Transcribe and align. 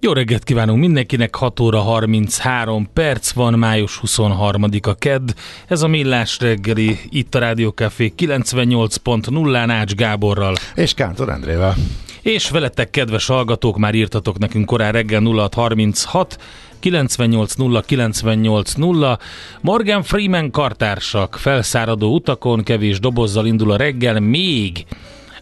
Jó 0.00 0.12
reggelt 0.12 0.44
kívánunk 0.44 0.78
mindenkinek, 0.78 1.34
6 1.34 1.60
óra 1.60 1.80
33 1.80 2.88
perc 2.92 3.32
van, 3.32 3.58
május 3.58 4.00
23-a 4.06 4.94
kedd. 4.94 5.30
Ez 5.66 5.82
a 5.82 5.88
Millás 5.88 6.38
reggeli, 6.40 6.98
itt 7.08 7.34
a 7.34 7.38
Rádiókafé 7.38 8.12
98.0 8.16 9.64
Ács 9.68 9.94
Gáborral. 9.94 10.54
És 10.74 10.94
Kántor 10.94 11.28
Endrével. 11.28 11.74
És 12.22 12.50
veletek, 12.50 12.90
kedves 12.90 13.26
hallgatók, 13.26 13.78
már 13.78 13.94
írtatok 13.94 14.38
nekünk 14.38 14.66
korán 14.66 14.92
reggel 14.92 15.22
0636 15.22 16.38
980 16.80 17.82
980 17.86 19.18
Morgan 19.60 20.02
Freeman 20.02 20.50
kartársak, 20.50 21.36
felszáradó 21.36 22.14
utakon, 22.14 22.62
kevés 22.62 23.00
dobozzal 23.00 23.46
indul 23.46 23.70
a 23.70 23.76
reggel, 23.76 24.20
még 24.20 24.86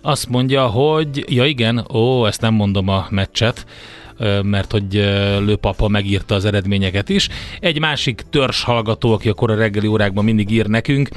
azt 0.00 0.28
mondja, 0.28 0.66
hogy, 0.66 1.25
ja 1.28 1.44
igen, 1.44 1.86
ó, 1.92 2.26
ezt 2.26 2.41
nem 2.41 2.54
mondom 2.54 2.88
a 2.88 3.06
meccset, 3.10 3.66
mert 4.43 4.72
hogy 4.72 4.93
Lőpapa 5.41 5.88
megírta 5.88 6.34
az 6.34 6.44
eredményeket 6.44 7.09
is. 7.09 7.28
Egy 7.60 7.81
másik 7.81 8.25
törzs 8.31 8.62
hallgató, 8.62 9.12
aki 9.12 9.28
a 9.28 9.34
a 9.38 9.54
reggeli 9.54 9.87
órákban 9.87 10.25
mindig 10.25 10.50
ír 10.50 10.66
nekünk, 10.66 11.09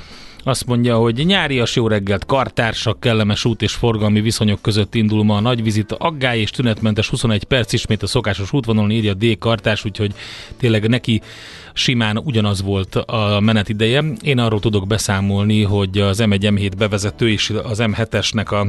azt 0.44 0.66
mondja, 0.66 0.98
hogy 0.98 1.26
nyárias 1.26 1.76
jó 1.76 1.88
reggelt, 1.88 2.26
kartársak, 2.26 3.00
kellemes 3.00 3.46
út 3.46 3.62
és 3.62 3.74
forgalmi 3.74 4.22
viszonyok 4.22 4.62
között 4.62 4.96
indul 4.96 5.24
ma 5.24 5.36
a 5.36 5.40
nagy 5.40 5.64
vizita, 5.64 5.96
aggály 5.96 6.40
és 6.40 6.50
tünetmentes 6.50 7.10
21 7.10 7.44
perc, 7.44 7.74
ismét 7.74 8.04
a 8.04 8.08
szokásos 8.08 8.54
útvonalon 8.54 8.92
írja 8.92 9.14
D 9.14 9.38
kartárs, 9.38 9.86
úgyhogy 9.86 10.14
tényleg 10.58 10.88
neki 10.88 11.22
simán 11.74 12.18
ugyanaz 12.18 12.62
volt 12.62 12.96
a 12.96 13.40
menetideje. 13.40 14.04
Én 14.22 14.40
arról 14.40 14.60
tudok 14.60 14.88
beszámolni, 14.88 15.64
hogy 15.64 15.98
az 15.98 16.24
M1 16.24 16.40
M7 16.42 16.72
bevezető 16.78 17.30
és 17.30 17.54
az 17.64 17.80
M7-esnek 17.82 18.48
a 18.48 18.68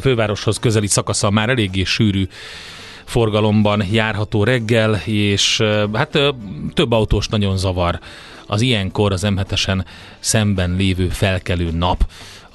fővároshoz 0.00 0.58
közeli 0.58 0.86
szakasza 0.86 1.30
már 1.30 1.48
eléggé 1.48 1.84
sűrű 1.84 2.26
forgalomban 3.04 3.84
járható 3.92 4.44
reggel, 4.44 5.02
és 5.04 5.62
hát 5.92 6.18
több 6.74 6.92
autós 6.92 7.28
nagyon 7.28 7.56
zavar. 7.56 7.98
Az 8.46 8.60
ilyenkor 8.60 9.12
az 9.12 9.22
m 9.22 9.40
szemben 10.20 10.76
lévő 10.76 11.08
felkelő 11.08 11.70
nap 11.70 12.06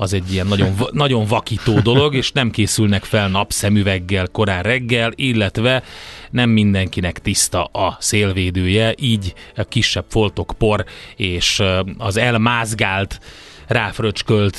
az 0.02 0.14
egy 0.14 0.34
ilyen 0.34 0.48
nagyon, 0.48 0.76
nagyon 0.92 1.26
vakító 1.26 1.80
dolog, 1.80 2.16
és 2.16 2.32
nem 2.32 2.52
készülnek 2.52 3.04
fel 3.04 3.30
napszemüveggel 3.30 4.28
korán 4.32 4.64
reggel, 4.64 5.12
illetve 5.16 5.84
nem 6.32 6.50
mindenkinek 6.50 7.20
tiszta 7.20 7.64
a 7.64 7.98
szélvédője, 8.00 8.94
így 9.00 9.34
a 9.56 9.64
kisebb 9.64 10.06
foltok 10.08 10.54
por 10.58 10.86
és 11.16 11.64
az 11.98 12.18
elmázgált, 12.18 13.20
ráfröcskölt 13.68 14.58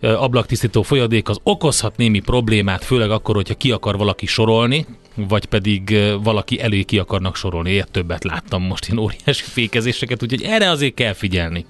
ablaktisztító 0.00 0.82
folyadék 0.82 1.28
az 1.28 1.38
okozhat 1.42 1.96
némi 1.96 2.20
problémát, 2.20 2.84
főleg 2.84 3.10
akkor, 3.10 3.34
hogyha 3.34 3.54
ki 3.54 3.70
akar 3.70 3.96
valaki 3.96 4.26
sorolni, 4.26 4.86
vagy 5.28 5.46
pedig 5.46 5.96
valaki 6.22 6.60
elé 6.60 6.82
ki 6.82 6.98
akarnak 6.98 7.36
sorolni. 7.36 7.70
Ilyet 7.70 7.90
többet 7.90 8.24
láttam 8.24 8.62
most 8.62 8.88
én 8.88 8.98
óriási 8.98 9.44
fékezéseket, 9.44 10.22
úgyhogy 10.22 10.42
erre 10.42 10.70
azért 10.70 10.94
kell 10.94 11.12
figyelni. 11.12 11.66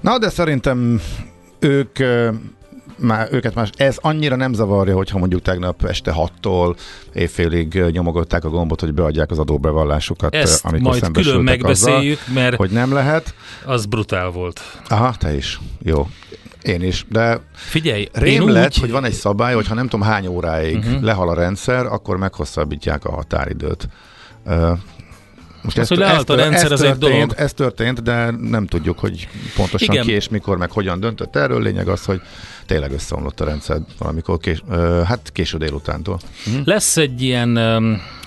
Na, 0.00 0.18
de 0.18 0.28
szerintem 0.28 1.00
ők 1.58 1.98
már 2.98 3.28
őket 3.30 3.54
más, 3.54 3.70
ez 3.76 3.96
annyira 4.00 4.36
nem 4.36 4.52
zavarja, 4.52 4.94
hogyha 4.94 5.18
mondjuk 5.18 5.42
tegnap 5.42 5.84
este 5.84 6.14
6-tól 6.16 6.76
évfélig 7.14 7.84
nyomogatták 7.90 8.44
a 8.44 8.48
gombot, 8.48 8.80
hogy 8.80 8.94
beadják 8.94 9.30
az 9.30 9.38
adóbevallásukat, 9.38 10.34
Ezt 10.34 10.64
amikor 10.64 11.00
majd 11.00 11.10
külön 11.10 11.42
megbeszéljük, 11.42 12.18
azzal, 12.20 12.34
mert 12.42 12.56
hogy 12.56 12.70
nem 12.70 12.92
lehet. 12.92 13.34
Az 13.64 13.86
brutál 13.86 14.30
volt. 14.30 14.60
Aha, 14.88 15.14
te 15.18 15.36
is. 15.36 15.60
Jó. 15.82 16.08
Én 16.66 16.82
is, 16.82 17.04
de 17.08 17.40
Figyelj, 17.54 18.08
rém 18.12 18.48
lett, 18.48 18.66
úgy... 18.66 18.78
hogy 18.80 18.90
van 18.90 19.04
egy 19.04 19.12
szabály, 19.12 19.54
hogy 19.54 19.66
ha 19.66 19.74
nem 19.74 19.88
tudom 19.88 20.06
hány 20.06 20.26
óráig 20.26 20.76
uh-huh. 20.76 21.02
lehal 21.02 21.28
a 21.28 21.34
rendszer, 21.34 21.86
akkor 21.86 22.16
meghosszabbítják 22.16 23.04
a 23.04 23.12
határidőt. 23.12 23.88
Uh, 24.44 24.78
most 25.62 25.78
ez, 25.78 25.88
hogy 25.88 25.98
lehalt 25.98 26.30
a 26.30 26.34
rendszer, 26.34 26.72
ez 26.72 26.78
történt, 26.78 27.04
egy 27.04 27.10
dolog. 27.10 27.32
Ez 27.36 27.52
történt, 27.52 28.02
de 28.02 28.30
nem 28.30 28.66
tudjuk, 28.66 28.98
hogy 28.98 29.28
pontosan 29.56 29.94
Igen. 29.94 30.04
ki 30.04 30.12
és 30.12 30.28
mikor, 30.28 30.56
meg 30.58 30.70
hogyan 30.70 31.00
döntött 31.00 31.36
erről. 31.36 31.62
Lényeg 31.62 31.88
az, 31.88 32.04
hogy 32.04 32.20
tényleg 32.66 32.92
összeomlott 32.92 33.40
a 33.40 33.44
rendszer 33.44 33.78
valamikor 33.98 34.38
kés, 34.38 34.62
hát 35.04 35.30
késő 35.32 35.58
délutántól. 35.58 36.18
Lesz 36.64 36.96
egy 36.96 37.22
ilyen, 37.22 37.58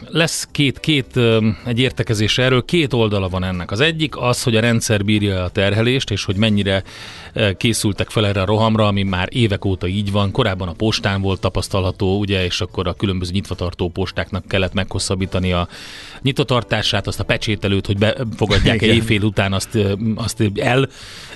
lesz 0.07 0.47
két, 0.51 0.79
két 0.79 1.19
egy 1.65 1.79
értekezés 1.79 2.37
erről, 2.37 2.65
két 2.65 2.93
oldala 2.93 3.29
van 3.29 3.43
ennek. 3.43 3.71
Az 3.71 3.79
egyik 3.79 4.17
az, 4.17 4.43
hogy 4.43 4.55
a 4.55 4.59
rendszer 4.59 5.05
bírja 5.05 5.43
a 5.43 5.49
terhelést, 5.49 6.11
és 6.11 6.23
hogy 6.23 6.35
mennyire 6.35 6.83
készültek 7.57 8.09
fel 8.09 8.27
erre 8.27 8.41
a 8.41 8.45
rohamra, 8.45 8.87
ami 8.87 9.03
már 9.03 9.27
évek 9.31 9.65
óta 9.65 9.87
így 9.87 10.11
van. 10.11 10.31
Korábban 10.31 10.67
a 10.67 10.71
postán 10.71 11.21
volt 11.21 11.39
tapasztalható, 11.39 12.19
ugye, 12.19 12.45
és 12.45 12.61
akkor 12.61 12.87
a 12.87 12.93
különböző 12.93 13.31
nyitvatartó 13.33 13.89
postáknak 13.89 14.47
kellett 14.47 14.73
meghosszabbítani 14.73 15.51
a 15.51 15.67
nyitvatartását, 16.21 17.07
azt 17.07 17.19
a 17.19 17.23
pecsételőt, 17.23 17.85
hogy 17.85 17.97
befogadják 17.97 18.81
egy 18.81 18.89
éjfél 18.89 19.21
után 19.21 19.53
azt, 19.53 19.77
azt 20.15 20.43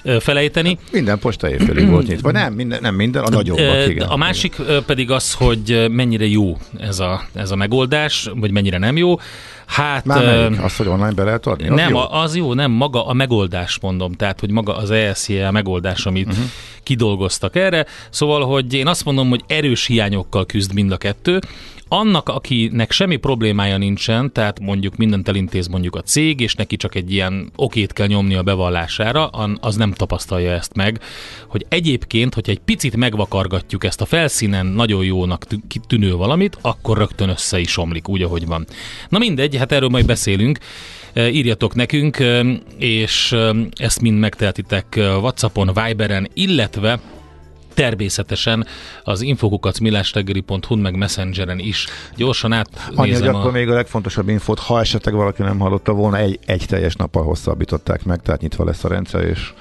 elfelejteni. 0.03 0.77
Minden 0.91 1.19
posta 1.19 1.49
éjfélig 1.49 1.89
volt 1.95 2.07
nyitva. 2.07 2.31
Nem, 2.31 2.53
minden, 2.53 2.81
nem 2.81 2.95
minden, 2.95 3.23
a 3.23 3.29
nagyobbak, 3.29 3.87
igen. 3.87 4.07
A 4.07 4.15
másik 4.15 4.55
pedig 4.85 5.11
az, 5.11 5.33
hogy 5.33 5.85
mennyire 5.89 6.25
jó 6.25 6.57
ez 6.79 6.99
a, 6.99 7.27
ez 7.33 7.51
a 7.51 7.55
megoldás, 7.55 8.29
vagy 8.35 8.51
mennyire 8.53 8.77
nem 8.77 8.97
jó. 8.97 9.15
Hát, 9.65 10.05
Már 10.05 10.25
melyik? 10.25 10.63
Az, 10.63 10.75
hogy 10.75 10.87
online 10.87 11.11
be 11.11 11.23
lehet 11.23 11.47
adni? 11.47 11.67
Az 11.67 11.75
nem, 11.75 11.89
jó? 11.89 11.99
az 12.09 12.35
jó, 12.35 12.53
nem, 12.53 12.71
maga 12.71 13.05
a 13.07 13.13
megoldás 13.13 13.79
mondom, 13.81 14.11
tehát, 14.11 14.39
hogy 14.39 14.51
maga 14.51 14.77
az 14.77 14.91
ESZIA 14.91 15.51
megoldás, 15.51 16.05
amit 16.05 16.27
uh-huh. 16.27 16.43
kidolgoztak 16.83 17.55
erre. 17.55 17.85
Szóval, 18.09 18.45
hogy 18.45 18.73
én 18.73 18.87
azt 18.87 19.05
mondom, 19.05 19.29
hogy 19.29 19.43
erős 19.47 19.85
hiányokkal 19.85 20.45
küzd 20.45 20.73
mind 20.73 20.91
a 20.91 20.97
kettő. 20.97 21.39
Annak, 21.95 22.29
akinek 22.29 22.91
semmi 22.91 23.15
problémája 23.15 23.77
nincsen, 23.77 24.31
tehát 24.31 24.59
mondjuk 24.59 24.95
mindent 24.95 25.27
elintéz 25.27 25.67
mondjuk 25.67 25.95
a 25.95 26.01
cég, 26.01 26.39
és 26.39 26.55
neki 26.55 26.75
csak 26.75 26.95
egy 26.95 27.11
ilyen 27.11 27.51
okét 27.55 27.93
kell 27.93 28.07
nyomni 28.07 28.35
a 28.35 28.43
bevallására, 28.43 29.27
az 29.59 29.75
nem 29.75 29.91
tapasztalja 29.91 30.51
ezt 30.51 30.75
meg, 30.75 30.99
hogy 31.47 31.65
egyébként, 31.69 32.33
hogyha 32.33 32.51
egy 32.51 32.59
picit 32.59 32.95
megvakargatjuk 32.95 33.83
ezt 33.83 34.01
a 34.01 34.05
felszínen 34.05 34.65
nagyon 34.65 35.03
jónak 35.03 35.45
tűnő 35.87 36.15
valamit, 36.15 36.57
akkor 36.61 36.97
rögtön 36.97 37.29
össze 37.29 37.59
is 37.59 37.77
omlik, 37.77 38.09
úgy, 38.09 38.21
ahogy 38.21 38.45
van. 38.45 38.65
Na 39.09 39.17
mindegy, 39.17 39.55
hát 39.55 39.71
erről 39.71 39.89
majd 39.89 40.05
beszélünk. 40.05 40.57
Írjatok 41.15 41.75
nekünk, 41.75 42.17
és 42.77 43.35
ezt 43.75 44.01
mind 44.01 44.19
megtehetitek 44.19 44.85
Whatsappon, 44.95 45.71
Viberen, 45.73 46.29
illetve 46.33 46.99
természetesen 47.73 48.65
az 49.03 49.21
infokukat 49.21 49.79
millástegeri.hu 49.79 50.75
meg 50.75 50.97
Messengeren 50.97 51.59
is. 51.59 51.87
Gyorsan 52.15 52.51
át. 52.51 52.69
Annyi, 52.95 53.13
hogy 53.13 53.27
a... 53.27 53.39
akkor 53.39 53.51
még 53.51 53.69
a 53.69 53.73
legfontosabb 53.73 54.29
infót, 54.29 54.59
ha 54.59 54.79
esetleg 54.79 55.13
valaki 55.13 55.41
nem 55.41 55.59
hallotta 55.59 55.93
volna, 55.93 56.17
egy, 56.17 56.39
egy 56.45 56.65
teljes 56.65 56.95
nappal 56.95 57.23
hosszabbították 57.23 58.03
meg, 58.03 58.21
tehát 58.21 58.41
nyitva 58.41 58.65
lesz 58.65 58.83
a 58.83 58.87
rendszer, 58.87 59.23
és 59.23 59.53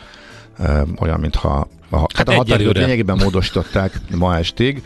e, 0.58 0.84
olyan, 0.98 1.20
mintha 1.20 1.68
a, 1.90 1.98
hát, 1.98 2.16
hát 2.16 2.28
a 2.28 2.32
határidőt 2.32 2.76
lényegében 2.76 3.16
módosították 3.16 4.00
ma 4.16 4.36
estig. 4.36 4.82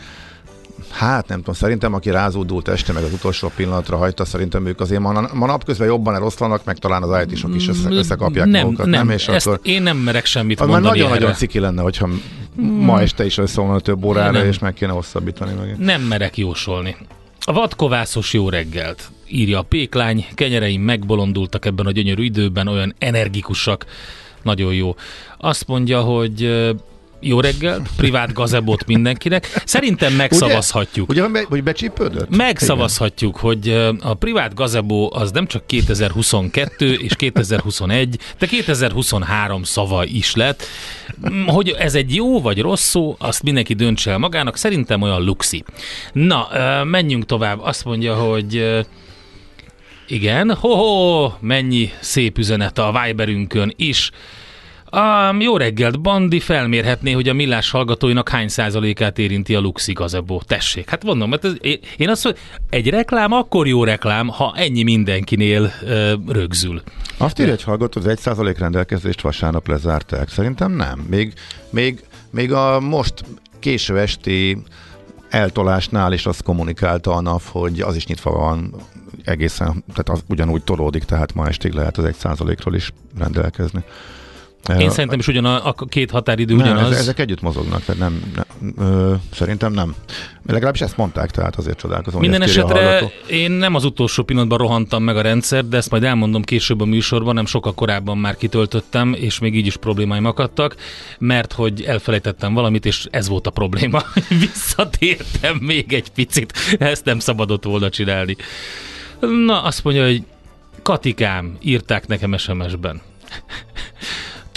Hát 0.97 1.27
nem 1.27 1.37
tudom, 1.37 1.55
szerintem 1.55 1.93
aki 1.93 2.09
rázódult 2.09 2.67
este, 2.67 2.93
meg 2.93 3.03
az 3.03 3.13
utolsó 3.13 3.51
pillanatra 3.55 3.97
hagyta, 3.97 4.25
szerintem 4.25 4.65
ők 4.65 4.79
azért 4.79 5.01
ma, 5.01 5.29
ma 5.33 5.45
napközben 5.45 5.87
jobban 5.87 6.15
eloszlanak, 6.15 6.65
meg 6.65 6.77
talán 6.77 7.03
az 7.03 7.25
IT-sok 7.25 7.55
is 7.55 7.67
össze, 7.67 7.89
összekapják 7.89 8.47
nem, 8.47 8.63
magukat, 8.63 8.85
nem? 8.85 9.05
nem? 9.05 9.15
És 9.15 9.27
ezt 9.27 9.47
akkor, 9.47 9.59
én 9.63 9.81
nem 9.81 9.97
merek 9.97 10.25
semmit 10.25 10.59
mondani 10.59 10.85
nagyon-nagyon 10.85 11.33
ciki 11.33 11.59
lenne, 11.59 11.81
hogyha 11.81 12.07
ma 12.55 12.93
Hmm. 12.93 13.03
este 13.03 13.25
is 13.25 13.37
összeomlana 13.37 13.79
több 13.79 14.03
órára, 14.03 14.45
és 14.45 14.59
meg 14.59 14.73
kéne 14.73 14.91
hosszabbítani 14.91 15.53
megint. 15.59 15.77
Nem 15.77 16.01
merek 16.01 16.37
jósolni. 16.37 16.95
A 17.39 17.53
vadkovászos 17.53 18.33
jó 18.33 18.49
reggelt, 18.49 19.11
írja 19.27 19.59
a 19.59 19.61
péklány, 19.61 20.25
kenyereim 20.33 20.81
megbolondultak 20.81 21.65
ebben 21.65 21.85
a 21.85 21.91
gyönyörű 21.91 22.23
időben, 22.23 22.67
olyan 22.67 22.95
energikusak, 22.97 23.85
nagyon 24.41 24.73
jó. 24.73 24.95
Azt 25.37 25.67
mondja, 25.67 26.01
hogy 26.01 26.69
jó 27.19 27.39
reggelt, 27.39 27.89
privát 27.97 28.33
gazebot 28.33 28.85
mindenkinek. 28.85 29.61
Szerintem 29.65 30.13
megszavazhatjuk. 30.13 31.09
Ugye, 31.09 31.25
ugye 31.25 31.43
hogy 31.49 31.63
becsípődött? 31.63 32.35
Megszavazhatjuk, 32.35 33.39
Igen. 33.43 33.45
hogy 33.49 33.69
a 34.01 34.13
privát 34.13 34.53
gazebó 34.53 35.11
az 35.15 35.31
nem 35.31 35.47
csak 35.47 35.67
2022 35.67 36.93
és 36.93 37.15
2021, 37.15 38.17
de 38.39 38.45
2023 38.45 39.63
szava 39.63 40.05
is 40.05 40.35
lett. 40.35 40.63
Hogy 41.45 41.69
ez 41.69 41.95
egy 41.95 42.15
jó 42.15 42.41
vagy 42.41 42.61
rossz 42.61 42.87
szó, 42.87 43.15
azt 43.19 43.43
mindenki 43.43 43.73
döntse 43.73 44.11
el 44.11 44.17
magának. 44.17 44.57
Szerintem 44.57 45.01
olyan 45.01 45.23
luxi. 45.23 45.63
Na, 46.13 46.47
menjünk 46.83 47.25
tovább. 47.25 47.59
Azt 47.61 47.85
mondja, 47.85 48.15
hogy 48.15 48.83
igen, 50.07 50.53
ho-ho, 50.53 51.31
mennyi 51.39 51.91
szép 51.99 52.37
üzenet 52.37 52.77
a 52.77 53.01
Viberünkön 53.03 53.73
is. 53.75 54.11
Um, 54.91 55.41
jó 55.41 55.57
reggelt, 55.57 56.01
Bandi 56.01 56.39
felmérhetné, 56.39 57.11
hogy 57.11 57.29
a 57.29 57.33
millás 57.33 57.71
hallgatóinak 57.71 58.29
hány 58.29 58.47
százalékát 58.47 59.19
érinti 59.19 59.55
a 59.55 59.59
Luxi 59.59 59.93
gazebó. 59.93 60.41
Tessék, 60.47 60.89
hát 60.89 61.03
mondom, 61.03 61.29
mert 61.29 61.45
ez, 61.45 61.53
én 61.97 62.09
azt 62.09 62.23
mondom, 62.23 62.41
egy 62.69 62.89
reklám 62.89 63.31
akkor 63.31 63.67
jó 63.67 63.83
reklám, 63.83 64.27
ha 64.27 64.53
ennyi 64.55 64.83
mindenkinél 64.83 65.61
uh, 65.61 66.11
rögzül. 66.27 66.81
Azt 67.17 67.39
írja, 67.39 67.51
hogy 67.51 67.63
hallgatod, 67.63 68.03
az 68.03 68.09
egy 68.09 68.19
százalék 68.19 68.57
rendelkezést 68.57 69.21
vasárnap 69.21 69.67
lezárták. 69.67 70.29
Szerintem 70.29 70.71
nem. 70.71 70.99
Még, 71.09 71.33
még, 71.69 72.03
még 72.29 72.53
a 72.53 72.79
most 72.79 73.13
késő 73.59 73.99
esti 73.99 74.57
eltolásnál 75.29 76.13
is 76.13 76.25
azt 76.25 76.43
kommunikálta 76.43 77.13
a 77.13 77.21
NAV, 77.21 77.43
hogy 77.51 77.81
az 77.81 77.95
is 77.95 78.05
nyitva 78.05 78.31
van 78.31 78.75
egészen, 79.23 79.83
tehát 79.87 80.09
az 80.09 80.23
ugyanúgy 80.27 80.63
tolódik, 80.63 81.03
tehát 81.03 81.33
ma 81.33 81.47
estig 81.47 81.73
lehet 81.73 81.97
az 81.97 82.05
egy 82.05 82.15
százalékról 82.15 82.75
is 82.75 82.93
rendelkezni. 83.17 83.83
Én 84.79 84.89
szerintem 84.89 85.19
is 85.19 85.27
ugyan 85.27 85.45
a, 85.45 85.65
a 85.65 85.73
két 85.89 86.11
határidő 86.11 86.55
nem, 86.55 86.65
ugyanaz. 86.65 86.95
Ezek 86.95 87.19
együtt 87.19 87.41
mozognak, 87.41 87.83
tehát 87.83 88.01
nem, 88.01 88.33
nem 88.35 88.73
ö, 88.77 89.13
szerintem 89.33 89.73
nem. 89.73 89.95
Legalábbis 90.47 90.81
ezt 90.81 90.97
mondták, 90.97 91.31
tehát 91.31 91.55
azért 91.55 91.77
csodálkozom. 91.77 92.19
Minden 92.19 92.41
esetre 92.41 93.11
én 93.27 93.51
nem 93.51 93.75
az 93.75 93.83
utolsó 93.83 94.23
pillanatban 94.23 94.57
rohantam 94.57 95.03
meg 95.03 95.17
a 95.17 95.21
rendszer, 95.21 95.65
de 95.65 95.77
ezt 95.77 95.91
majd 95.91 96.03
elmondom 96.03 96.43
később 96.43 96.81
a 96.81 96.85
műsorban, 96.85 97.33
nem 97.33 97.45
sokkal 97.45 97.73
korábban 97.73 98.17
már 98.17 98.35
kitöltöttem, 98.35 99.13
és 99.13 99.39
még 99.39 99.55
így 99.55 99.65
is 99.65 99.77
problémáim 99.77 100.25
akadtak, 100.25 100.75
mert 101.19 101.53
hogy 101.53 101.81
elfelejtettem 101.81 102.53
valamit, 102.53 102.85
és 102.85 103.07
ez 103.11 103.27
volt 103.27 103.47
a 103.47 103.49
probléma. 103.49 104.01
Visszatértem 104.39 105.57
még 105.61 105.93
egy 105.93 106.09
picit, 106.09 106.53
ezt 106.79 107.05
nem 107.05 107.19
szabadott 107.19 107.63
volna 107.63 107.89
csinálni. 107.89 108.35
Na, 109.19 109.63
azt 109.63 109.83
mondja, 109.83 110.05
hogy 110.05 110.23
Katikám, 110.81 111.57
írták 111.61 112.07
nekem 112.07 112.37
SMS-ben. 112.37 113.01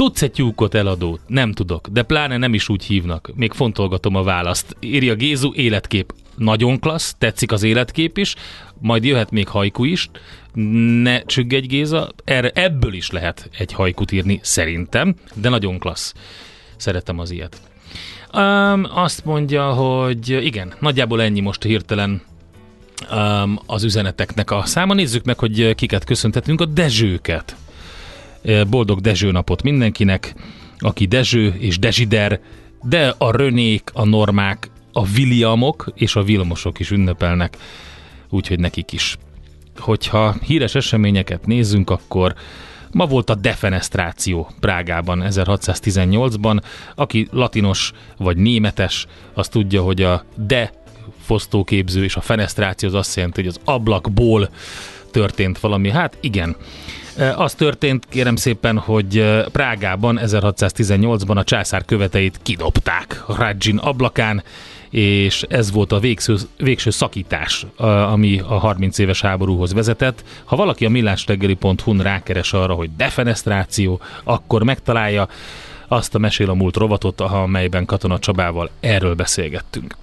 Tudsz 0.00 0.22
egy 0.22 0.30
tyúkot 0.30 0.74
eladót? 0.74 1.20
Nem 1.26 1.52
tudok, 1.52 1.88
de 1.88 2.02
pláne 2.02 2.36
nem 2.36 2.54
is 2.54 2.68
úgy 2.68 2.84
hívnak. 2.84 3.30
Még 3.34 3.52
fontolgatom 3.52 4.14
a 4.14 4.22
választ. 4.22 4.76
Írja 4.80 5.14
Gézu, 5.14 5.52
életkép. 5.54 6.14
Nagyon 6.36 6.78
klassz, 6.78 7.14
tetszik 7.18 7.52
az 7.52 7.62
életkép 7.62 8.18
is, 8.18 8.34
majd 8.78 9.04
jöhet 9.04 9.30
még 9.30 9.48
hajku 9.48 9.84
is. 9.84 10.10
Ne 11.02 11.22
csüggedj 11.22 11.66
Géza, 11.66 12.10
erre, 12.24 12.50
ebből 12.54 12.92
is 12.92 13.10
lehet 13.10 13.50
egy 13.58 13.72
hajkut 13.72 14.12
írni, 14.12 14.40
szerintem, 14.42 15.14
de 15.34 15.48
nagyon 15.48 15.78
klassz. 15.78 16.14
Szeretem 16.76 17.18
az 17.18 17.30
ilyet. 17.30 17.60
Um, 18.34 18.86
azt 18.94 19.24
mondja, 19.24 19.72
hogy 19.72 20.28
igen, 20.28 20.72
nagyjából 20.78 21.22
ennyi 21.22 21.40
most 21.40 21.62
hirtelen 21.62 22.22
um, 23.12 23.58
az 23.66 23.84
üzeneteknek 23.84 24.50
a 24.50 24.62
száma. 24.64 24.94
Nézzük 24.94 25.24
meg, 25.24 25.38
hogy 25.38 25.74
kiket 25.74 26.04
köszöntetünk, 26.04 26.60
a 26.60 26.64
Dezsőket. 26.64 27.56
Boldog 28.68 29.00
Dezső 29.00 29.30
napot 29.30 29.62
mindenkinek, 29.62 30.34
aki 30.78 31.06
Dezső 31.06 31.54
és 31.58 31.78
Dezsider, 31.78 32.40
de 32.82 33.14
a 33.18 33.36
Rönék, 33.36 33.90
a 33.92 34.04
Normák, 34.04 34.70
a 34.92 35.08
Williamok 35.08 35.92
és 35.94 36.16
a 36.16 36.22
Vilmosok 36.22 36.78
is 36.78 36.90
ünnepelnek, 36.90 37.56
úgyhogy 38.30 38.58
nekik 38.58 38.92
is. 38.92 39.18
Hogyha 39.78 40.36
híres 40.42 40.74
eseményeket 40.74 41.46
nézzünk, 41.46 41.90
akkor 41.90 42.34
ma 42.92 43.06
volt 43.06 43.30
a 43.30 43.34
defenestráció 43.34 44.50
Prágában 44.60 45.24
1618-ban. 45.28 46.62
Aki 46.94 47.28
latinos 47.30 47.92
vagy 48.16 48.36
németes, 48.36 49.06
az 49.34 49.48
tudja, 49.48 49.82
hogy 49.82 50.02
a 50.02 50.24
de 50.34 50.72
fosztóképző 51.20 52.04
és 52.04 52.16
a 52.16 52.20
fenestráció 52.20 52.88
az 52.88 52.94
azt 52.94 53.16
jelenti, 53.16 53.40
hogy 53.40 53.50
az 53.50 53.60
ablakból 53.64 54.50
történt 55.10 55.58
valami. 55.58 55.90
Hát 55.90 56.16
igen, 56.20 56.56
az 57.36 57.54
történt, 57.54 58.06
kérem 58.08 58.36
szépen, 58.36 58.78
hogy 58.78 59.40
Prágában 59.52 60.20
1618-ban 60.22 61.36
a 61.36 61.44
császár 61.44 61.84
követeit 61.84 62.40
kidobták 62.42 63.24
Radzsin 63.26 63.76
ablakán, 63.76 64.42
és 64.90 65.44
ez 65.48 65.72
volt 65.72 65.92
a 65.92 65.98
végső, 65.98 66.36
végső 66.56 66.90
szakítás, 66.90 67.66
ami 68.12 68.40
a 68.48 68.58
30 68.58 68.98
éves 68.98 69.20
háborúhoz 69.20 69.72
vezetett. 69.72 70.24
Ha 70.44 70.56
valaki 70.56 70.84
a 70.84 70.90
millástegeli.hu-n 70.90 71.98
rákeres 72.02 72.52
arra, 72.52 72.74
hogy 72.74 72.90
defenestráció, 72.96 74.00
akkor 74.24 74.62
megtalálja 74.62 75.28
azt 75.88 76.14
a 76.14 76.18
Mesél 76.18 76.50
a 76.50 76.54
múlt 76.54 76.76
rovatot, 76.76 77.20
amelyben 77.20 77.84
Katona 77.84 78.18
Csabával 78.18 78.70
erről 78.80 79.14
beszélgettünk. 79.14 79.96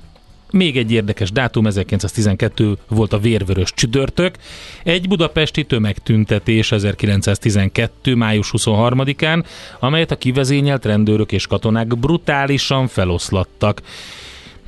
Még 0.52 0.78
egy 0.78 0.92
érdekes 0.92 1.32
dátum, 1.32 1.68
1912 1.68 2.78
volt 2.88 3.14
a 3.14 3.20
vérvörös 3.20 3.74
csütörtök, 3.74 4.36
egy 4.84 5.08
budapesti 5.08 5.64
tömegtüntetés 5.64 6.72
1912. 6.72 8.16
május 8.16 8.50
23-án, 8.58 9.46
amelyet 9.80 10.12
a 10.12 10.18
kivezényelt 10.18 10.86
rendőrök 10.86 11.32
és 11.32 11.48
katonák 11.48 11.98
brutálisan 12.00 12.88
feloszlattak. 12.88 13.82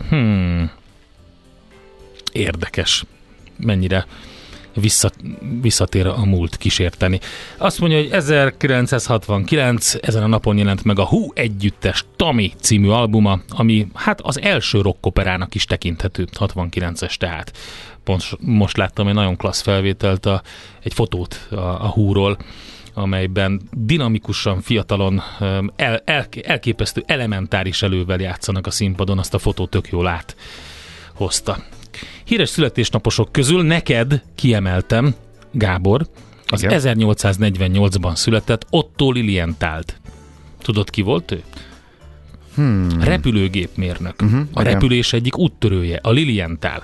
Hmm. 0.09 0.71
Érdekes. 2.31 3.03
Mennyire 3.57 4.05
vissza, 4.73 5.11
visszatér 5.61 6.07
a 6.07 6.25
múlt 6.25 6.57
kísérteni. 6.57 7.19
Azt 7.57 7.79
mondja, 7.79 7.97
hogy 7.97 8.11
1969 8.11 9.93
ezen 10.01 10.23
a 10.23 10.27
napon 10.27 10.57
jelent 10.57 10.83
meg 10.83 10.99
a 10.99 11.05
Hú 11.05 11.31
együttes 11.33 12.05
Tami 12.15 12.51
című 12.61 12.89
albuma, 12.89 13.39
ami 13.49 13.88
hát 13.93 14.21
az 14.21 14.41
első 14.41 14.81
rockoperának 14.81 15.55
is 15.55 15.65
tekinthető, 15.65 16.27
69-es 16.39 17.15
tehát. 17.15 17.57
Most, 18.05 18.38
most 18.39 18.77
láttam 18.77 19.07
egy 19.07 19.13
nagyon 19.13 19.35
klassz 19.35 19.61
felvételt, 19.61 20.25
a, 20.25 20.41
egy 20.83 20.93
fotót 20.93 21.47
a, 21.51 21.55
a 21.55 21.88
Húról, 21.88 22.38
amelyben 22.93 23.61
dinamikusan, 23.71 24.61
fiatalon, 24.61 25.21
el, 25.75 26.01
el, 26.05 26.27
elképesztő 26.43 27.03
elementáris 27.05 27.81
elővel 27.81 28.19
játszanak 28.19 28.67
a 28.67 28.71
színpadon, 28.71 29.19
azt 29.19 29.33
a 29.33 29.39
fotót 29.39 29.69
tök 29.69 29.89
jól 29.89 30.07
át. 30.07 30.35
Híres 32.24 32.50
születésnaposok 32.50 33.31
közül 33.31 33.63
neked 33.63 34.22
kiemeltem, 34.36 35.15
Gábor, 35.51 36.08
az 36.48 36.63
Igen. 36.63 36.79
1848-ban 36.84 38.15
született 38.15 38.65
Otto 38.69 39.12
Lilienthalt. 39.12 40.00
Tudod, 40.62 40.89
ki 40.89 41.01
volt 41.01 41.31
ő? 41.31 41.43
Hmm. 42.55 43.01
Repülőgépmérnök. 43.01 44.22
Uh-huh. 44.22 44.41
A 44.53 44.62
repülés 44.62 45.13
egyik 45.13 45.38
úttörője, 45.38 46.00
a 46.03 46.12
Lilienthal. 46.12 46.84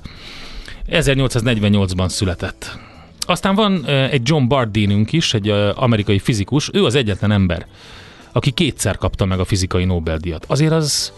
1848-ban 0.90 2.08
született. 2.08 2.78
Aztán 3.20 3.56
van 3.56 3.86
egy 3.86 4.22
John 4.24 4.48
Bardeenünk 4.48 5.12
is, 5.12 5.34
egy 5.34 5.50
amerikai 5.76 6.20
fizikus, 6.20 6.70
ő 6.74 6.86
az 6.86 6.96
egyetlen 6.96 7.32
ember, 7.32 7.68
aki 8.32 8.52
kétszer 8.52 8.98
kapta 8.98 9.26
meg 9.26 9.40
a 9.40 9.46
fizikai 9.46 9.86
Nobel-díjat. 9.86 10.46
Azért 10.48 10.72
az 10.72 11.14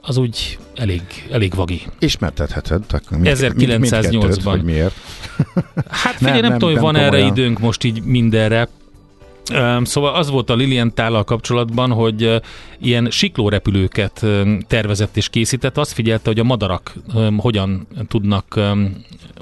az 0.00 0.16
úgy 0.16 0.58
elég, 0.74 1.02
elég 1.30 1.54
vagi. 1.54 1.82
Ismertetheted? 1.98 2.82
1908-ban. 2.88 4.62
miért? 4.62 4.94
Hát 5.88 6.14
figyelj, 6.14 6.40
nem, 6.40 6.40
nem, 6.40 6.50
nem 6.50 6.58
tudom, 6.58 6.74
hogy 6.74 6.82
van 6.82 6.96
erre 6.96 7.18
időnk 7.18 7.58
most 7.58 7.84
így 7.84 8.02
mindenre. 8.02 8.68
Szóval 9.82 10.14
az 10.14 10.30
volt 10.30 10.50
a 10.50 10.54
Lilian 10.54 10.94
tállal 10.94 11.24
kapcsolatban, 11.24 11.90
hogy 11.90 12.40
ilyen 12.78 13.10
siklórepülőket 13.10 14.26
tervezett 14.66 15.16
és 15.16 15.28
készített. 15.28 15.78
Azt 15.78 15.92
figyelte, 15.92 16.28
hogy 16.28 16.38
a 16.38 16.44
madarak 16.44 16.94
hogyan 17.36 17.86
tudnak 18.08 18.60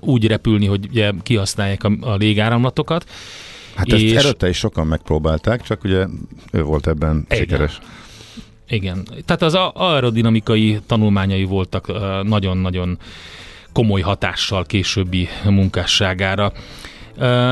úgy 0.01 0.27
repülni, 0.27 0.67
hogy 0.67 0.87
ugye 0.91 1.13
kihasználják 1.23 1.85
a, 1.85 2.17
légáramlatokat. 2.17 3.05
Hát 3.75 3.93
ezt 3.93 4.03
és... 4.03 4.15
előtte 4.15 4.49
is 4.49 4.57
sokan 4.57 4.87
megpróbálták, 4.87 5.63
csak 5.63 5.85
ugye 5.85 6.07
ő 6.53 6.63
volt 6.63 6.87
ebben 6.87 7.25
Igen. 7.29 7.39
sikeres. 7.39 7.79
Igen. 8.69 9.07
Tehát 9.25 9.43
az 9.43 9.55
aerodinamikai 9.73 10.81
tanulmányai 10.87 11.45
voltak 11.45 11.93
nagyon-nagyon 12.23 12.99
komoly 13.73 14.01
hatással 14.01 14.65
későbbi 14.65 15.29
munkásságára. 15.45 16.53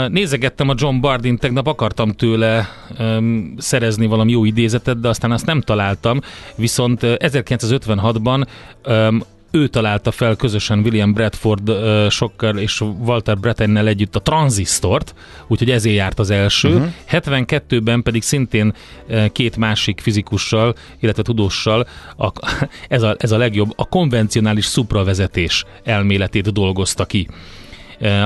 Nézegettem 0.09 0.69
a 0.69 0.75
John 0.77 1.01
Bardin, 1.01 1.39
tegnap 1.39 1.67
akartam 1.67 2.13
tőle 2.13 2.69
um, 2.99 3.55
szerezni 3.59 4.07
valami 4.07 4.31
jó 4.31 4.45
idézetet, 4.45 5.01
de 5.01 5.09
aztán 5.09 5.33
azt 5.33 5.47
nem 5.47 5.61
találtam, 5.61 6.21
viszont 6.55 7.01
1956-ban 7.03 8.47
um, 8.87 9.21
ő 9.51 9.69
találta 9.69 10.11
fel 10.11 10.37
közösen 10.37 10.79
William 10.79 11.13
Bradford 11.13 11.69
uh, 11.69 12.09
sokkal 12.09 12.59
és 12.59 12.81
Walter 12.81 13.39
Brettennel 13.39 13.87
együtt 13.87 14.17
a 14.17 14.21
tranzisztort, 14.21 15.15
úgyhogy 15.47 15.71
ezért 15.71 15.97
járt 15.97 16.19
az 16.19 16.31
első. 16.31 16.69
Uh-huh. 16.69 16.89
72-ben 17.11 18.03
pedig 18.03 18.23
szintén 18.23 18.75
uh, 19.09 19.27
két 19.33 19.57
másik 19.57 20.01
fizikussal, 20.01 20.75
illetve 21.01 21.23
tudóssal 21.23 21.87
a, 22.17 22.33
ez, 22.89 23.03
a, 23.03 23.17
ez 23.19 23.33
a 23.33 23.37
legjobb, 23.37 23.73
a 23.77 23.89
konvencionális 23.89 24.65
szupravezetés 24.65 25.65
elméletét 25.85 26.53
dolgozta 26.53 27.05
ki. 27.05 27.29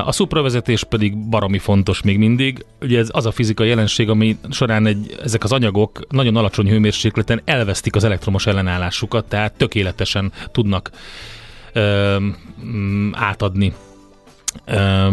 A 0.05 0.12
szupravezetés 0.12 0.85
pedig 0.85 1.17
baromi 1.29 1.59
fontos 1.59 2.03
még 2.03 2.19
mindig. 2.19 2.65
Ugye 2.81 2.99
ez 2.99 3.09
az 3.12 3.27
a 3.27 3.31
fizikai 3.31 3.69
jelenség, 3.69 4.09
ami 4.09 4.37
során 4.50 4.87
egy, 4.87 5.17
ezek 5.23 5.45
az 5.45 5.53
anyagok 5.53 6.00
nagyon 6.09 6.37
alacsony 6.37 6.69
hőmérsékleten 6.69 7.41
elvesztik 7.45 7.97
az 7.97 8.05
elektromos 8.05 8.47
ellenállásukat, 8.47 9.25
tehát 9.25 9.53
tökéletesen 9.53 10.33
tudnak 10.53 10.91
ö, 11.73 12.17
átadni. 13.12 13.73
Ö, 14.65 15.09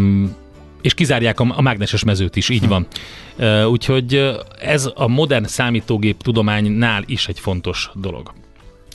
és 0.82 0.94
kizárják 0.94 1.40
a, 1.40 1.54
a 1.56 1.62
mágneses 1.62 2.04
mezőt 2.04 2.36
is, 2.36 2.50
így 2.50 2.64
hm. 2.64 2.70
van. 2.70 2.88
Uh, 3.40 3.70
úgyhogy 3.70 4.36
ez 4.62 4.90
a 4.96 5.08
modern 5.08 5.46
számítógép 5.46 6.22
tudománynál 6.22 7.04
is 7.06 7.28
egy 7.28 7.40
fontos 7.40 7.90
dolog. 7.94 8.34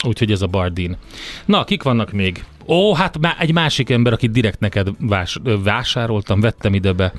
Úgyhogy 0.05 0.31
ez 0.31 0.41
a 0.41 0.47
Bardin. 0.47 0.97
Na, 1.45 1.63
kik 1.63 1.83
vannak 1.83 2.11
még? 2.11 2.43
Ó, 2.67 2.93
hát 2.93 3.17
má, 3.19 3.35
egy 3.39 3.53
másik 3.53 3.89
ember, 3.89 4.13
akit 4.13 4.31
direkt 4.31 4.59
neked 4.59 4.87
vás, 4.99 5.39
vásároltam, 5.63 6.39
vettem 6.39 6.73
ide 6.73 6.91
be. 6.91 7.13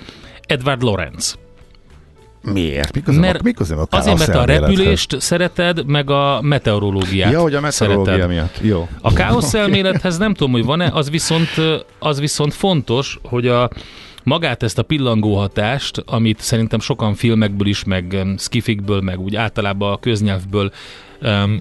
Edward 0.46 0.82
Lorenz. 0.82 1.38
Miért? 2.52 2.94
Miközben, 2.94 3.24
mert 3.24 3.42
miközben 3.42 3.78
a 3.78 3.96
azért, 3.96 4.18
mert 4.18 4.34
a 4.34 4.44
repülést 4.44 5.20
szereted, 5.20 5.86
meg 5.86 6.10
a 6.10 6.38
meteorológiát 6.42 7.32
Ja, 7.32 7.40
hogy 7.40 7.54
a 7.54 7.60
meteorológia 7.60 8.12
szereted. 8.12 8.28
miatt. 8.28 8.58
Jó. 8.62 8.88
A 9.00 9.12
káosz 9.12 9.54
elmélethez 9.54 10.18
nem 10.18 10.34
tudom, 10.34 10.52
hogy 10.52 10.64
van-e, 10.64 10.90
az 10.92 11.10
viszont, 11.10 11.48
az 11.98 12.20
viszont 12.20 12.54
fontos, 12.54 13.18
hogy 13.22 13.46
a 13.46 13.70
magát 14.24 14.62
ezt 14.62 14.78
a 14.78 14.82
pillangó 14.82 15.36
hatást, 15.36 16.02
amit 16.06 16.40
szerintem 16.40 16.80
sokan 16.80 17.14
filmekből 17.14 17.66
is, 17.66 17.84
meg 17.84 18.16
skifikből, 18.38 19.00
meg 19.00 19.20
úgy 19.20 19.36
általában 19.36 19.92
a 19.92 19.96
köznyelvből 19.98 20.72
um, 21.22 21.60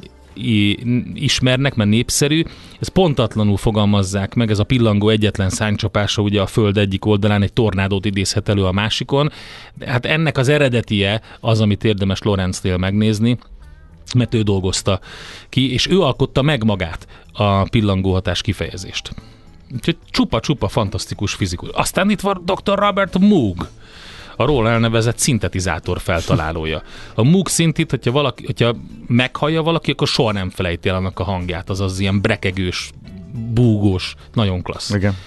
ismernek, 1.14 1.76
mert 1.76 1.90
népszerű, 1.90 2.44
ez 2.80 2.88
pontatlanul 2.88 3.58
fogalmazzák 3.58 4.34
meg, 4.34 4.52
ez 4.52 4.60
a 4.60 4.64
pillangó 4.64 5.10
egyetlen 5.10 5.50
szánycsapása 5.50 6.22
ugye 6.22 6.42
a 6.42 6.46
föld 6.46 6.78
egyik 6.78 7.06
oldalán 7.06 7.42
egy 7.42 7.54
tornádót 7.54 8.06
idézhet 8.06 8.50
elő 8.50 8.66
a 8.66 8.72
másikon, 8.72 9.32
hát 9.86 10.06
ennek 10.06 10.38
az 10.38 10.48
eredetie 10.48 11.22
az, 11.40 11.62
amit 11.62 11.84
érdemes 11.84 12.22
Lorenznél 12.22 12.78
megnézni, 12.78 13.38
mert 14.16 14.34
ő 14.34 14.42
dolgozta 14.42 15.00
ki, 15.50 15.74
és 15.74 15.88
ő 15.88 16.02
alkotta 16.02 16.42
meg 16.42 16.64
magát 16.64 17.08
a 17.32 17.64
pillangóhatás 17.64 18.42
kifejezést. 18.42 19.12
Úgyhogy 19.74 19.98
csupa-csupa 20.10 20.68
fantasztikus 20.68 21.34
fizikus. 21.34 21.70
Aztán 21.72 22.10
itt 22.10 22.22
van 22.22 22.44
dr. 22.46 22.80
Robert 22.80 23.20
Moog, 23.20 23.70
a 24.36 24.46
róla 24.46 24.70
elnevezett 24.70 25.18
szintetizátor 25.18 26.00
feltalálója. 26.00 26.82
A 27.16 27.24
Moog 27.24 27.48
szintit, 27.48 27.90
hogyha, 27.90 28.12
valaki, 28.12 28.46
hogyha 28.46 28.76
meghallja 29.08 29.62
valaki, 29.62 29.92
akkor 29.92 30.08
soha 30.08 30.32
nem 30.32 30.50
felejti 30.50 30.90
el 30.90 30.96
annak 30.96 31.20
a 31.20 31.24
hangját, 31.24 31.70
azaz 31.70 32.00
ilyen 32.00 32.22
brekegős, 32.22 32.92
búgós, 33.54 34.16
nagyon 34.34 34.62
klassz. 34.62 34.90
Igen. 34.90 35.18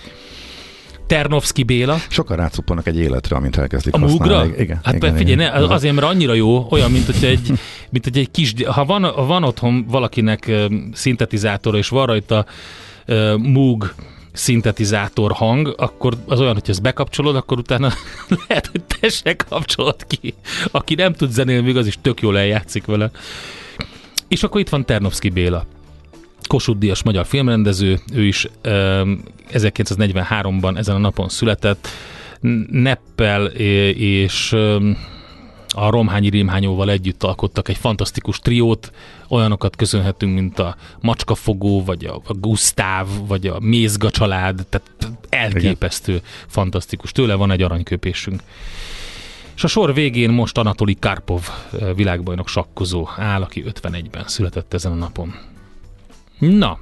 Ternovszki 1.07 1.63
Béla. 1.63 1.97
Sokan 2.09 2.37
rácuppanak 2.37 2.87
egy 2.87 2.99
életre, 2.99 3.37
amint 3.37 3.57
elkezdik 3.57 3.95
a 3.95 3.99
használni. 3.99 4.55
Igen, 4.59 4.81
hát 4.83 4.95
igen, 4.95 5.17
figyelj, 5.17 5.35
igen. 5.35 5.53
Ne, 5.53 5.75
azért, 5.75 5.95
mert 5.95 6.07
annyira 6.07 6.35
jó, 6.35 6.67
olyan, 6.71 6.91
mint 6.91 7.07
hogy 7.07 7.25
egy, 7.25 7.53
mint 7.91 8.05
hogy 8.05 8.19
egy 8.19 8.31
kis, 8.31 8.55
ha 8.65 8.85
van, 8.85 9.05
ha 9.05 9.27
van 9.27 9.45
otthon 9.45 9.87
valakinek 9.89 10.53
szintetizátor, 10.93 11.77
és 11.77 11.89
van 11.89 12.07
rajta 12.07 12.47
uh, 13.07 13.37
Moog 13.37 13.95
szintetizátor 14.37 15.33
hang, 15.33 15.75
akkor 15.77 16.15
az 16.27 16.41
olyan, 16.41 16.53
hogy 16.53 16.63
ezt 16.67 16.83
bekapcsolod, 16.83 17.37
akkor 17.37 17.59
utána 17.59 17.93
lehet, 18.49 18.67
hogy 18.67 18.83
te 18.83 19.09
se 19.09 19.37
kapcsolod 19.37 20.07
ki. 20.07 20.35
Aki 20.71 20.95
nem 20.95 21.13
tud 21.13 21.31
zenélni, 21.31 21.67
még 21.67 21.77
az 21.77 21.87
is 21.87 21.99
tök 22.03 22.21
jól 22.21 22.39
eljátszik 22.39 22.85
vele. 22.85 23.11
És 24.29 24.43
akkor 24.43 24.61
itt 24.61 24.69
van 24.69 24.85
Ternovszki 24.85 25.29
Béla. 25.29 25.67
Kossuth 26.47 26.79
Díjas 26.79 27.03
magyar 27.03 27.27
filmrendező, 27.27 27.99
ő 28.13 28.27
is 28.27 28.49
um, 28.65 29.23
1943-ban 29.53 30.79
ezen 30.79 30.95
a 30.95 30.99
napon 30.99 31.29
született, 31.29 31.89
Neppel 32.71 33.47
és 33.47 34.53
um, 34.53 34.97
a 35.75 35.91
Romhányi 35.91 36.29
Rémhányóval 36.29 36.91
együtt 36.91 37.23
alkottak 37.23 37.69
egy 37.69 37.77
fantasztikus 37.77 38.39
triót, 38.39 38.93
olyanokat 39.29 39.77
köszönhetünk, 39.77 40.35
mint 40.35 40.59
a 40.59 40.77
Macskafogó, 41.01 41.85
vagy 41.85 42.05
a, 42.05 42.15
a 42.27 42.33
Gusztáv, 42.33 43.07
vagy 43.27 43.47
a 43.47 43.61
Mézga 43.61 44.11
család, 44.11 44.67
tehát 44.69 45.17
elképesztő, 45.29 46.13
Igen. 46.13 46.25
fantasztikus. 46.47 47.13
Tőle 47.13 47.35
van 47.35 47.51
egy 47.51 47.63
aranyköpésünk. 47.63 48.43
És 49.57 49.65
a 49.65 49.69
sor 49.69 49.95
végén 49.95 50.31
most 50.31 50.59
Anatoli 50.59 50.97
Karpov 51.01 51.49
eh, 51.81 51.95
világbajnok 51.95 52.49
sakkozó 52.49 53.09
áll, 53.17 53.43
aki 53.43 53.65
51-ben 53.67 54.25
született 54.27 54.75
ezen 54.75 54.93
a 54.93 54.95
napon. 54.95 55.35
Na, 56.39 56.79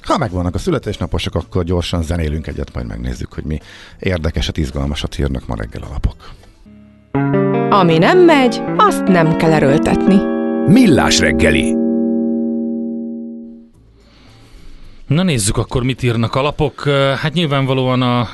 ha 0.00 0.18
megvannak 0.18 0.54
a 0.54 0.58
születésnaposok, 0.58 1.34
akkor 1.34 1.64
gyorsan 1.64 2.02
zenélünk 2.02 2.46
egyet, 2.46 2.74
majd 2.74 2.86
megnézzük, 2.86 3.32
hogy 3.32 3.44
mi 3.44 3.58
érdekeset, 3.98 4.56
izgalmasat 4.56 5.18
írnak 5.18 5.46
ma 5.46 5.54
reggel 5.54 5.82
alapok. 5.82 6.32
Ami 7.72 7.98
nem 7.98 8.18
megy, 8.18 8.62
azt 8.76 9.02
nem 9.04 9.36
kell 9.36 9.52
erőltetni. 9.52 10.16
Millás 10.66 11.18
reggeli. 11.18 11.74
Na 15.06 15.22
nézzük 15.22 15.56
akkor, 15.56 15.82
mit 15.82 16.02
írnak 16.02 16.34
a 16.34 16.42
lapok. 16.42 16.88
Hát 17.16 17.32
nyilvánvalóan 17.32 18.02
a 18.02 18.28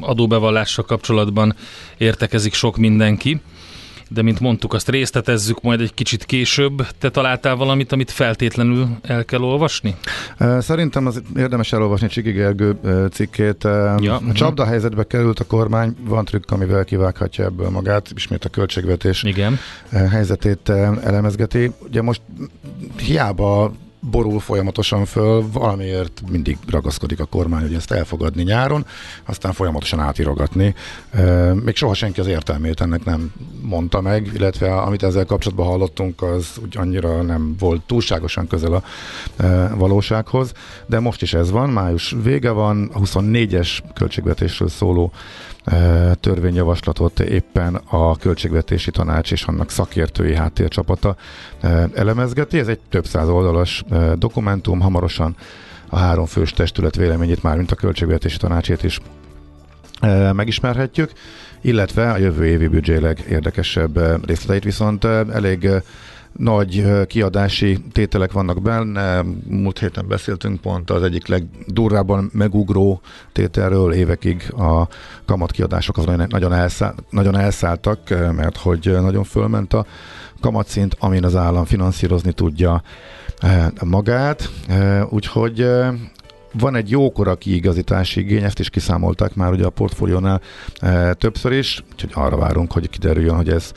adóbevallással 0.00 0.84
kapcsolatban 0.84 1.54
értekezik 1.98 2.54
sok 2.54 2.76
mindenki 2.76 3.40
de 4.14 4.22
mint 4.22 4.40
mondtuk, 4.40 4.72
azt 4.72 4.88
részletezzük 4.88 5.62
majd 5.62 5.80
egy 5.80 5.94
kicsit 5.94 6.24
később. 6.24 6.86
Te 6.98 7.10
találtál 7.10 7.56
valamit, 7.56 7.92
amit 7.92 8.10
feltétlenül 8.10 8.88
el 9.02 9.24
kell 9.24 9.40
olvasni? 9.40 9.94
Szerintem 10.58 11.06
az 11.06 11.22
érdemes 11.36 11.72
elolvasni 11.72 12.08
Csiki 12.08 12.30
Gergő 12.30 12.78
cikkét. 13.12 13.64
Ja, 13.64 14.14
a 14.14 14.20
mhm. 14.20 14.30
csapda 14.30 14.64
helyzetbe 14.64 15.04
került 15.04 15.40
a 15.40 15.44
kormány, 15.44 15.96
van 16.04 16.24
trükk, 16.24 16.50
amivel 16.50 16.84
kivághatja 16.84 17.44
ebből 17.44 17.70
magát, 17.70 18.12
ismét 18.14 18.44
a 18.44 18.48
költségvetés 18.48 19.22
Igen. 19.22 19.58
helyzetét 19.90 20.68
elemezgeti. 21.04 21.72
Ugye 21.78 22.02
most 22.02 22.20
hiába 22.96 23.72
borul 24.10 24.40
folyamatosan 24.40 25.04
föl, 25.04 25.44
valamiért 25.52 26.22
mindig 26.30 26.58
ragaszkodik 26.70 27.20
a 27.20 27.24
kormány, 27.24 27.62
hogy 27.62 27.74
ezt 27.74 27.90
elfogadni 27.90 28.42
nyáron, 28.42 28.86
aztán 29.24 29.52
folyamatosan 29.52 30.00
átirogatni. 30.00 30.74
Még 31.64 31.76
soha 31.76 31.94
senki 31.94 32.20
az 32.20 32.26
értelmét 32.26 32.80
ennek 32.80 33.04
nem 33.04 33.32
mondta 33.62 34.00
meg, 34.00 34.30
illetve 34.34 34.74
amit 34.76 35.02
ezzel 35.02 35.24
kapcsolatban 35.24 35.66
hallottunk, 35.66 36.22
az 36.22 36.46
úgy 36.62 36.76
annyira 36.76 37.22
nem 37.22 37.54
volt 37.58 37.82
túlságosan 37.82 38.46
közel 38.46 38.72
a 38.72 38.82
valósághoz, 39.76 40.52
de 40.86 41.00
most 41.00 41.22
is 41.22 41.34
ez 41.34 41.50
van, 41.50 41.70
május 41.70 42.14
vége 42.22 42.50
van, 42.50 42.90
a 42.92 43.00
24-es 43.00 43.78
költségvetésről 43.94 44.68
szóló 44.68 45.12
törvényjavaslatot 46.20 47.20
éppen 47.20 47.74
a 47.74 48.16
Költségvetési 48.16 48.90
Tanács 48.90 49.32
és 49.32 49.42
annak 49.44 49.70
szakértői 49.70 50.34
háttércsapata 50.34 51.16
elemezgeti. 51.94 52.58
Ez 52.58 52.68
egy 52.68 52.80
több 52.88 53.06
száz 53.06 53.28
oldalas 53.28 53.84
dokumentum, 54.18 54.80
hamarosan 54.80 55.36
a 55.88 55.96
három 55.96 56.26
fős 56.26 56.52
testület 56.52 56.96
véleményét, 56.96 57.42
már 57.42 57.56
mint 57.56 57.70
a 57.70 57.74
költségvetési 57.74 58.36
tanácsét 58.36 58.82
is 58.82 59.00
megismerhetjük, 60.32 61.12
illetve 61.60 62.10
a 62.10 62.18
jövő 62.18 62.46
évi 62.46 62.68
büdzsé 62.68 62.96
legérdekesebb 62.96 64.26
részleteit 64.26 64.64
viszont 64.64 65.04
elég 65.04 65.68
nagy 66.32 66.84
kiadási 67.06 67.78
tételek 67.92 68.32
vannak 68.32 68.62
benne. 68.62 69.22
Múlt 69.48 69.78
héten 69.78 70.08
beszéltünk 70.08 70.60
pont 70.60 70.90
az 70.90 71.02
egyik 71.02 71.26
legdurrábban 71.26 72.30
megugró 72.32 73.00
tételről 73.32 73.92
évekig 73.92 74.52
a 74.56 74.88
kamatkiadások 75.24 75.98
az 75.98 76.04
nagyon, 76.28 76.52
elszáll, 76.52 76.94
nagyon 77.10 77.36
elszálltak, 77.36 78.08
mert 78.32 78.56
hogy 78.56 78.96
nagyon 79.00 79.24
fölment 79.24 79.72
a 79.72 79.86
kamatszint, 80.40 80.96
amin 80.98 81.24
az 81.24 81.36
állam 81.36 81.64
finanszírozni 81.64 82.32
tudja 82.32 82.82
magát. 83.84 84.50
Úgyhogy 85.08 85.68
van 86.52 86.74
egy 86.74 86.90
jókora 86.90 87.34
kiigazítási 87.34 88.20
igény, 88.20 88.42
ezt 88.42 88.58
is 88.58 88.70
kiszámolták 88.70 89.34
már 89.34 89.52
ugye 89.52 89.64
a 89.64 89.70
portfóliónál 89.70 90.40
többször 91.12 91.52
is, 91.52 91.84
úgyhogy 91.92 92.10
arra 92.14 92.36
várunk, 92.36 92.72
hogy 92.72 92.88
kiderüljön, 92.88 93.36
hogy 93.36 93.48
ez 93.48 93.72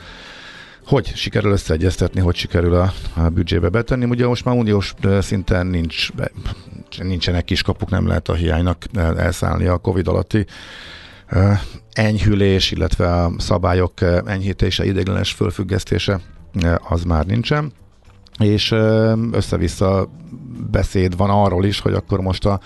hogy 0.86 1.12
sikerül 1.14 1.52
összeegyeztetni, 1.52 2.20
hogy 2.20 2.34
sikerül 2.34 2.74
a, 2.74 2.92
a 3.14 3.28
büdzsébe 3.28 3.68
betenni. 3.68 4.04
Ugye 4.04 4.26
most 4.26 4.44
már 4.44 4.56
uniós 4.56 4.94
szinten 5.20 5.66
nincs, 5.66 6.08
nincsenek 6.98 7.44
kiskapuk, 7.44 7.90
nem 7.90 8.06
lehet 8.06 8.28
a 8.28 8.34
hiánynak 8.34 8.84
elszállni 9.16 9.66
a 9.66 9.78
Covid 9.78 10.08
alatti 10.08 10.46
enyhülés, 11.92 12.70
illetve 12.70 13.14
a 13.14 13.32
szabályok 13.38 13.92
enyhítése, 14.26 14.84
ideiglenes 14.84 15.32
fölfüggesztése 15.32 16.20
az 16.88 17.02
már 17.04 17.26
nincsen. 17.26 17.72
És 18.38 18.74
össze-vissza 19.32 20.08
beszéd 20.70 21.16
van 21.16 21.30
arról 21.30 21.64
is, 21.64 21.80
hogy 21.80 21.94
akkor 21.94 22.20
most 22.20 22.46
a 22.46 22.60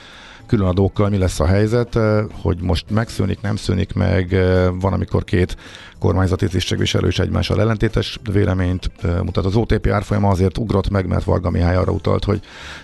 különadókkal 0.47 1.09
mi 1.09 1.19
lesz 1.19 1.41
a 1.41 1.47
helyzet, 1.47 1.99
hogy 2.33 2.59
most 2.61 2.91
megszűnik, 2.91 3.41
nem 3.41 3.57
szűnik 3.57 3.93
meg, 3.95 4.37
van, 4.81 4.93
amikor 4.93 5.25
két 5.25 5.57
kormányzati 6.03 6.49
tisztségviselő 6.49 7.09
is 7.09 7.19
egymással 7.19 7.61
ellentétes 7.61 8.19
véleményt 8.33 8.91
mutat. 9.25 9.45
Az 9.45 9.57
OTP 9.57 9.87
árfolyama 9.87 10.29
azért 10.29 10.59
ugrott 10.59 10.91
meg, 10.91 11.07
mert 11.07 11.25
Varga 11.25 11.51
Mihály 11.51 11.77
arra 11.77 11.93
utalt, 11.93 12.25
hogy 12.25 12.41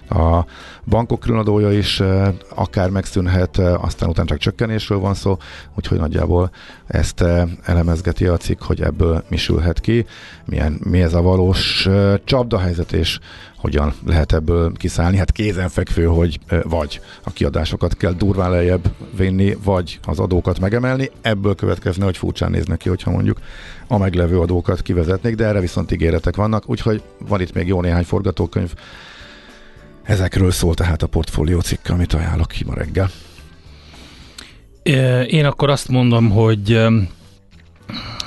a 0.08 0.44
bankok 0.86 1.20
különadója 1.20 1.72
is 1.72 2.02
akár 2.54 2.90
megszűnhet, 2.90 3.58
aztán 3.58 4.08
utána 4.08 4.28
csak 4.28 4.38
csökkenésről 4.38 4.98
van 4.98 5.14
szó, 5.14 5.36
úgyhogy 5.76 5.98
nagyjából 5.98 6.50
ezt 6.86 7.24
elemezgeti 7.62 8.26
a 8.26 8.36
cikk, 8.36 8.62
hogy 8.62 8.82
ebből 8.82 9.24
mi 9.28 9.36
sülhet 9.36 9.80
ki, 9.80 10.06
milyen, 10.44 10.80
mi 10.84 11.02
ez 11.02 11.14
a 11.14 11.22
valós 11.22 11.88
csapdahelyzet, 12.24 12.92
és 12.92 13.18
hogyan 13.56 13.94
lehet 14.06 14.32
ebből 14.32 14.72
kiszállni. 14.72 15.16
Hát 15.16 15.32
kézenfekvő, 15.32 16.04
hogy 16.04 16.38
vagy 16.62 17.00
a 17.24 17.30
kiadásokat 17.30 17.96
kell 17.96 18.12
durván 18.12 18.50
lejjebb 18.50 18.92
vinni, 19.16 19.56
vagy 19.64 20.00
az 20.02 20.18
adókat 20.18 20.60
megemelni. 20.60 21.10
Ebből 21.20 21.54
következne, 21.54 22.04
hogy 22.04 22.16
furcsán 22.16 22.50
néznek 22.50 22.78
ki, 22.78 22.88
hogyha 22.88 23.07
mondjuk 23.10 23.40
a 23.86 23.98
meglevő 23.98 24.40
adókat 24.40 24.82
kivezetnék, 24.82 25.34
de 25.34 25.44
erre 25.44 25.60
viszont 25.60 25.92
ígéretek 25.92 26.36
vannak, 26.36 26.70
úgyhogy 26.70 27.02
van 27.28 27.40
itt 27.40 27.52
még 27.52 27.66
jó 27.66 27.80
néhány 27.80 28.04
forgatókönyv. 28.04 28.74
Ezekről 30.02 30.50
szól 30.50 30.74
tehát 30.74 31.02
a 31.02 31.06
portfólió 31.06 31.60
cikk, 31.60 31.88
amit 31.88 32.12
ajánlok 32.12 32.48
ki 32.48 32.64
ma 32.64 32.74
reggel. 32.74 33.10
Én 35.26 35.44
akkor 35.44 35.70
azt 35.70 35.88
mondom, 35.88 36.30
hogy 36.30 36.86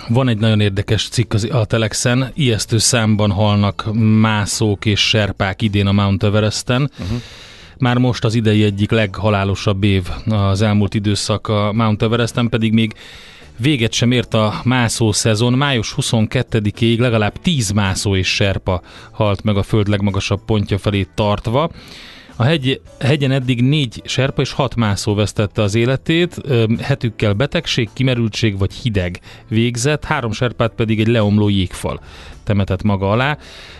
van 0.07 0.27
egy 0.27 0.37
nagyon 0.37 0.59
érdekes 0.59 1.07
cikk 1.07 1.33
a 1.49 1.65
Telexen, 1.65 2.31
ijesztő 2.33 2.77
számban 2.77 3.31
halnak 3.31 3.89
mászók 4.19 4.85
és 4.85 5.07
serpák 5.07 5.61
idén 5.61 5.87
a 5.87 5.91
Mount 5.91 6.23
Everesten. 6.23 6.91
Uh-huh. 6.99 7.21
Már 7.77 7.97
most 7.97 8.25
az 8.25 8.33
idei 8.33 8.63
egyik 8.63 8.91
leghalálosabb 8.91 9.83
év 9.83 10.09
az 10.25 10.61
elmúlt 10.61 10.93
időszak 10.93 11.47
a 11.47 11.71
Mount 11.73 12.01
Everesten, 12.01 12.49
pedig 12.49 12.73
még 12.73 12.93
véget 13.57 13.93
sem 13.93 14.11
ért 14.11 14.33
a 14.33 14.61
mászó 14.63 15.11
szezon. 15.11 15.53
Május 15.53 15.95
22-ig 15.97 16.99
legalább 16.99 17.37
10 17.41 17.71
mászó 17.71 18.15
és 18.15 18.27
serpa 18.27 18.81
halt 19.11 19.43
meg 19.43 19.57
a 19.57 19.63
föld 19.63 19.87
legmagasabb 19.87 20.41
pontja 20.45 20.77
felé 20.77 21.07
tartva. 21.15 21.71
A 22.35 22.43
hegy, 22.43 22.81
hegyen 22.99 23.31
eddig 23.31 23.61
négy 23.61 24.01
serpa 24.05 24.41
és 24.41 24.51
hat 24.51 24.75
mászó 24.75 25.13
vesztette 25.13 25.61
az 25.61 25.75
életét, 25.75 26.41
hetükkel 26.81 27.33
betegség, 27.33 27.89
kimerültség 27.93 28.57
vagy 28.57 28.73
hideg 28.73 29.19
végzett, 29.47 30.05
három 30.05 30.31
serpát 30.31 30.73
pedig 30.75 30.99
egy 30.99 31.07
leomló 31.07 31.49
jégfal 31.49 32.01
temetett 32.43 32.83
maga 32.83 33.11
alá. 33.11 33.37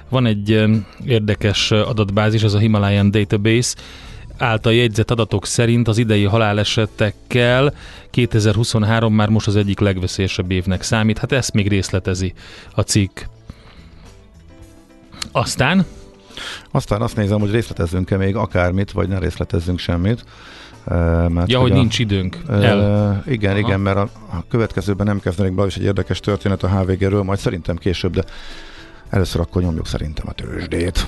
Van 0.10 0.26
egy 0.26 0.63
érdekes 1.06 1.72
adatbázis, 1.72 2.43
az 2.43 2.54
a 2.54 2.58
Himalayan 2.58 3.12
Database, 3.12 3.76
által 4.38 4.74
jegyzett 4.74 5.12
adatok 5.12 5.46
szerint 5.46 5.88
az 5.88 5.98
idei 5.98 6.24
halálesetekkel 6.24 7.74
2023 8.10 9.13
már 9.13 9.30
most 9.30 9.48
az 9.48 9.56
egyik 9.56 9.80
legveszélyesebb 9.80 10.52
évnek 10.52 10.82
számít. 10.82 11.17
Hát 11.17 11.32
ezt 11.32 11.54
még 11.54 11.67
részletezi 11.67 12.34
a 12.74 12.82
cikk. 12.82 13.20
Aztán 15.32 15.86
aztán 16.72 17.02
azt 17.02 17.15
nézem, 17.15 17.39
hogy 17.39 17.52
részletezzünk-e 17.52 18.17
még 18.17 18.36
akármit, 18.36 18.91
vagy 18.91 19.08
ne 19.08 19.20
részletezzünk 19.20 19.80
semmit. 19.80 20.24
Mert 21.28 21.50
ja, 21.50 21.60
hogy 21.60 21.72
a, 21.72 21.76
nincs 21.76 22.00
időnk. 22.00 22.38
El. 22.48 23.24
igen, 23.28 23.52
Aha. 23.52 23.60
igen, 23.60 23.80
mert 23.80 23.98
a, 23.98 24.10
a 24.32 24.44
következőben 24.50 25.06
nem 25.06 25.20
kezdenek 25.20 25.54
be, 25.54 25.65
is 25.65 25.76
egy 25.76 25.84
érdekes 25.84 26.20
történet 26.20 26.63
a 26.63 26.70
HVG-ről, 26.70 27.24
majd 27.24 27.39
szerintem 27.39 27.76
később, 27.78 28.13
de 28.13 28.24
először 29.10 29.41
akkor 29.41 29.62
nyomjuk 29.62 29.88
szerintem 29.88 30.26
a 30.28 30.32
tőzsdét. 30.32 31.08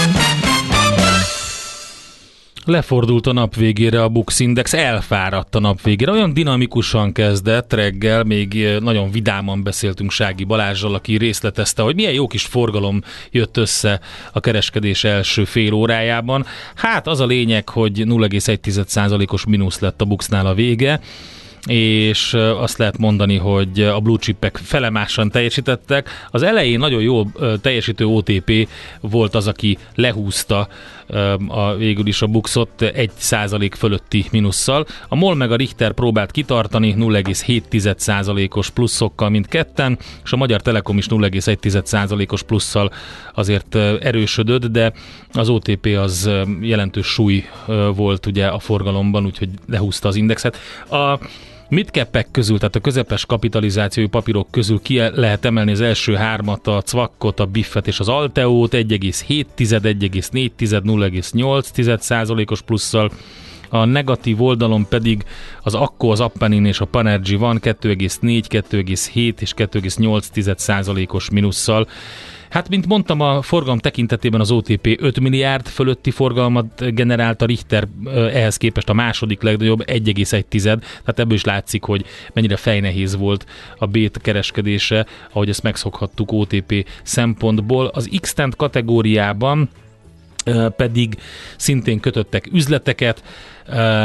Lefordult 2.65 3.27
a 3.27 3.33
nap 3.33 3.55
végére 3.55 4.03
a 4.03 4.09
Bux 4.09 4.39
Index, 4.39 4.73
elfáradt 4.73 5.55
a 5.55 5.59
nap 5.59 5.81
végére. 5.81 6.11
Olyan 6.11 6.33
dinamikusan 6.33 7.11
kezdett 7.11 7.73
reggel, 7.73 8.23
még 8.23 8.77
nagyon 8.79 9.11
vidáman 9.11 9.63
beszéltünk 9.63 10.11
Sági 10.11 10.43
Balázsral, 10.43 10.93
aki 10.93 11.17
részletezte, 11.17 11.81
hogy 11.81 11.95
milyen 11.95 12.13
jó 12.13 12.27
kis 12.27 12.43
forgalom 12.43 13.03
jött 13.31 13.57
össze 13.57 13.99
a 14.31 14.39
kereskedés 14.39 15.03
első 15.03 15.45
fél 15.45 15.73
órájában. 15.73 16.45
Hát 16.75 17.07
az 17.07 17.19
a 17.19 17.25
lényeg, 17.25 17.69
hogy 17.69 18.03
0,1%-os 18.05 19.45
mínusz 19.45 19.79
lett 19.79 20.01
a 20.01 20.05
Buxnál 20.05 20.45
a 20.45 20.53
vége 20.53 20.99
és 21.65 22.33
azt 22.33 22.77
lehet 22.77 22.97
mondani, 22.97 23.37
hogy 23.37 23.81
a 23.81 23.99
blue 23.99 24.17
chipek 24.17 24.59
felemásan 24.63 25.29
teljesítettek. 25.29 26.09
Az 26.29 26.41
elején 26.41 26.79
nagyon 26.79 27.01
jó 27.01 27.23
teljesítő 27.61 28.05
OTP 28.05 28.67
volt 29.01 29.35
az, 29.35 29.47
aki 29.47 29.77
lehúzta 29.95 30.67
a, 31.47 31.75
végül 31.75 32.07
is 32.07 32.21
a 32.21 32.27
buxot 32.27 32.81
egy 32.81 33.11
százalék 33.15 33.75
fölötti 33.75 34.25
minusszal. 34.31 34.85
A 35.07 35.15
MOL 35.15 35.35
meg 35.35 35.51
a 35.51 35.55
Richter 35.55 35.91
próbált 35.91 36.31
kitartani 36.31 36.95
0,7%-os 36.97 38.69
pluszokkal 38.69 39.29
mindketten, 39.29 39.97
és 40.23 40.31
a 40.31 40.35
Magyar 40.37 40.61
Telekom 40.61 40.97
is 40.97 41.05
0,1%-os 41.07 42.43
plusszal 42.43 42.91
azért 43.33 43.75
erősödött, 43.75 44.65
de 44.65 44.93
az 45.31 45.49
OTP 45.49 45.85
az 45.85 46.29
jelentős 46.61 47.07
súly 47.07 47.49
volt 47.95 48.25
ugye 48.25 48.47
a 48.47 48.59
forgalomban, 48.59 49.25
úgyhogy 49.25 49.49
lehúzta 49.67 50.07
az 50.07 50.15
indexet. 50.15 50.57
A 50.89 51.19
Midcapek 51.71 52.27
közül, 52.31 52.57
tehát 52.57 52.75
a 52.75 52.79
közepes 52.79 53.25
kapitalizációi 53.25 54.07
papírok 54.07 54.47
közül 54.51 54.79
ki 54.81 54.97
lehet 54.97 55.45
emelni 55.45 55.71
az 55.71 55.81
első 55.81 56.15
hármat, 56.15 56.67
a 56.67 56.81
Cvakkot, 56.81 57.39
a 57.39 57.45
Biffet 57.45 57.87
és 57.87 57.99
az 57.99 58.07
Alteót 58.07 58.73
1,7, 58.73 59.45
1,4, 59.57 60.51
0,8 60.59 61.99
százalékos 61.99 62.61
plusszal, 62.61 63.11
a 63.69 63.85
negatív 63.85 64.41
oldalon 64.41 64.87
pedig 64.87 65.23
az 65.61 65.73
Akko, 65.73 66.07
az 66.09 66.19
Appenin 66.19 66.65
és 66.65 66.79
a 66.79 66.85
Panergy 66.85 67.37
van 67.37 67.59
2,4, 67.61 68.43
2,7 68.49 69.41
és 69.41 69.53
2,8 69.55 70.57
százalékos 70.57 71.29
minusszal. 71.29 71.87
Hát, 72.51 72.69
mint 72.69 72.87
mondtam, 72.87 73.19
a 73.19 73.41
forgalom 73.41 73.77
tekintetében 73.77 74.39
az 74.39 74.51
OTP 74.51 74.97
5 75.01 75.19
milliárd 75.19 75.67
fölötti 75.67 76.11
forgalmat 76.11 76.93
generált, 76.95 77.41
a 77.41 77.45
Richter 77.45 77.87
ehhez 78.13 78.57
képest 78.57 78.89
a 78.89 78.93
második 78.93 79.41
legnagyobb 79.41 79.83
1,1, 79.85 80.61
tehát 80.61 81.19
ebből 81.19 81.33
is 81.33 81.43
látszik, 81.43 81.83
hogy 81.83 82.05
mennyire 82.33 82.55
fejnehéz 82.55 83.15
volt 83.15 83.45
a 83.77 83.85
bét 83.85 84.19
kereskedése, 84.21 85.05
ahogy 85.31 85.49
ezt 85.49 85.63
megszokhattuk 85.63 86.31
OTP 86.31 86.85
szempontból. 87.03 87.85
Az 87.85 88.09
x 88.21 88.35
kategóriában 88.57 89.69
pedig 90.75 91.17
szintén 91.57 91.99
kötöttek 91.99 92.49
üzleteket, 92.51 93.23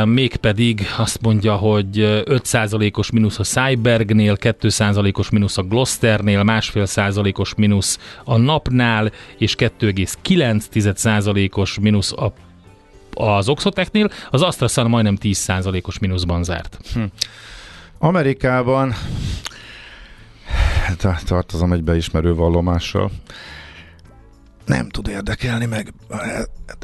mégpedig 0.04 0.86
azt 0.96 1.20
mondja, 1.20 1.54
hogy 1.54 2.22
5%-os 2.24 3.10
mínusz 3.10 3.38
a 3.38 3.42
Cybergnél, 3.42 4.36
2%-os 4.40 5.30
mínusz 5.30 5.58
a 5.58 5.62
Glosternél, 5.62 6.42
másfél 6.42 6.86
százalékos 6.86 7.54
mínusz 7.54 7.98
a 8.24 8.36
Napnál, 8.36 9.12
és 9.38 9.54
2,9%-os 9.58 11.78
mínusz 11.80 12.12
a 12.12 12.32
az 13.18 13.48
Oxotechnél, 13.48 14.10
az 14.30 14.42
AstraZeneca 14.42 14.94
majdnem 14.94 15.16
10%-os 15.22 15.98
mínuszban 15.98 16.44
zárt. 16.44 16.78
Hm. 16.94 17.02
Amerikában 17.98 18.94
tartozom 21.26 21.72
egy 21.72 21.84
beismerő 21.84 22.34
vallomással 22.34 23.10
nem 24.66 24.88
tud 24.88 25.08
érdekelni 25.08 25.66
meg. 25.66 25.92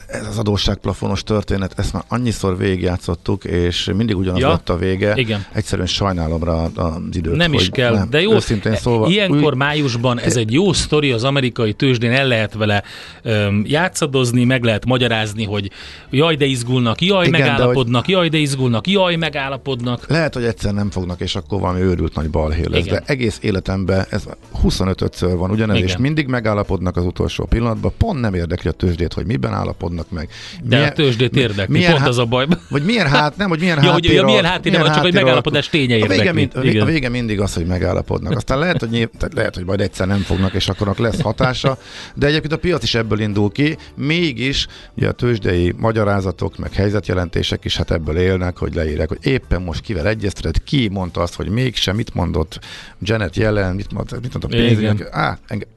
Ez 0.07 0.27
az 0.27 0.39
adósságplafonos 0.39 1.23
történet, 1.23 1.79
ezt 1.79 1.93
már 1.93 2.03
annyiszor 2.09 2.59
végigjátszottuk, 2.59 3.45
és 3.45 3.91
mindig 3.97 4.17
ugyanaz 4.17 4.41
ja, 4.41 4.49
lett 4.49 4.69
a 4.69 4.77
vége. 4.77 5.13
Igen. 5.17 5.45
Egyszerűen 5.53 5.87
sajnálom 5.87 6.45
rá 6.45 6.53
az 6.53 6.97
időt. 7.13 7.37
Nem 7.37 7.53
is 7.53 7.69
kell, 7.69 7.95
nem, 7.95 8.11
de 8.11 8.21
jó, 8.21 8.33
őszintén 8.33 8.77
szólva, 8.77 9.09
ilyenkor 9.09 9.53
új... 9.53 9.57
májusban 9.57 10.21
ez 10.21 10.37
egy 10.37 10.53
jó 10.53 10.73
sztori 10.73 11.13
az 11.13 11.25
amerikai 11.25 11.73
tőzsdén, 11.73 12.13
el 12.13 12.27
lehet 12.27 12.55
vele 12.55 12.83
um, 13.25 13.63
játszadozni, 13.67 14.45
meg 14.45 14.63
lehet 14.63 14.87
magyarázni, 14.87 15.45
hogy 15.45 15.71
jaj, 16.11 16.37
de 16.37 16.45
izgulnak, 16.45 17.01
jaj, 17.03 17.27
Igen, 17.27 17.41
megállapodnak, 17.41 18.07
de 18.07 18.15
hogy... 18.15 18.15
jaj, 18.15 18.29
de 18.29 18.39
izgulnak, 18.39 18.87
jaj, 18.87 19.17
megállapodnak. 19.17 20.07
Lehet, 20.09 20.35
hogy 20.35 20.45
egyszer 20.45 20.73
nem 20.73 20.91
fognak, 20.91 21.21
és 21.21 21.35
akkor 21.35 21.61
valami 21.61 21.81
őrült 21.81 22.15
nagy 22.15 22.31
balhé 22.31 22.65
lesz, 22.67 22.85
Igen. 22.85 22.95
de 22.95 23.13
egész 23.13 23.39
életemben 23.41 24.07
ez 24.11 24.25
25-ször 24.65 25.35
van 25.37 25.51
ugyanez, 25.51 25.77
Igen. 25.77 25.89
és 25.89 25.97
mindig 25.97 26.27
megállapodnak 26.27 26.97
az 26.97 27.05
utolsó 27.05 27.45
pillanat 27.45 27.61
pillanatban 27.63 27.93
pont 27.99 28.21
nem 28.21 28.35
érdekli 28.35 28.69
a 28.69 28.73
tőzsdét, 28.73 29.13
hogy 29.13 29.27
miben 29.27 29.55
állapodnak 29.73 30.11
meg. 30.11 30.29
De 30.63 30.77
milyen, 30.77 30.91
a 30.91 30.93
tőzsdét 30.93 31.37
érdekli, 31.37 31.77
milyen, 31.77 31.93
pont 31.93 32.07
az 32.07 32.19
a 32.19 32.25
baj. 32.25 32.47
Vagy 32.71 32.85
milyen 32.85 33.07
hát, 33.07 33.37
nem, 33.37 33.49
hogy 33.49 33.59
milyen 33.59 33.83
ja, 33.83 33.91
háttér. 33.91 34.13
Ja, 34.13 34.25
milyen 34.25 34.45
háttér, 34.45 34.73
milyen 34.73 34.93
csak 34.93 35.03
hogy 35.03 35.15
megállapodás 35.15 35.69
ténye 35.69 35.97
érdekli. 35.97 36.29
A 36.29 36.33
vége, 36.33 36.33
mind, 36.33 36.81
a, 36.81 36.85
vége 36.85 37.09
mindig 37.09 37.41
az, 37.41 37.55
hogy 37.55 37.67
megállapodnak. 37.67 38.37
Aztán 38.37 38.59
lehet, 38.59 38.81
hogy, 38.81 38.91
nyilv, 38.91 39.09
lehet, 39.35 39.55
hogy 39.55 39.65
majd 39.65 39.81
egyszer 39.81 40.07
nem 40.07 40.21
fognak, 40.21 40.53
és 40.53 40.69
akkor 40.69 40.95
lesz 40.99 41.21
hatása, 41.21 41.79
de 42.15 42.27
egyébként 42.27 42.53
a 42.53 42.57
piac 42.59 42.83
is 42.83 42.95
ebből 42.95 43.21
indul 43.21 43.53
ki, 43.53 43.77
mégis 43.95 44.67
ugye 44.97 45.09
a 45.09 45.13
tőzsdei 45.13 45.75
magyarázatok, 45.77 46.59
meg 46.59 46.73
helyzetjelentések 46.73 47.65
is 47.65 47.77
hát 47.77 47.91
ebből 47.91 48.17
élnek, 48.17 48.57
hogy 48.57 48.75
leírják, 48.75 49.09
hogy 49.09 49.19
éppen 49.23 49.63
most 49.63 49.81
kivel 49.81 50.07
egyeztetett, 50.07 50.65
ki 50.65 50.89
mondta 50.89 51.21
azt, 51.21 51.35
hogy 51.35 51.49
mégsem, 51.49 51.97
mit 51.97 52.15
mondott 52.15 52.59
Janet 53.01 53.37
Yellen, 53.37 53.75
mit 53.75 53.93
mondta, 53.93 54.17
mit 54.23 54.41
mondta 54.41 54.57
a 54.57 54.61
pénzügyek. 54.61 55.09
Á, 55.11 55.39
engem, 55.47 55.69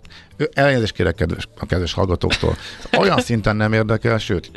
elnézést 0.53 0.93
kérek 0.93 1.15
kedves, 1.15 1.47
a 1.59 1.65
kedves 1.65 1.93
hallgatóktól. 1.93 2.55
Olyan 2.97 3.19
szinten 3.19 3.55
nem 3.55 3.73
érdekel, 3.73 4.17
sőt, 4.17 4.51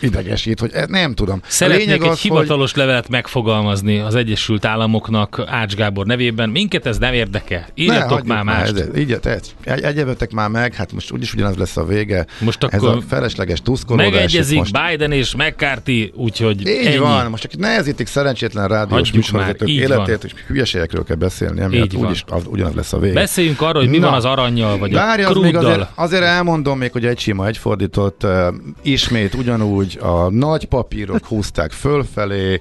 idegesít, 0.00 0.60
hogy 0.60 0.72
nem 0.88 1.14
tudom. 1.14 1.40
Szeretnék 1.46 1.90
egy 1.90 2.02
az, 2.02 2.20
hivatalos 2.20 2.72
hogy... 2.72 2.80
levelet 2.80 3.08
megfogalmazni 3.08 3.98
az 3.98 4.14
Egyesült 4.14 4.64
Államoknak 4.64 5.42
Ács 5.46 5.74
Gábor 5.74 6.06
nevében. 6.06 6.48
Minket 6.48 6.86
ez 6.86 6.98
nem 6.98 7.12
érdekel. 7.12 7.66
Írjatok 7.74 8.22
ne, 8.24 8.34
már 8.34 8.44
mást. 8.44 8.78
Ez, 8.78 8.96
így, 8.96 9.18
egy, 9.22 9.82
egyevetek 9.82 10.30
már 10.30 10.48
meg, 10.48 10.74
hát 10.74 10.92
most 10.92 11.12
úgyis 11.12 11.34
ugyanaz 11.34 11.56
lesz 11.56 11.76
a 11.76 11.84
vége. 11.84 12.26
Most 12.40 12.62
akkor 12.62 12.74
ez 12.74 12.82
a 12.82 13.00
felesleges 13.08 13.62
tuszkolódás. 13.62 14.10
Megegyezik 14.10 14.58
most... 14.58 14.72
Biden 14.88 15.12
és 15.12 15.34
McCarthy, 15.34 16.12
úgyhogy 16.16 16.60
Így 16.60 16.86
ennyi. 16.86 16.96
van, 16.96 17.30
most 17.30 17.44
akik 17.44 17.58
nehezítik 17.58 18.06
szerencsétlen 18.06 18.68
rádiós 18.68 19.12
műsorvezetők 19.12 19.68
életét, 19.68 20.24
és 20.24 20.32
hülyeségekről 20.46 21.04
kell 21.04 21.16
beszélni, 21.16 21.60
emiatt 21.60 21.94
úgyis 21.94 22.24
az, 22.28 22.42
ugyanaz 22.46 22.74
lesz 22.74 22.92
a 22.92 22.98
vége. 22.98 23.14
Beszéljünk 23.14 23.60
arról, 23.60 23.82
hogy 23.82 23.90
mi 23.90 23.98
Na, 23.98 24.06
van 24.06 24.14
az 24.14 24.24
aranyjal, 24.24 24.78
vagy 24.78 24.94
a 24.94 25.09
várja, 25.10 25.28
az 25.28 25.36
még 25.36 25.56
azért, 25.56 25.88
azért 25.94 26.22
elmondom 26.22 26.78
még, 26.78 26.92
hogy 26.92 27.06
egy 27.06 27.18
sima, 27.18 27.46
egyfordított, 27.46 28.24
uh, 28.24 28.54
ismét 28.82 29.34
ugyanúgy 29.34 29.98
a 30.00 30.30
nagy 30.30 30.64
papírok 30.64 31.26
húzták 31.26 31.72
fölfelé, 31.72 32.60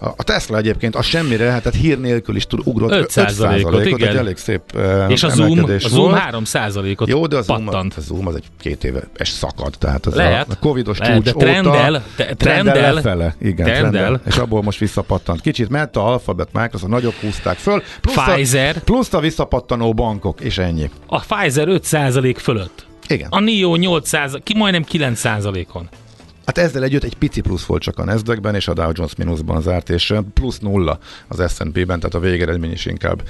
a 0.00 0.22
Tesla 0.22 0.56
egyébként 0.56 0.96
a 0.96 1.02
semmire, 1.02 1.50
hát 1.50 1.74
hír 1.74 2.00
nélkül 2.00 2.36
is 2.36 2.46
tud 2.46 2.60
ugrott 2.64 2.90
5 2.90 3.10
százalékot, 3.10 3.86
igen. 3.86 4.08
egy 4.08 4.16
elég 4.16 4.36
szép 4.36 4.62
És 5.08 5.22
a 5.22 5.28
Zoom, 5.28 5.64
a 5.64 5.78
Zoom 5.78 6.12
3 6.12 6.44
százalékot 6.44 7.08
Jó, 7.08 7.26
de 7.26 7.36
a 7.36 7.42
Zoom, 7.42 7.64
pattant. 7.64 7.94
a 7.96 8.00
Zoom 8.00 8.26
az 8.26 8.34
egy 8.34 8.44
két 8.60 8.84
éve 8.84 9.02
es 9.16 9.28
szakad, 9.28 9.74
tehát 9.78 10.06
az 10.06 10.14
lehet, 10.14 10.50
a 10.50 10.56
covidos 10.60 10.98
lehet, 10.98 11.14
csúcs 11.14 11.24
de 11.24 11.32
trendel, 11.32 11.94
óta 11.94 12.02
te, 12.16 12.24
trendel, 12.24 12.72
trendel 12.72 12.94
lefele, 12.94 13.34
igen, 13.40 13.66
trendel. 13.66 13.90
trendel. 13.90 14.20
és 14.26 14.36
abból 14.36 14.62
most 14.62 14.78
visszapattant. 14.78 15.40
Kicsit 15.40 15.68
mert 15.68 15.96
a 15.96 16.06
Alphabet, 16.06 16.48
Microsoft 16.52 16.92
nagyobb 16.92 17.14
húzták 17.20 17.56
föl, 17.56 17.82
plusz 18.00 18.16
Pfizer, 18.16 18.76
a, 18.76 18.80
plusz 18.84 19.12
a 19.12 19.20
visszapattanó 19.20 19.92
bankok, 19.92 20.40
és 20.40 20.58
ennyi. 20.58 20.90
A 21.06 21.20
Pfizer 21.20 21.68
5 21.68 21.84
százalék 21.84 22.38
fölött. 22.38 22.86
Igen. 23.06 23.28
A 23.30 23.40
NIO 23.40 23.76
8 23.76 24.42
ki 24.42 24.54
majdnem 24.56 24.84
9 24.84 25.18
százalékon. 25.18 25.88
Hát 26.50 26.58
ezzel 26.58 26.82
együtt 26.82 27.04
egy 27.04 27.16
pici 27.16 27.40
plusz 27.40 27.64
volt 27.64 27.82
csak 27.82 27.98
a 27.98 28.04
nasdaq 28.04 28.56
és 28.56 28.68
a 28.68 28.72
Dow 28.72 28.90
Jones 28.94 29.14
mínuszban 29.14 29.62
zárt, 29.62 29.90
és 29.90 30.14
plusz 30.34 30.58
nulla 30.58 30.98
az 31.28 31.52
S&P-ben, 31.54 31.86
tehát 32.00 32.14
a 32.14 32.18
végeredmény 32.18 32.70
is 32.70 32.86
inkább 32.86 33.22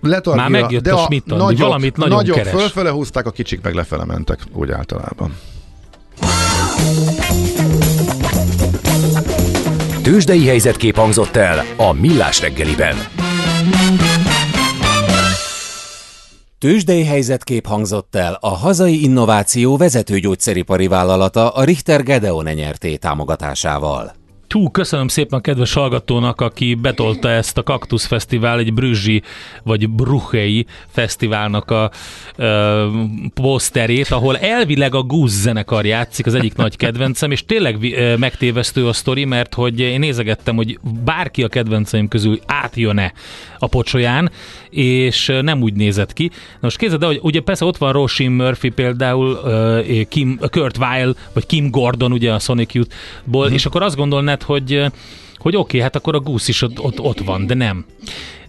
letargia, 0.00 0.42
Már 0.42 0.50
megjött 0.50 0.82
de 0.82 0.92
a, 0.92 0.96
a 0.96 1.04
Schmidt 1.04 1.26
nagyobb, 1.26 1.58
valamit 1.58 1.96
nagyon 1.96 2.16
nagyobb 2.16 2.36
keres. 2.36 2.52
fölfele 2.52 2.90
húzták, 2.90 3.26
a 3.26 3.30
kicsik 3.30 3.62
meg 3.62 3.74
lefele 3.74 4.04
mentek, 4.04 4.38
úgy 4.52 4.70
általában. 4.70 5.36
Tőzsdei 10.02 10.46
helyzetkép 10.46 10.96
hangzott 10.96 11.36
el 11.36 11.64
a 11.76 11.92
Millás 11.92 12.40
reggeliben. 12.40 12.96
Tőzsdei 16.64 17.04
helyzetkép 17.04 17.66
hangzott 17.66 18.14
el 18.14 18.38
a 18.40 18.48
hazai 18.48 19.02
innováció 19.02 19.76
vezető 19.76 20.18
gyógyszeripari 20.18 20.86
vállalata 20.86 21.50
a 21.50 21.64
Richter 21.64 22.02
Gedeon 22.02 22.44
nyerté 22.44 22.96
támogatásával. 22.96 24.23
Tú, 24.54 24.70
köszönöm 24.70 25.08
szépen 25.08 25.38
a 25.38 25.42
kedves 25.42 25.72
hallgatónak, 25.72 26.40
aki 26.40 26.74
betolta 26.74 27.30
ezt 27.30 27.58
a 27.58 27.62
Kaktusz 27.62 28.06
Fesztivál, 28.06 28.58
egy 28.58 28.74
brüzsi 28.74 29.22
vagy 29.62 29.88
bruhei 29.88 30.66
fesztiválnak 30.88 31.70
a 31.70 31.90
ö, 32.36 32.86
poszterét, 33.34 34.08
ahol 34.08 34.38
elvileg 34.38 34.94
a 34.94 35.02
Goose 35.02 35.36
zenekar 35.36 35.86
játszik, 35.86 36.26
az 36.26 36.34
egyik 36.34 36.54
nagy 36.54 36.76
kedvencem, 36.76 37.30
és 37.30 37.44
tényleg 37.44 37.76
ö, 37.82 38.16
megtévesztő 38.16 38.86
a 38.86 38.92
sztori, 38.92 39.24
mert 39.24 39.54
hogy 39.54 39.80
én 39.80 39.98
nézegettem, 39.98 40.56
hogy 40.56 40.78
bárki 41.04 41.42
a 41.42 41.48
kedvenceim 41.48 42.08
közül 42.08 42.38
átjön-e 42.46 43.12
a 43.58 43.66
pocsolyán, 43.66 44.30
és 44.70 45.32
nem 45.40 45.62
úgy 45.62 45.74
nézett 45.74 46.12
ki. 46.12 46.30
Most 46.60 46.76
képzeld 46.76 47.04
hogy 47.04 47.18
ugye 47.22 47.40
persze 47.40 47.64
ott 47.64 47.76
van 47.76 47.92
Roshin 47.92 48.30
Murphy 48.30 48.68
például, 48.68 49.40
Kim, 50.08 50.38
Kurt 50.50 50.78
Weill, 50.78 51.14
vagy 51.32 51.46
Kim 51.46 51.70
Gordon 51.70 52.12
ugye 52.12 52.32
a 52.32 52.38
Sonic 52.38 52.74
Youth-ból, 52.74 53.44
hmm. 53.44 53.54
és 53.54 53.66
akkor 53.66 53.82
azt 53.82 53.96
gondolnád, 53.96 54.42
hogy 54.44 54.92
hogy 55.36 55.56
oké, 55.56 55.62
okay, 55.66 55.80
hát 55.80 55.96
akkor 55.96 56.14
a 56.14 56.20
Goose 56.20 56.48
is 56.48 56.62
ott, 56.62 56.80
ott, 56.80 57.00
ott 57.00 57.20
van, 57.20 57.46
de 57.46 57.54
nem 57.54 57.84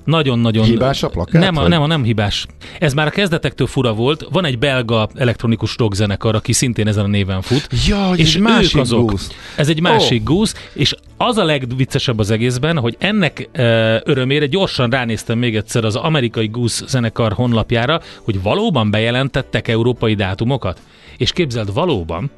nagyon-nagyon... 0.05 0.65
Hibás 0.65 1.03
a 1.03 1.10
plakát? 1.10 1.41
Nem, 1.41 1.58
a, 1.58 1.67
nem, 1.67 1.81
a 1.81 1.88
nem 1.88 2.03
hibás. 2.03 2.45
Ez 2.79 2.93
már 2.93 3.08
a 3.08 3.10
kezdetektől 3.10 3.67
fura 3.67 3.93
volt. 3.93 4.27
Van 4.31 4.45
egy 4.45 4.60
belga 4.60 5.10
elektronikus 5.15 5.75
rockzenekar, 5.77 6.36
aki 6.36 6.53
szintén 6.53 6.88
ezen 6.88 7.03
a 7.03 7.08
néven 7.08 7.41
fut. 7.41 7.67
Ja, 7.88 8.12
és 8.15 8.36
egy 8.36 8.41
másik 8.41 8.79
azok. 8.79 9.10
Goose. 9.10 9.27
Ez 9.55 9.69
egy 9.69 9.81
másik 9.81 10.19
oh. 10.19 10.36
Goose, 10.36 10.53
és 10.73 10.95
az 11.17 11.38
a 11.38 11.43
legviccesebb 11.43 12.19
az 12.19 12.31
egészben, 12.31 12.79
hogy 12.79 12.95
ennek 12.99 13.49
e, 13.51 13.63
örömére 14.05 14.45
gyorsan 14.45 14.89
ránéztem 14.89 15.38
még 15.38 15.55
egyszer 15.55 15.86
az 15.86 15.95
amerikai 15.95 16.47
Goose 16.47 16.86
zenekar 16.88 17.34
honlapjára, 17.34 18.01
hogy 18.21 18.41
valóban 18.41 18.91
bejelentettek 18.91 19.67
európai 19.67 20.15
dátumokat. 20.15 20.79
És 21.17 21.32
képzeld, 21.32 21.73
valóban, 21.73 22.32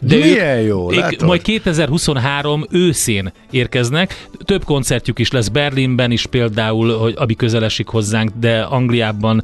de 0.00 0.16
Milyen 0.16 0.58
ők, 0.58 0.66
jó, 0.66 0.92
ők 0.92 1.20
majd 1.20 1.42
2023 1.42 2.64
őszén 2.70 3.32
érkeznek. 3.50 4.26
Több 4.44 4.64
koncertjük 4.64 5.18
is 5.18 5.30
lesz 5.30 5.48
Berlinben 5.48 6.10
is 6.10 6.26
például, 6.26 6.98
hogy 6.98 7.14
abi 7.16 7.34
közelesik 7.34 7.86
hozzánk, 7.86 8.30
de 8.40 8.60
Angliában 8.60 9.42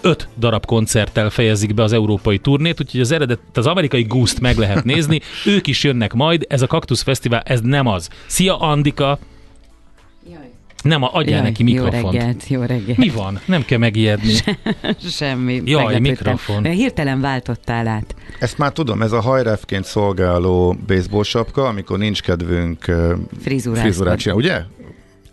öt 0.00 0.28
darab 0.38 0.66
koncerttel 0.66 1.30
fejezik 1.30 1.74
be 1.74 1.82
az 1.82 1.92
európai 1.92 2.38
turnét, 2.38 2.80
úgyhogy 2.80 3.00
az 3.00 3.12
eredet, 3.12 3.40
az 3.54 3.66
amerikai 3.66 4.02
Goose-t 4.02 4.40
meg 4.40 4.56
lehet 4.56 4.84
nézni. 4.84 5.20
ők 5.46 5.66
is 5.66 5.84
jönnek 5.84 6.12
majd, 6.12 6.44
ez 6.48 6.62
a 6.62 6.66
Kaktusz 6.66 7.02
Fesztivál, 7.02 7.42
ez 7.44 7.60
nem 7.60 7.86
az. 7.86 8.08
Szia 8.26 8.58
Andika! 8.58 9.18
Nem, 10.82 11.02
adjál 11.02 11.36
Jaj, 11.36 11.42
neki 11.42 11.62
mikrofont. 11.62 12.02
Jó 12.02 12.10
reggelt, 12.10 12.48
jó 12.48 12.62
reggelt. 12.62 12.96
Mi 12.96 13.08
van? 13.08 13.40
Nem 13.46 13.64
kell 13.64 13.78
megijedni. 13.78 14.32
Semmi. 15.18 15.62
Jaj, 15.64 15.98
mikrofon. 15.98 16.64
Hirtelen 16.64 17.20
váltottál 17.20 17.86
át. 17.86 18.14
Ezt 18.38 18.58
már 18.58 18.72
tudom, 18.72 19.02
ez 19.02 19.12
a 19.12 19.20
hajrefként 19.20 19.84
szolgáló 19.84 20.76
baseball 20.86 21.22
sapka, 21.22 21.66
amikor 21.66 21.98
nincs 21.98 22.22
kedvünk 22.22 22.84
frizurát 23.40 24.18
csinálni, 24.18 24.42
ugye? 24.42 24.60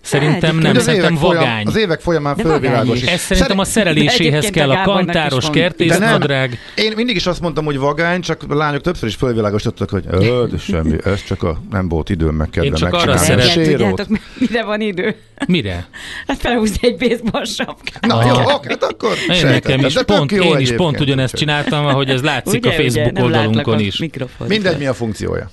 Szerintem 0.02 0.58
nem, 0.58 0.76
az 0.76 0.84
szerintem 0.84 1.12
évek 1.12 1.22
folyam- 1.24 1.44
vagány. 1.46 1.66
az 1.68 1.76
évek 1.78 2.00
folyamán 2.00 2.36
De 2.36 2.44
fölvilágos. 2.44 2.88
vagány 2.88 2.96
is. 3.04 3.04
Ez 3.10 3.20
szerintem 3.22 3.60
a 3.60 3.64
szereléséhez 3.64 4.50
kell 4.50 4.72
a 4.72 4.82
kantáros 4.84 5.44
nem, 5.44 5.52
kertészmadrág. 5.52 6.58
én 6.76 6.92
mindig 6.96 7.16
is 7.16 7.26
azt 7.26 7.42
mondtam, 7.42 7.66
hogy 7.66 7.78
vagány, 7.78 8.22
csak 8.22 8.42
a 8.50 8.56
lányok 8.56 8.82
többször 8.82 9.10
is 9.10 9.16
fölvilágosítottak, 9.16 9.90
hogy 9.90 10.04
de 10.50 10.58
semmi, 10.58 10.96
ez 11.06 11.24
csak 11.24 11.44
a 11.44 11.62
nem 11.72 11.88
volt 11.88 12.10
időm 12.10 12.36
meg 12.36 12.50
kedve 12.50 12.68
Én 12.70 12.74
csak 12.74 12.94
arra 12.94 13.06
megcsinálni. 13.12 13.42
szeret- 13.42 13.56
Reggel, 13.56 13.64
Sérót. 13.78 13.88
tudjátok, 13.96 14.18
mire 14.50 14.64
van 14.64 14.82
idő? 14.82 15.16
Mire? 15.48 15.88
Hát 16.28 16.38
felhúzni 16.38 16.78
egy 16.88 16.98
baseball 16.98 17.46
sapkát. 17.46 18.06
Na 18.06 18.26
jó, 18.26 18.54
oké, 18.56 18.68
hát 18.70 18.84
akkor 18.84 19.12
Én 19.34 19.46
nekem 19.46 19.86
is 19.86 19.94
pont, 20.06 20.32
jó 20.32 20.44
én 20.44 20.58
is 20.60 20.72
pont 20.72 21.00
ugyanezt 21.00 21.36
csináltam, 21.36 21.86
ahogy 21.86 22.10
ez 22.10 22.22
látszik 22.22 22.66
a 22.66 22.72
Facebook 22.72 23.20
oldalunkon 23.24 23.80
is. 23.80 24.04
Mindegy, 24.48 24.78
mi 24.78 24.86
a 24.86 24.94
funkciója. 24.94 25.52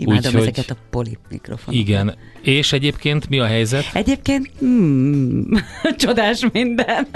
Imádom 0.00 0.24
Úgyhogy- 0.24 0.40
ezeket 0.40 0.70
a 0.70 0.76
polip 0.90 1.18
mikrofonokat. 1.30 1.74
Igen. 1.88 2.14
És 2.42 2.72
egyébként 2.72 3.28
mi 3.28 3.38
a 3.38 3.44
helyzet? 3.46 3.84
Egyébként 3.92 4.50
hmm, 4.58 5.46
csodás 5.96 6.44
minden. 6.52 7.06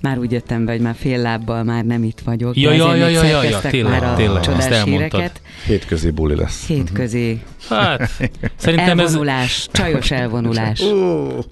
Már 0.00 0.18
úgy 0.18 0.32
jöttem 0.32 0.64
be, 0.64 0.72
hogy 0.72 0.80
már 0.80 0.94
fél 0.98 1.18
lábbal 1.18 1.62
már 1.62 1.84
nem 1.84 2.02
itt 2.04 2.20
vagyok. 2.24 2.56
Ja, 2.56 2.72
ja, 2.72 2.94
ja, 2.94 3.08
ja, 3.08 3.24
ja, 3.24 3.42
ja, 3.42 3.60
tényleg, 3.60 4.00
már 4.00 4.12
a 4.12 4.14
tényleg, 4.16 4.36
ezt 4.36 4.44
csodás 4.44 4.66
elmondtad. 4.66 5.10
híreket. 5.20 5.40
Hétközi 5.66 6.10
buli 6.10 6.34
lesz. 6.36 6.66
Hétközi 6.66 7.40
Hát, 7.68 8.10
szerintem 8.56 8.98
ez 8.98 9.06
elvonulás, 9.06 9.68
csajos 9.72 10.10
elvonulás. 10.10 10.82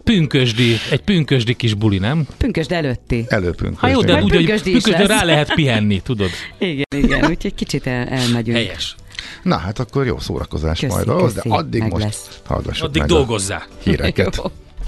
pünkösdi, 0.05 0.75
egy 0.90 1.01
pünkösdi 1.01 1.55
kis 1.55 1.75
buli, 1.75 1.99
nem? 1.99 2.27
Pünkösd 2.38 2.73
előtti. 2.73 3.25
Előpünk. 3.29 3.79
Ha 3.79 3.88
jó, 3.88 4.01
de 4.01 4.23
úgy, 4.23 4.35
hogy 4.35 4.62
pünkösdi 4.62 5.07
rá 5.07 5.25
lehet 5.25 5.55
pihenni, 5.55 6.01
tudod? 6.01 6.31
Igen, 6.59 6.85
igen, 6.97 7.25
úgyhogy 7.31 7.55
kicsit 7.55 7.87
el, 7.87 8.07
elmegyünk. 8.09 8.57
Helyes. 8.57 8.95
Na 9.42 9.57
hát 9.57 9.79
akkor 9.79 10.07
jó 10.07 10.18
szórakozás 10.18 10.81
Köszi, 10.81 10.92
majd 10.92 11.09
ahhoz, 11.09 11.33
de 11.33 11.42
addig 11.49 11.81
meg 11.81 11.90
most 11.90 12.05
lesz. 12.05 12.29
hallgassuk 12.47 12.85
Addig 12.85 13.01
meg 13.01 13.11
dolgozzá. 13.11 13.57
a 13.57 13.62
híreket. 13.83 14.42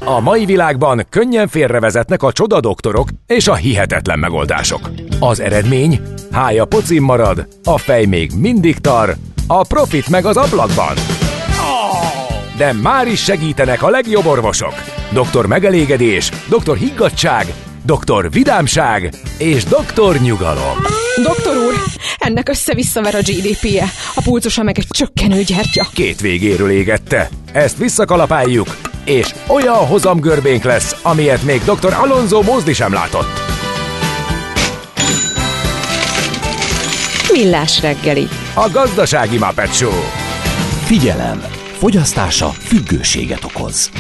A 0.05 0.21
mai 0.21 0.45
világban 0.45 1.07
könnyen 1.09 1.49
félrevezetnek 1.49 2.23
a 2.23 2.33
csoda 2.33 2.61
doktorok 2.61 3.09
és 3.27 3.49
a 3.49 3.55
hihetetlen 3.55 4.19
megoldások. 4.19 4.91
Az 5.21 5.41
eredmény? 5.41 6.01
Hája 6.31 6.65
pocim 6.65 7.05
marad, 7.05 7.47
a 7.65 7.79
fej 7.79 8.05
még 8.05 8.31
mindig 8.37 8.79
tar, 8.79 9.17
a 9.47 9.63
profit 9.67 10.09
meg 10.09 10.25
az 10.25 10.37
ablakban. 10.37 10.95
De 12.57 12.73
már 12.73 13.07
is 13.07 13.23
segítenek 13.23 13.83
a 13.83 13.89
legjobb 13.91 14.27
orvosok. 14.27 14.75
Doktor 15.13 15.47
megelégedés, 15.47 16.31
doktor 16.49 16.77
higgadság, 16.77 17.55
doktor 17.85 18.31
vidámság 18.31 19.15
és 19.39 19.65
doktor 19.65 20.17
nyugalom. 20.17 20.77
Doktor 21.23 21.57
úr, 21.57 21.75
ennek 22.19 22.49
össze-visszaver 22.49 23.15
a 23.15 23.19
GDP-je, 23.19 23.85
a 24.15 24.21
pulcosa 24.25 24.63
meg 24.63 24.79
egy 24.79 24.87
csökkenő 24.89 25.43
gyertya. 25.43 25.87
Két 25.95 26.21
végéről 26.21 26.71
égette. 26.71 27.29
Ezt 27.53 27.77
visszakalapáljuk, 27.77 28.77
és 29.05 29.35
olyan 29.49 29.87
hozamgörbénk 29.87 30.63
lesz, 30.63 30.97
amilyet 31.03 31.43
még 31.43 31.61
dr. 31.65 31.93
Alonso 31.93 32.43
Mózdi 32.43 32.73
sem 32.73 32.93
látott. 32.93 33.41
Millás 37.33 37.81
reggeli. 37.81 38.29
A 38.55 38.69
gazdasági 38.73 39.39
Muppet 39.39 39.75
Show. 39.75 40.03
Figyelem! 40.85 41.43
Fogyasztása 41.79 42.49
függőséget 42.49 43.45
okoz. 43.45 43.91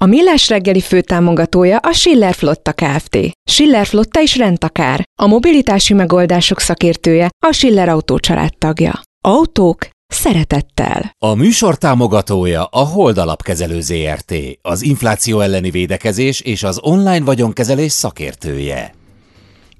A 0.00 0.06
Millás 0.06 0.48
reggeli 0.48 0.80
főtámogatója 0.80 1.78
a 1.78 1.92
Schiller 1.92 2.34
Flotta 2.34 2.72
Kft. 2.72 3.18
Schiller 3.50 3.86
Flotta 3.86 4.20
is 4.20 4.36
rendtakár. 4.36 5.04
A 5.20 5.26
mobilitási 5.26 5.94
megoldások 5.94 6.60
szakértője 6.60 7.30
a 7.46 7.52
Schiller 7.52 7.88
Autó 7.88 8.18
tagja. 8.58 9.00
Autók 9.24 9.88
szeretettel. 10.06 11.12
A 11.18 11.34
műsor 11.34 11.78
támogatója 11.78 12.64
a 12.64 12.78
Hold 12.78 13.18
Alapkezelő 13.18 13.80
ZRT, 13.80 14.34
az 14.62 14.82
infláció 14.82 15.40
elleni 15.40 15.70
védekezés 15.70 16.40
és 16.40 16.62
az 16.62 16.78
online 16.82 17.24
vagyonkezelés 17.24 17.92
szakértője. 17.92 18.94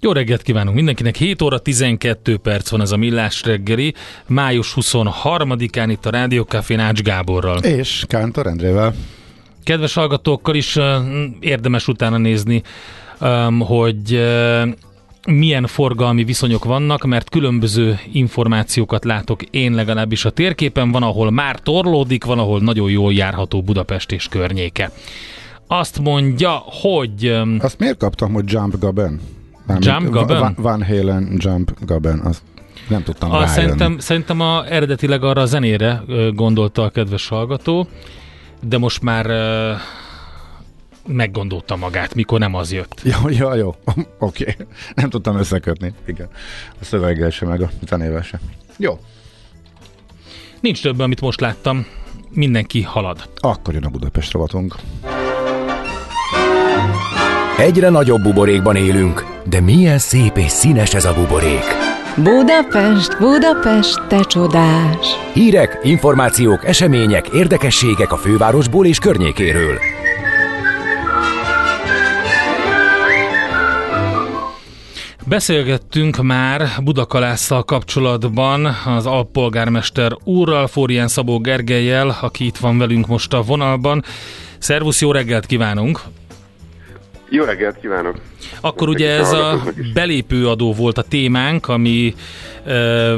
Jó 0.01 0.13
reggelt 0.13 0.43
kívánunk 0.43 0.77
mindenkinek, 0.77 1.17
7 1.17 1.43
óra 1.43 1.59
12 1.59 2.37
perc 2.37 2.71
van 2.71 2.81
ez 2.81 2.91
a 2.91 2.97
Millás 2.97 3.43
reggeli, 3.43 3.95
május 4.27 4.75
23-án 4.77 5.87
itt 5.91 6.07
a 6.07 6.11
Rádió 6.11 6.43
Café 6.43 6.75
Ács 6.75 7.01
Gáborral. 7.01 7.59
És 7.59 8.05
Kántor 8.09 8.47
Endrével. 8.47 8.95
Kedves 9.67 9.95
hallgatókkal 9.95 10.55
is 10.55 10.79
érdemes 11.41 11.89
utána 11.89 12.17
nézni, 12.17 12.63
hogy 13.59 14.25
milyen 15.29 15.67
forgalmi 15.67 16.25
viszonyok 16.25 16.65
vannak, 16.65 17.05
mert 17.05 17.31
különböző 17.31 17.99
információkat 18.13 19.05
látok 19.05 19.43
én 19.43 19.73
legalábbis 19.75 20.25
a 20.25 20.31
térképen. 20.31 20.91
Van, 20.91 21.03
ahol 21.03 21.31
már 21.31 21.61
torlódik, 21.61 22.25
van, 22.25 22.39
ahol 22.39 22.61
nagyon 22.61 22.91
jól 22.91 23.13
járható 23.13 23.63
Budapest 23.63 24.13
és 24.13 24.29
környéke. 24.29 24.91
Azt 25.67 25.99
mondja, 25.99 26.51
hogy 26.65 27.41
Azt 27.59 27.79
miért 27.79 27.99
kaptam, 27.99 28.33
hogy 28.33 28.45
Jump 28.53 28.79
Gaben? 28.79 29.21
Mármint 29.67 29.91
Jump 29.91 30.11
Gaben? 30.11 30.41
Va- 30.41 30.57
Van 30.57 30.85
Halen 30.85 31.37
Jump 31.39 31.73
Gaben. 31.87 32.21
Azt 32.21 32.43
nem 32.89 33.03
tudtam 33.03 33.31
a, 33.31 33.33
rájönni. 33.33 33.53
szerintem, 33.55 33.99
szerintem 33.99 34.41
a, 34.41 34.65
eredetileg 34.69 35.25
arra 35.25 35.41
a 35.41 35.47
zenére 35.47 36.03
gondolta 36.35 36.83
a 36.83 36.89
kedves 36.91 37.29
hallgató, 37.29 37.89
de 38.61 38.79
most 38.79 39.03
már 39.03 39.27
meggondolta 41.07 41.77
magát, 41.77 42.15
mikor 42.15 42.39
nem 42.39 42.55
az 42.55 42.73
jött. 42.73 43.01
Ja, 43.05 43.19
ja, 43.29 43.55
jó. 43.55 43.69
Oké. 44.19 44.51
Okay. 44.51 44.67
Nem 44.95 45.11
tudtam 45.11 45.37
összekötni. 45.37 45.93
Igen. 46.07 46.29
A 46.81 46.85
szöveggel 46.85 47.31
sem, 47.31 47.49
meg 47.49 47.63
a 47.63 47.71
zenével 47.87 48.23
sem. 48.23 48.41
Jó. 48.77 48.99
Nincs 50.61 50.83
több, 50.83 50.99
amit 50.99 51.21
most 51.21 51.41
láttam. 51.41 51.87
Mindenki 52.31 52.83
halad. 52.83 53.29
Akkor 53.37 53.75
jön 53.75 53.85
a 53.85 53.89
Budapest 53.89 54.33
rovatunk. 54.33 54.75
Egyre 57.59 57.89
nagyobb 57.89 58.23
buborékban 58.23 58.77
élünk, 58.77 59.25
de 59.45 59.61
milyen 59.61 59.99
szép 59.99 60.37
és 60.37 60.51
színes 60.51 60.95
ez 60.95 61.05
a 61.05 61.15
buborék. 61.15 61.86
Budapest, 62.23 63.19
Budapest, 63.19 64.07
te 64.09 64.21
csodás! 64.21 65.07
Hírek, 65.33 65.79
információk, 65.83 66.65
események, 66.65 67.29
érdekességek 67.29 68.13
a 68.13 68.17
fővárosból 68.17 68.87
és 68.87 68.99
környékéről. 68.99 69.79
Beszélgettünk 75.27 76.23
már 76.23 76.69
Budakalásszal 76.85 77.65
kapcsolatban 77.65 78.67
az 78.87 79.07
alpolgármester 79.07 80.13
úrral, 80.25 80.67
Fórián 80.67 81.09
Szabó 81.09 81.39
Gergelyel, 81.39 82.19
aki 82.21 82.47
itt 82.47 82.57
van 82.57 82.79
velünk 82.79 83.07
most 83.07 83.33
a 83.33 83.43
vonalban. 83.43 84.05
Szervusz, 84.59 85.01
jó 85.01 85.13
reggelt 85.13 85.47
kívánunk! 85.47 86.01
Jó 87.29 87.45
reggelt 87.45 87.81
kívánok! 87.81 88.21
Akkor 88.61 88.89
ugye 88.89 89.11
ez 89.11 89.33
a 89.33 89.63
belépőadó 89.95 90.73
volt 90.73 90.99
a 90.99 91.03
témánk, 91.03 91.69
ami 91.69 92.15
ö, 92.65 93.15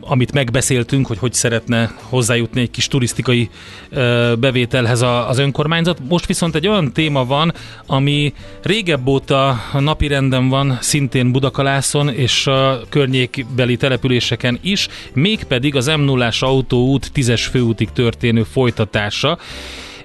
amit 0.00 0.32
megbeszéltünk, 0.32 1.06
hogy 1.06 1.18
hogy 1.18 1.32
szeretne 1.32 1.94
hozzájutni 2.02 2.60
egy 2.60 2.70
kis 2.70 2.88
turisztikai 2.88 3.50
ö, 3.90 4.32
bevételhez 4.38 5.02
a, 5.02 5.28
az 5.28 5.38
önkormányzat. 5.38 5.98
Most 6.08 6.26
viszont 6.26 6.54
egy 6.54 6.68
olyan 6.68 6.92
téma 6.92 7.24
van, 7.24 7.52
ami 7.86 8.34
régebb 8.62 9.06
óta 9.06 9.56
napi 9.72 10.06
renden 10.06 10.48
van, 10.48 10.78
szintén 10.80 11.32
Budakalászon 11.32 12.08
és 12.08 12.46
a 12.46 12.80
környékbeli 12.88 13.76
településeken 13.76 14.58
is, 14.62 14.88
mégpedig 15.12 15.76
az 15.76 15.86
m 15.86 16.00
0 16.00 16.30
autóút 16.40 17.10
10-es 17.14 17.46
főútig 17.50 17.88
történő 17.92 18.42
folytatása 18.42 19.38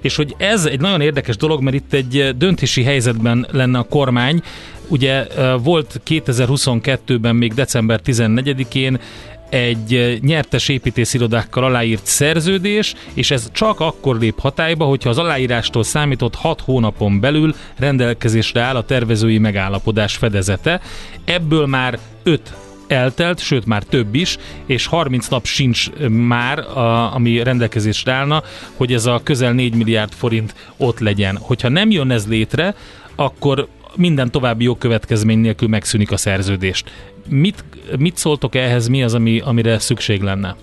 és 0.02 0.16
hogy 0.16 0.34
ez 0.36 0.64
egy 0.64 0.80
nagyon 0.80 1.00
érdekes 1.00 1.36
dolog, 1.36 1.62
mert 1.62 1.76
itt 1.76 1.92
egy 1.92 2.34
döntési 2.36 2.82
helyzetben 2.82 3.46
lenne 3.50 3.78
a 3.78 3.82
kormány. 3.82 4.42
Ugye 4.88 5.26
volt 5.62 6.00
2022-ben, 6.06 7.36
még 7.36 7.54
december 7.54 8.00
14-én 8.04 9.00
egy 9.48 10.18
nyertes 10.22 10.68
építészirodákkal 10.68 11.64
aláírt 11.64 12.06
szerződés, 12.06 12.94
és 13.14 13.30
ez 13.30 13.50
csak 13.52 13.80
akkor 13.80 14.18
lép 14.18 14.40
hatályba, 14.40 14.84
hogyha 14.84 15.10
az 15.10 15.18
aláírástól 15.18 15.82
számított 15.82 16.34
6 16.34 16.60
hónapon 16.60 17.20
belül 17.20 17.54
rendelkezésre 17.78 18.60
áll 18.60 18.76
a 18.76 18.84
tervezői 18.84 19.38
megállapodás 19.38 20.16
fedezete. 20.16 20.80
Ebből 21.24 21.66
már 21.66 21.98
5 22.22 22.54
eltelt, 22.92 23.38
sőt 23.38 23.66
már 23.66 23.82
több 23.82 24.14
is, 24.14 24.38
és 24.66 24.86
30 24.86 25.28
nap 25.28 25.44
sincs 25.44 25.90
már, 26.08 26.58
a, 26.58 27.14
ami 27.14 27.42
rendelkezésre 27.42 28.12
állna, 28.12 28.42
hogy 28.76 28.92
ez 28.92 29.06
a 29.06 29.20
közel 29.24 29.52
4 29.52 29.74
milliárd 29.74 30.12
forint 30.12 30.54
ott 30.76 30.98
legyen. 30.98 31.36
Hogyha 31.36 31.68
nem 31.68 31.90
jön 31.90 32.10
ez 32.10 32.28
létre, 32.28 32.74
akkor 33.14 33.68
minden 33.96 34.30
további 34.30 34.64
jogkövetkezmény 34.64 35.38
nélkül 35.38 35.68
megszűnik 35.68 36.12
a 36.12 36.16
szerződést. 36.16 36.90
Mit, 37.28 37.64
mit 37.98 38.16
szóltok 38.16 38.54
ehhez, 38.54 38.88
mi 38.88 39.02
az, 39.02 39.14
ami, 39.14 39.40
amire 39.44 39.78
szükség 39.78 40.22
lenne? 40.22 40.56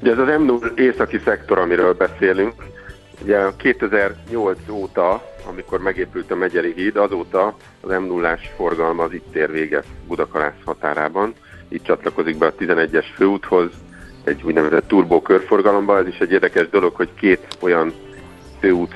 Ugye 0.00 0.10
ez 0.10 0.18
az 0.18 0.28
M0 0.28 0.78
északi 0.78 1.20
szektor, 1.24 1.58
amiről 1.58 1.94
beszélünk, 1.94 2.52
ugye 3.22 3.38
2008 3.56 4.58
óta, 4.70 5.22
amikor 5.48 5.80
megépült 5.80 6.30
a 6.30 6.36
Megyeri 6.36 6.72
híd, 6.72 6.96
azóta 6.96 7.56
az 7.80 7.90
m 7.90 8.04
0 8.04 8.38
forgalma 8.56 9.02
az 9.02 9.12
itt 9.12 9.34
ér 9.34 9.50
véget 9.50 9.84
Budakalász 10.06 10.64
határában. 10.64 11.34
Itt 11.68 11.82
csatlakozik 11.82 12.38
be 12.38 12.46
a 12.46 12.54
11-es 12.54 13.04
főúthoz, 13.14 13.70
egy 14.24 14.42
úgynevezett 14.42 14.88
turbo 14.88 15.22
körforgalomba. 15.22 15.98
Ez 15.98 16.06
is 16.06 16.18
egy 16.18 16.32
érdekes 16.32 16.68
dolog, 16.68 16.94
hogy 16.94 17.08
két 17.14 17.46
olyan 17.60 17.92
főút 18.60 18.94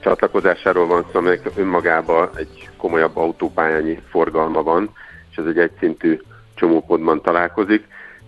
csatlakozásáról 0.00 0.86
van 0.86 1.04
szó, 1.12 1.18
amelyek 1.18 1.50
önmagában 1.56 2.30
egy 2.36 2.68
komolyabb 2.76 3.16
autópályányi 3.16 4.00
forgalma 4.08 4.62
van, 4.62 4.90
és 5.30 5.36
ez 5.36 5.46
egy 5.46 5.58
egyszintű 5.58 6.20
csomópontban 6.54 7.22
találkozik. 7.22 7.84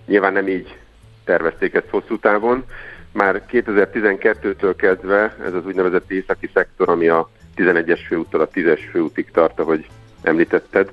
Nyilván 0.06 0.32
nem 0.32 0.48
így 0.48 0.76
tervezték 1.24 1.74
ezt 1.74 1.90
hosszú 1.90 2.18
távon. 2.18 2.64
Már 3.12 3.42
2012-től 3.50 4.74
kezdve 4.76 5.36
ez 5.44 5.54
az 5.54 5.66
úgynevezett 5.66 6.10
északi 6.10 6.50
szektor, 6.54 6.88
ami 6.88 7.08
a 7.08 7.28
11-es 7.56 8.00
főúttól 8.06 8.40
a 8.40 8.48
10-es 8.48 8.80
főútig 8.90 9.30
tart, 9.30 9.60
ahogy 9.60 9.86
említetted, 10.22 10.92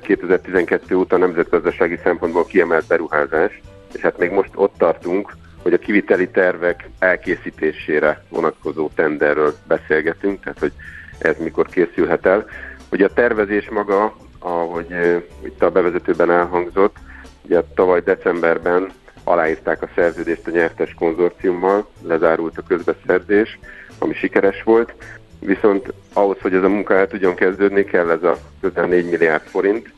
2012 0.00 0.96
óta 0.96 1.16
nemzetgazdasági 1.16 1.98
szempontból 2.02 2.46
kiemelt 2.46 2.86
beruházás, 2.86 3.60
és 3.92 4.00
hát 4.00 4.18
még 4.18 4.30
most 4.30 4.50
ott 4.54 4.74
tartunk, 4.78 5.36
hogy 5.62 5.72
a 5.72 5.78
kiviteli 5.78 6.28
tervek 6.28 6.88
elkészítésére 6.98 8.24
vonatkozó 8.28 8.90
tenderről 8.94 9.54
beszélgetünk, 9.66 10.42
tehát 10.42 10.58
hogy 10.58 10.72
ez 11.18 11.36
mikor 11.38 11.66
készülhet 11.66 12.26
el. 12.26 12.46
Ugye 12.90 13.04
a 13.04 13.12
tervezés 13.12 13.68
maga, 13.68 14.16
ahogy 14.38 14.86
itt 15.44 15.62
a 15.62 15.70
bevezetőben 15.70 16.30
elhangzott, 16.30 16.96
ugye 17.42 17.62
tavaly 17.74 18.00
decemberben 18.00 18.92
aláírták 19.24 19.82
a 19.82 19.88
szerződést 19.94 20.46
a 20.46 20.50
nyertes 20.50 20.94
konzorciummal, 20.94 21.88
lezárult 22.02 22.58
a 22.58 22.62
közbeszerzés, 22.68 23.58
ami 23.98 24.14
sikeres 24.14 24.62
volt, 24.62 24.94
viszont 25.44 25.92
ahhoz, 26.12 26.36
hogy 26.40 26.54
ez 26.54 26.62
a 26.62 26.68
munka 26.68 26.94
el 26.94 27.06
tudjon 27.06 27.34
kezdődni, 27.34 27.84
kell 27.84 28.10
ez 28.10 28.22
a 28.22 28.36
közel 28.60 28.86
4 28.86 29.10
milliárd 29.10 29.42
forint, 29.42 29.92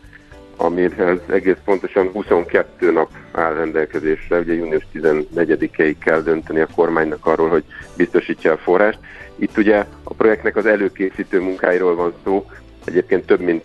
amihez 0.56 1.18
egész 1.26 1.56
pontosan 1.64 2.08
22 2.12 2.92
nap 2.92 3.10
áll 3.32 3.54
rendelkezésre, 3.54 4.38
ugye 4.38 4.54
június 4.54 4.86
14-ig 4.94 5.94
kell 6.04 6.20
dönteni 6.20 6.60
a 6.60 6.68
kormánynak 6.74 7.26
arról, 7.26 7.48
hogy 7.48 7.64
biztosítja 7.96 8.52
a 8.52 8.56
forrást. 8.56 8.98
Itt 9.36 9.56
ugye 9.56 9.84
a 10.02 10.14
projektnek 10.14 10.56
az 10.56 10.66
előkészítő 10.66 11.40
munkáiról 11.40 11.94
van 11.94 12.12
szó, 12.24 12.50
egyébként 12.84 13.26
több 13.26 13.40
mint 13.40 13.64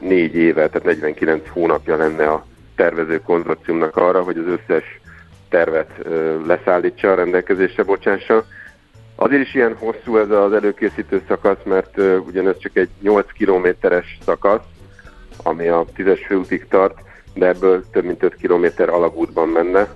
négy 0.00 0.34
éve, 0.34 0.68
tehát 0.68 0.84
49 0.84 1.48
hónapja 1.48 1.96
lenne 1.96 2.26
a 2.26 2.46
tervező 2.76 3.20
konzorciumnak 3.20 3.96
arra, 3.96 4.22
hogy 4.22 4.38
az 4.38 4.46
összes 4.46 5.00
tervet 5.48 5.90
leszállítsa, 6.46 7.14
rendelkezésre 7.14 7.82
bocsássa. 7.82 8.44
Azért 9.22 9.42
is 9.42 9.54
ilyen 9.54 9.76
hosszú 9.78 10.16
ez 10.16 10.30
az 10.30 10.52
előkészítő 10.52 11.22
szakasz, 11.28 11.64
mert 11.64 11.98
ugyanez 12.26 12.58
csak 12.58 12.76
egy 12.76 12.88
8 13.02 13.32
kilométeres 13.32 14.18
szakasz, 14.24 14.62
ami 15.42 15.68
a 15.68 15.84
10-es 15.96 16.20
főútig 16.26 16.66
tart, 16.68 16.98
de 17.34 17.46
ebből 17.46 17.84
több 17.92 18.04
mint 18.04 18.22
5 18.22 18.34
kilométer 18.34 18.88
alagútban 18.88 19.48
menne, 19.48 19.88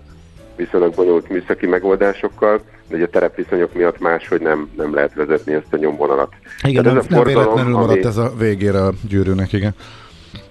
viszonylag 0.56 0.94
bonyolult 0.94 1.28
műszaki 1.28 1.66
megoldásokkal, 1.66 2.60
de 2.88 2.96
ugye 2.96 3.04
a 3.04 3.08
terepviszonyok 3.08 3.74
miatt 3.74 3.98
máshogy 3.98 4.40
nem, 4.40 4.70
nem 4.76 4.94
lehet 4.94 5.14
vezetni 5.14 5.52
ezt 5.52 5.72
a 5.72 5.76
nyomvonalat. 5.76 6.32
Igen, 6.62 6.84
nem, 6.84 6.98
ez 6.98 7.04
a 7.08 7.14
nem 7.14 7.24
véletlenül 7.24 7.72
maradt 7.72 7.90
ami... 7.90 8.04
ez 8.04 8.16
a 8.16 8.32
végére 8.38 8.82
a 8.82 8.92
gyűrűnek, 9.08 9.52
igen. 9.52 9.74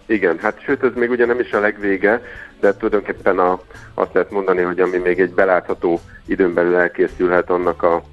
Igen, 0.06 0.38
hát 0.38 0.62
sőt, 0.62 0.84
ez 0.84 0.92
még 0.96 1.10
ugye 1.10 1.26
nem 1.26 1.40
is 1.40 1.52
a 1.52 1.60
legvége, 1.60 2.22
de 2.60 2.74
tulajdonképpen 2.74 3.40
a, 3.40 3.60
azt 3.94 4.14
lehet 4.14 4.32
mondani, 4.32 4.62
hogy 4.62 4.80
ami 4.80 4.98
még 4.98 5.20
egy 5.20 5.34
belátható 5.34 6.00
időn 6.26 6.54
belül 6.54 6.76
elkészülhet 6.76 7.50
annak 7.50 7.84
a, 7.84 8.04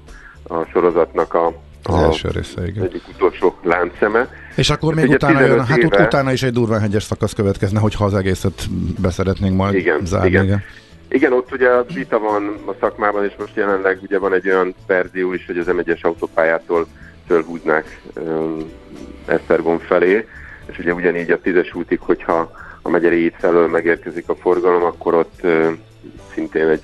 a 0.51 0.65
sorozatnak 0.71 1.33
a, 1.33 1.45
az 1.83 1.93
a, 1.93 2.03
első 2.03 2.29
része, 2.29 2.67
igen. 2.67 2.83
egyik 2.83 3.03
utolsó 3.15 3.55
láncszeme. 3.63 4.29
És 4.55 4.69
akkor 4.69 4.93
még 4.93 5.09
utána 5.09 5.39
jön, 5.39 5.65
hát 5.65 5.77
éve... 5.77 6.03
utána 6.03 6.31
is 6.31 6.43
egy 6.43 6.53
durván 6.53 6.79
hegyes 6.79 7.03
szakasz 7.03 7.33
következne, 7.33 7.79
hogyha 7.79 8.05
az 8.05 8.13
egészet 8.13 8.69
beszeretnénk 9.01 9.55
majd 9.55 9.73
igen, 9.73 10.05
zárni. 10.05 10.27
Igen. 10.27 10.43
igen. 10.43 10.63
Igen, 11.09 11.33
ott 11.33 11.51
ugye 11.51 11.69
vita 11.93 12.19
van 12.19 12.57
a 12.65 12.73
szakmában, 12.79 13.25
és 13.25 13.33
most 13.39 13.55
jelenleg 13.55 13.99
ugye 14.01 14.19
van 14.19 14.33
egy 14.33 14.47
olyan 14.47 14.75
verzió 14.87 15.33
is, 15.33 15.45
hogy 15.45 15.57
az 15.57 15.65
M1-es 15.69 16.01
autópályától 16.01 16.87
fölhúznák 17.27 18.01
um, 18.15 18.71
Esztergom 19.25 19.77
felé, 19.77 20.27
és 20.65 20.79
ugye 20.79 20.93
ugyanígy 20.93 21.31
a 21.31 21.41
tízes 21.41 21.73
útig, 21.73 21.99
hogyha 21.99 22.51
a 22.81 22.89
Megyeri 22.89 23.21
híd 23.21 23.33
felől 23.37 23.67
megérkezik 23.67 24.29
a 24.29 24.35
forgalom, 24.35 24.83
akkor 24.83 25.13
ott 25.13 25.39
uh, 25.43 25.67
szintén 26.33 26.67
egy 26.67 26.83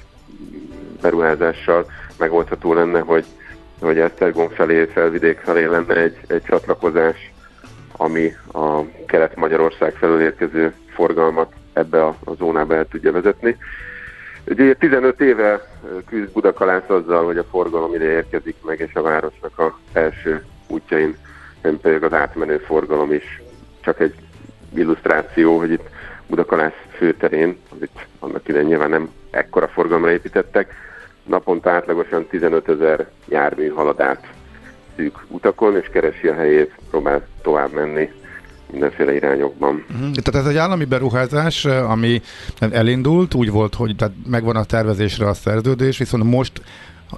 beruházással 1.01 1.85
megoldható 2.17 2.73
lenne, 2.73 2.99
hogy, 2.99 3.25
hogy 3.79 3.99
Esztergom 3.99 4.49
felé, 4.49 4.85
felvidék 4.85 5.37
felé 5.37 5.65
lenne 5.65 5.95
egy, 5.95 6.17
egy 6.27 6.43
csatlakozás, 6.43 7.31
ami 7.97 8.35
a 8.53 8.81
kelet-Magyarország 9.05 9.93
felől 9.93 10.21
érkező 10.21 10.73
forgalmat 10.93 11.53
ebbe 11.73 12.05
a, 12.05 12.15
a 12.23 12.33
zónába 12.33 12.75
el 12.75 12.87
tudja 12.87 13.11
vezetni. 13.11 13.57
Ugye 14.47 14.73
15 14.73 15.21
éve 15.21 15.61
küzd 16.09 16.31
Budakalász 16.31 16.89
azzal, 16.89 17.25
hogy 17.25 17.37
a 17.37 17.43
forgalom 17.43 17.93
ide 17.93 18.05
érkezik 18.05 18.55
meg, 18.65 18.79
és 18.79 18.93
a 18.93 19.01
városnak 19.01 19.59
a 19.59 19.77
első 19.93 20.45
útjain 20.67 21.17
nem 21.61 21.79
pedig 21.79 22.03
az 22.03 22.13
átmenő 22.13 22.57
forgalom 22.57 23.13
is. 23.13 23.41
Csak 23.81 23.99
egy 23.99 24.13
illusztráció, 24.75 25.57
hogy 25.57 25.71
itt 25.71 25.89
Budakalász 26.27 26.85
főterén, 26.97 27.57
az 27.69 27.81
itt 27.81 28.05
annak 28.19 28.47
ide 28.47 28.61
nyilván 28.61 28.89
nem 28.89 29.09
ekkora 29.31 29.67
forgalomra 29.67 30.11
építettek, 30.11 30.73
naponta 31.27 31.69
átlagosan 31.69 32.27
15 32.27 32.69
ezer 32.69 33.07
jármű 33.27 33.67
halad 33.67 34.01
át 34.01 34.27
szűk 34.95 35.25
utakon, 35.27 35.75
és 35.75 35.89
keresi 35.91 36.27
a 36.27 36.33
helyét, 36.33 36.71
próbál 36.89 37.27
tovább 37.41 37.73
menni 37.73 38.09
mindenféle 38.71 39.15
irányokban. 39.15 39.85
Uh-huh. 39.91 40.15
Tehát 40.15 40.45
ez 40.45 40.51
egy 40.51 40.57
állami 40.57 40.85
beruházás, 40.85 41.65
ami 41.65 42.21
elindult, 42.59 43.33
úgy 43.33 43.51
volt, 43.51 43.75
hogy 43.75 43.95
tehát 43.95 44.13
megvan 44.27 44.55
a 44.55 44.63
tervezésre 44.63 45.27
a 45.27 45.33
szerződés, 45.33 45.97
viszont 45.97 46.23
most 46.23 46.61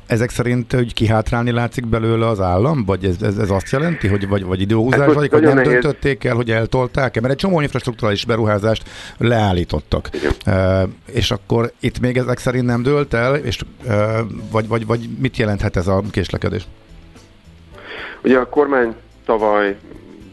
ezek 0.05 0.29
szerint 0.29 0.73
hogy 0.73 0.93
kihátrálni 0.93 1.51
látszik 1.51 1.85
belőle 1.85 2.27
az 2.27 2.39
állam? 2.39 2.85
Vagy 2.85 3.05
ez, 3.05 3.21
ez, 3.21 3.37
ez 3.37 3.49
azt 3.49 3.71
jelenti, 3.71 4.07
hogy 4.07 4.27
vagy, 4.27 4.43
vagy 4.43 4.61
időhúzás, 4.61 4.99
hát, 4.99 5.13
vagy, 5.13 5.29
vagy 5.29 5.41
nem 5.41 5.55
nehéz. 5.55 5.71
döntötték 5.71 6.23
el, 6.23 6.35
hogy 6.35 6.51
eltolták-e? 6.51 7.21
Mert 7.21 7.33
egy 7.33 7.39
csomó 7.39 7.61
infrastruktúrális 7.61 8.25
beruházást 8.25 8.89
leállítottak. 9.17 10.09
E, 10.45 10.87
és 11.05 11.31
akkor 11.31 11.71
itt 11.79 11.99
még 11.99 12.17
ezek 12.17 12.37
szerint 12.37 12.65
nem 12.65 12.83
dőlt 12.83 13.13
el, 13.13 13.35
és, 13.35 13.59
e, 13.87 14.23
vagy, 14.51 14.67
vagy, 14.67 14.85
vagy 14.85 15.09
mit 15.19 15.37
jelenthet 15.37 15.75
ez 15.75 15.87
a 15.87 16.03
késlekedés? 16.11 16.67
Ugye 18.23 18.37
a 18.37 18.49
kormány 18.49 18.95
tavaly 19.25 19.77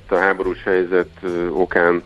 a 0.09 0.15
háborús 0.15 0.63
helyzet 0.63 1.09
okán 1.51 2.03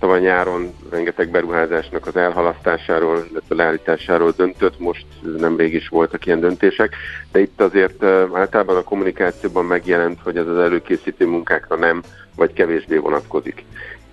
tavaly 0.00 0.20
nyáron 0.20 0.74
rengeteg 0.90 1.30
beruházásnak 1.30 2.06
az 2.06 2.16
elhalasztásáról, 2.16 3.26
illetve 3.30 3.54
leállításáról 3.54 4.32
döntött, 4.36 4.78
most 4.78 5.06
nem 5.38 5.60
is 5.60 5.88
voltak 5.88 6.26
ilyen 6.26 6.40
döntések, 6.40 6.94
de 7.32 7.40
itt 7.40 7.60
azért 7.60 8.04
általában 8.32 8.76
a 8.76 8.82
kommunikációban 8.82 9.64
megjelent, 9.64 10.18
hogy 10.22 10.36
ez 10.36 10.46
az 10.46 10.58
előkészítő 10.58 11.26
munkákra 11.26 11.76
nem, 11.76 12.02
vagy 12.36 12.52
kevésbé 12.52 12.96
vonatkozik. 12.96 13.64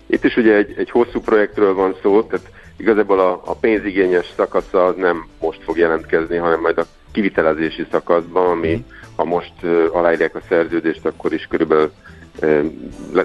Itt 0.06 0.24
is 0.24 0.36
ugye 0.36 0.56
egy, 0.56 0.74
egy 0.78 0.90
hosszú 0.90 1.20
projektről 1.20 1.74
van 1.74 1.96
szó, 2.02 2.24
tehát 2.24 2.46
igazából 2.78 3.20
a, 3.20 3.42
a 3.46 3.56
pénzigényes 3.56 4.34
szakasza 4.36 4.86
az 4.86 4.96
nem 4.96 5.28
most 5.40 5.64
fog 5.64 5.78
jelentkezni, 5.78 6.38
hanem 6.38 6.60
majd 6.60 6.78
a 6.78 6.86
kivitelezési 7.12 7.86
szakaszban, 7.92 8.50
ami 8.50 8.86
ha 9.16 9.24
most 9.24 9.54
aláírják 9.92 10.36
a 10.36 10.42
szerződést, 10.50 11.06
akkor 11.06 11.34
is 11.34 11.48
körülbelül 11.50 11.92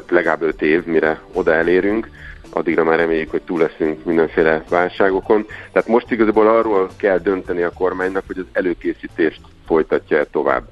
legalább 0.09 0.43
5 0.43 0.63
év, 0.63 0.85
mire 0.85 1.21
oda 1.33 1.55
elérünk 1.55 2.09
addigra 2.53 2.85
már 2.85 2.99
reméljük, 2.99 3.31
hogy 3.31 3.43
túl 3.43 3.59
leszünk 3.59 4.05
mindenféle 4.05 4.65
válságokon. 4.69 5.47
Tehát 5.73 5.89
most 5.89 6.11
igazából 6.11 6.49
arról 6.49 6.91
kell 6.97 7.19
dönteni 7.19 7.63
a 7.63 7.73
kormánynak, 7.73 8.25
hogy 8.27 8.39
az 8.39 8.47
előkészítést 8.53 9.41
folytatja 9.67 10.19
-e 10.19 10.25
tovább. 10.25 10.69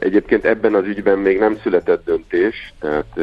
Egyébként 0.00 0.44
ebben 0.44 0.74
az 0.74 0.84
ügyben 0.84 1.18
még 1.18 1.38
nem 1.38 1.58
született 1.62 2.04
döntés, 2.04 2.72
tehát 2.78 3.20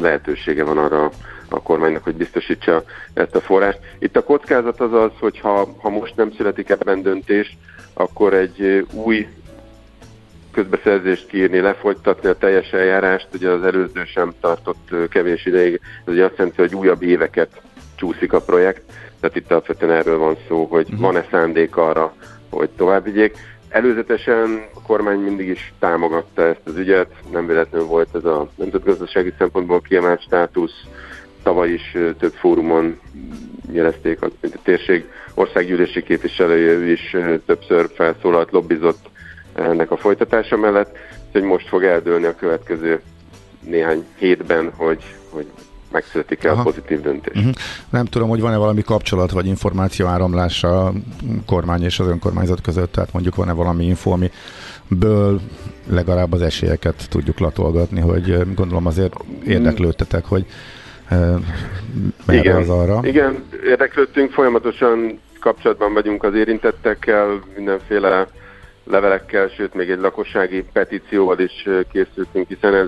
lehetősége 0.00 0.64
van 0.64 0.78
arra 0.78 1.10
a 1.48 1.62
kormánynak, 1.62 2.04
hogy 2.04 2.14
biztosítsa 2.14 2.84
ezt 3.14 3.34
a 3.34 3.40
forrást. 3.40 3.78
Itt 3.98 4.16
a 4.16 4.24
kockázat 4.24 4.80
az 4.80 4.92
az, 4.92 5.10
hogy 5.20 5.40
ha, 5.40 5.74
ha 5.78 5.88
most 5.88 6.16
nem 6.16 6.32
születik 6.32 6.68
ebben 6.70 7.02
döntés, 7.02 7.56
akkor 7.94 8.34
egy 8.34 8.86
új 8.92 9.28
közbeszerzést 10.56 11.26
kiírni, 11.26 11.60
lefolytatni 11.60 12.28
a 12.28 12.36
teljes 12.38 12.70
eljárást, 12.70 13.28
ugye 13.34 13.50
az 13.50 13.64
előző 13.64 14.04
sem 14.04 14.32
tartott 14.40 15.08
kevés 15.08 15.46
ideig, 15.46 15.80
ez 16.04 16.12
ugye 16.12 16.24
azt 16.24 16.36
jelenti, 16.36 16.60
hogy 16.60 16.74
újabb 16.74 17.02
éveket 17.02 17.60
csúszik 17.94 18.32
a 18.32 18.40
projekt, 18.40 18.82
tehát 19.20 19.36
itt 19.36 19.50
alapvetően 19.50 19.92
erről 19.92 20.18
van 20.18 20.36
szó, 20.48 20.64
hogy 20.64 20.84
uh-huh. 20.84 21.00
van-e 21.00 21.26
szándék 21.30 21.76
arra, 21.76 22.14
hogy 22.50 22.68
tovább 22.76 23.04
vigyék. 23.04 23.36
Előzetesen 23.68 24.64
a 24.74 24.82
kormány 24.82 25.18
mindig 25.18 25.48
is 25.48 25.72
támogatta 25.78 26.42
ezt 26.42 26.60
az 26.64 26.76
ügyet, 26.76 27.12
nem 27.32 27.46
véletlenül 27.46 27.86
volt 27.86 28.14
ez 28.14 28.24
a 28.24 28.48
nemzetgazdasági 28.54 29.32
szempontból 29.38 29.80
kiemelt 29.80 30.22
státusz, 30.22 30.84
tavaly 31.42 31.68
is 31.68 31.96
több 32.18 32.32
fórumon 32.32 33.00
jelezték, 33.72 34.18
mint 34.40 34.54
a 34.54 34.60
térség 34.62 35.04
országgyűlési 35.34 36.02
képviselője, 36.02 36.90
is 36.90 37.16
többször 37.46 37.90
felszólalt, 37.94 38.50
lobbizott 38.50 39.14
ennek 39.56 39.90
a 39.90 39.96
folytatása 39.96 40.56
mellett, 40.56 40.96
hogy 41.32 41.42
most 41.42 41.68
fog 41.68 41.84
eldőlni 41.84 42.26
a 42.26 42.34
következő 42.34 43.00
néhány 43.60 44.04
hétben, 44.18 44.72
hogy, 44.76 45.04
hogy 45.30 45.46
megszületik 45.92 46.44
el 46.44 46.54
a 46.58 46.62
pozitív 46.62 47.00
döntés. 47.00 47.36
Uh-huh. 47.36 47.52
Nem 47.90 48.04
tudom, 48.04 48.28
hogy 48.28 48.40
van-e 48.40 48.56
valami 48.56 48.82
kapcsolat 48.82 49.30
vagy 49.30 49.46
információ 49.46 50.06
áramlása 50.06 50.84
a 50.84 50.92
kormány 51.46 51.82
és 51.82 51.98
az 51.98 52.06
önkormányzat 52.06 52.60
között, 52.60 52.92
tehát 52.92 53.12
mondjuk 53.12 53.34
van-e 53.34 53.52
valami 53.52 53.84
info, 53.84 54.10
amiből 54.10 55.40
legalább 55.90 56.32
az 56.32 56.42
esélyeket 56.42 57.06
tudjuk 57.10 57.38
latolgatni, 57.38 58.00
hogy 58.00 58.54
gondolom 58.54 58.86
azért 58.86 59.14
érdeklődtetek, 59.44 60.24
hogy 60.24 60.46
merre 62.26 62.38
igen, 62.38 62.56
az 62.56 62.68
arra. 62.68 63.00
Igen, 63.02 63.44
érdeklődtünk, 63.64 64.32
folyamatosan 64.32 65.20
kapcsolatban 65.40 65.92
vagyunk 65.92 66.22
az 66.22 66.34
érintettekkel, 66.34 67.40
mindenféle 67.56 68.26
levelekkel, 68.86 69.48
sőt 69.48 69.74
még 69.74 69.90
egy 69.90 70.00
lakossági 70.00 70.64
petícióval 70.72 71.38
is 71.38 71.68
készültünk, 71.92 72.48
hiszen 72.48 72.74
ez, 72.74 72.86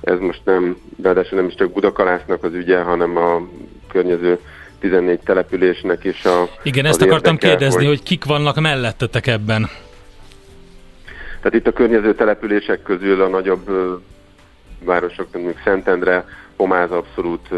ez 0.00 0.18
most 0.18 0.40
nem, 0.44 0.76
ráadásul 1.02 1.38
nem 1.38 1.46
is 1.46 1.54
csak 1.54 1.72
Budakalásznak 1.72 2.44
az 2.44 2.54
ügye, 2.54 2.80
hanem 2.80 3.16
a 3.16 3.48
környező 3.88 4.38
14 4.78 5.18
településnek 5.18 6.04
is 6.04 6.24
a 6.24 6.48
Igen, 6.62 6.84
ezt 6.84 7.02
akartam 7.02 7.34
érdeke, 7.34 7.48
kérdezni, 7.48 7.86
hogy... 7.86 7.96
hogy 7.96 8.02
kik 8.02 8.24
vannak 8.24 8.60
mellettetek 8.60 9.26
ebben. 9.26 9.68
Tehát 11.40 11.54
itt 11.54 11.66
a 11.66 11.72
környező 11.72 12.14
települések 12.14 12.82
közül 12.82 13.22
a 13.22 13.28
nagyobb 13.28 13.70
városok, 14.84 15.32
mint 15.32 15.60
Szentendre, 15.64 16.24
Pomáz 16.56 16.90
abszolút 16.90 17.48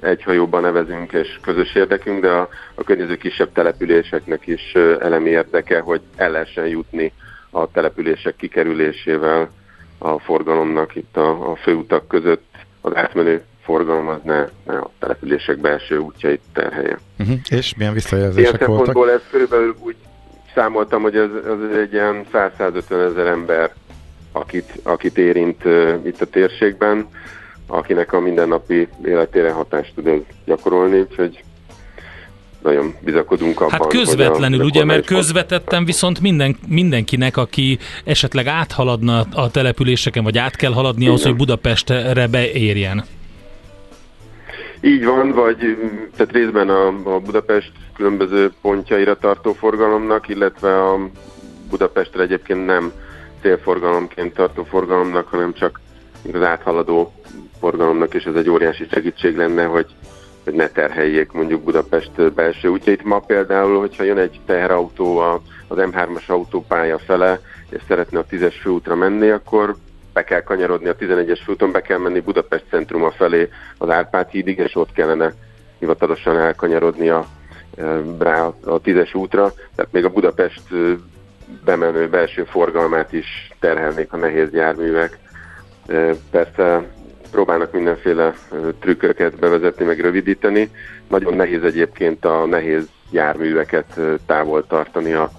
egy 0.00 0.22
hajóban 0.22 0.62
nevezünk 0.62 1.12
és 1.12 1.38
közös 1.42 1.74
érdekünk, 1.74 2.20
de 2.20 2.30
a, 2.30 2.48
a 2.74 2.84
környező 2.84 3.16
kisebb 3.16 3.52
településeknek 3.52 4.46
is 4.46 4.72
elemi 5.00 5.30
érdeke, 5.30 5.80
hogy 5.80 6.00
el 6.16 6.30
lehessen 6.30 6.66
jutni 6.66 7.12
a 7.50 7.70
települések 7.70 8.36
kikerülésével 8.36 9.50
a 9.98 10.18
forgalomnak 10.18 10.96
itt 10.96 11.16
a, 11.16 11.50
a 11.50 11.56
főutak 11.56 12.08
között 12.08 12.54
az 12.80 12.96
átmenő 12.96 13.42
forgalom 13.64 14.08
az 14.08 14.18
ne, 14.24 14.48
ne 14.66 14.78
a 14.78 14.90
települések 14.98 15.58
belső 15.58 15.98
útjait 15.98 16.40
terhelje. 16.52 16.98
Uh-huh. 17.18 17.36
És 17.50 17.74
milyen 17.76 17.92
visszajelzések 17.92 18.58
Ilyen 18.58 18.70
voltak? 18.70 19.08
ez 19.08 19.22
körülbelül 19.30 19.74
úgy 19.78 19.96
számoltam, 20.54 21.02
hogy 21.02 21.16
ez, 21.16 21.30
ez 21.46 21.76
egy 21.78 21.92
ilyen 21.92 22.24
100-150 22.32 22.90
ezer 22.90 23.26
ember, 23.26 23.74
akit, 24.32 24.72
akit 24.82 25.18
érint 25.18 25.64
uh, 25.64 25.94
itt 26.04 26.20
a 26.20 26.26
térségben 26.26 27.08
akinek 27.72 28.12
a 28.12 28.20
mindennapi 28.20 28.88
életére 29.04 29.50
hatást 29.50 29.94
tud 29.94 30.06
ez 30.06 30.20
gyakorolni, 30.44 31.00
úgyhogy 31.00 31.44
nagyon 32.62 32.94
bizakodunk 33.00 33.60
abban. 33.60 33.70
Hát 33.70 33.86
közvetlenül, 33.86 34.60
a, 34.60 34.64
ugye, 34.64 34.84
mert 34.84 35.06
közvetettem 35.06 35.84
viszont 35.84 36.20
minden, 36.20 36.56
mindenkinek, 36.68 37.36
aki 37.36 37.78
esetleg 38.04 38.46
áthaladna 38.46 39.26
a 39.34 39.50
településeken, 39.50 40.22
vagy 40.22 40.38
át 40.38 40.56
kell 40.56 40.72
haladni 40.72 41.06
ahhoz, 41.06 41.22
hogy 41.22 41.36
Budapestre 41.36 42.26
beérjen. 42.26 43.04
Így 44.80 45.04
van, 45.04 45.32
vagy 45.32 45.56
tehát 46.16 46.32
részben 46.32 46.68
a, 46.68 46.86
a 46.86 47.20
Budapest 47.20 47.72
különböző 47.94 48.52
pontjaira 48.60 49.16
tartó 49.16 49.52
forgalomnak, 49.52 50.28
illetve 50.28 50.90
a 50.90 51.08
Budapestre 51.70 52.22
egyébként 52.22 52.66
nem 52.66 52.92
célforgalomként 53.40 54.34
tartó 54.34 54.64
forgalomnak, 54.64 55.28
hanem 55.28 55.52
csak 55.52 55.80
az 56.32 56.42
áthaladó 56.42 57.12
forgalomnak, 57.60 58.14
és 58.14 58.24
ez 58.24 58.34
egy 58.34 58.50
óriási 58.50 58.86
segítség 58.90 59.36
lenne, 59.36 59.64
hogy, 59.64 59.86
hogy 60.44 60.52
ne 60.52 60.68
terheljék 60.68 61.32
mondjuk 61.32 61.62
Budapest 61.62 62.32
belső 62.32 62.68
útjait. 62.68 63.04
Ma 63.04 63.18
például, 63.18 63.78
hogyha 63.78 64.02
jön 64.02 64.18
egy 64.18 64.40
teherautó 64.46 65.18
az 65.18 65.76
M3-as 65.76 66.26
autópálya 66.26 66.98
fele, 66.98 67.40
és 67.70 67.80
szeretne 67.88 68.18
a 68.18 68.26
10-es 68.30 68.54
főútra 68.60 68.94
menni, 68.94 69.28
akkor 69.28 69.76
be 70.12 70.24
kell 70.24 70.42
kanyarodni 70.42 70.88
a 70.88 70.96
11-es 70.96 71.40
főúton, 71.44 71.72
be 71.72 71.80
kell 71.80 71.98
menni 71.98 72.20
Budapest 72.20 72.64
centruma 72.70 73.10
felé 73.10 73.48
az 73.78 73.90
Árpád 73.90 74.28
hídig, 74.28 74.58
és 74.58 74.76
ott 74.76 74.92
kellene 74.92 75.32
hivatalosan 75.78 76.38
elkanyarodni 76.38 77.08
a, 77.08 77.26
e, 77.76 78.00
rá 78.18 78.44
a 78.44 78.80
10-es 78.80 79.16
útra. 79.16 79.52
Tehát 79.74 79.92
még 79.92 80.04
a 80.04 80.10
Budapest 80.10 80.72
e, 80.72 80.76
bemenő 81.64 82.08
belső 82.08 82.44
forgalmát 82.44 83.12
is 83.12 83.50
terhelnék 83.60 84.12
a 84.12 84.16
nehéz 84.16 84.52
járművek. 84.52 85.18
Persze 86.30 86.88
próbálnak 87.30 87.72
mindenféle 87.72 88.34
trükköket 88.80 89.38
bevezetni, 89.38 89.84
meg 89.84 90.00
rövidíteni. 90.00 90.70
Nagyon 91.08 91.34
nehéz 91.34 91.62
egyébként 91.62 92.24
a 92.24 92.46
nehéz 92.46 92.88
járműveket 93.10 94.00
távol 94.26 94.66
tartani 94.66 95.12
a, 95.12 95.30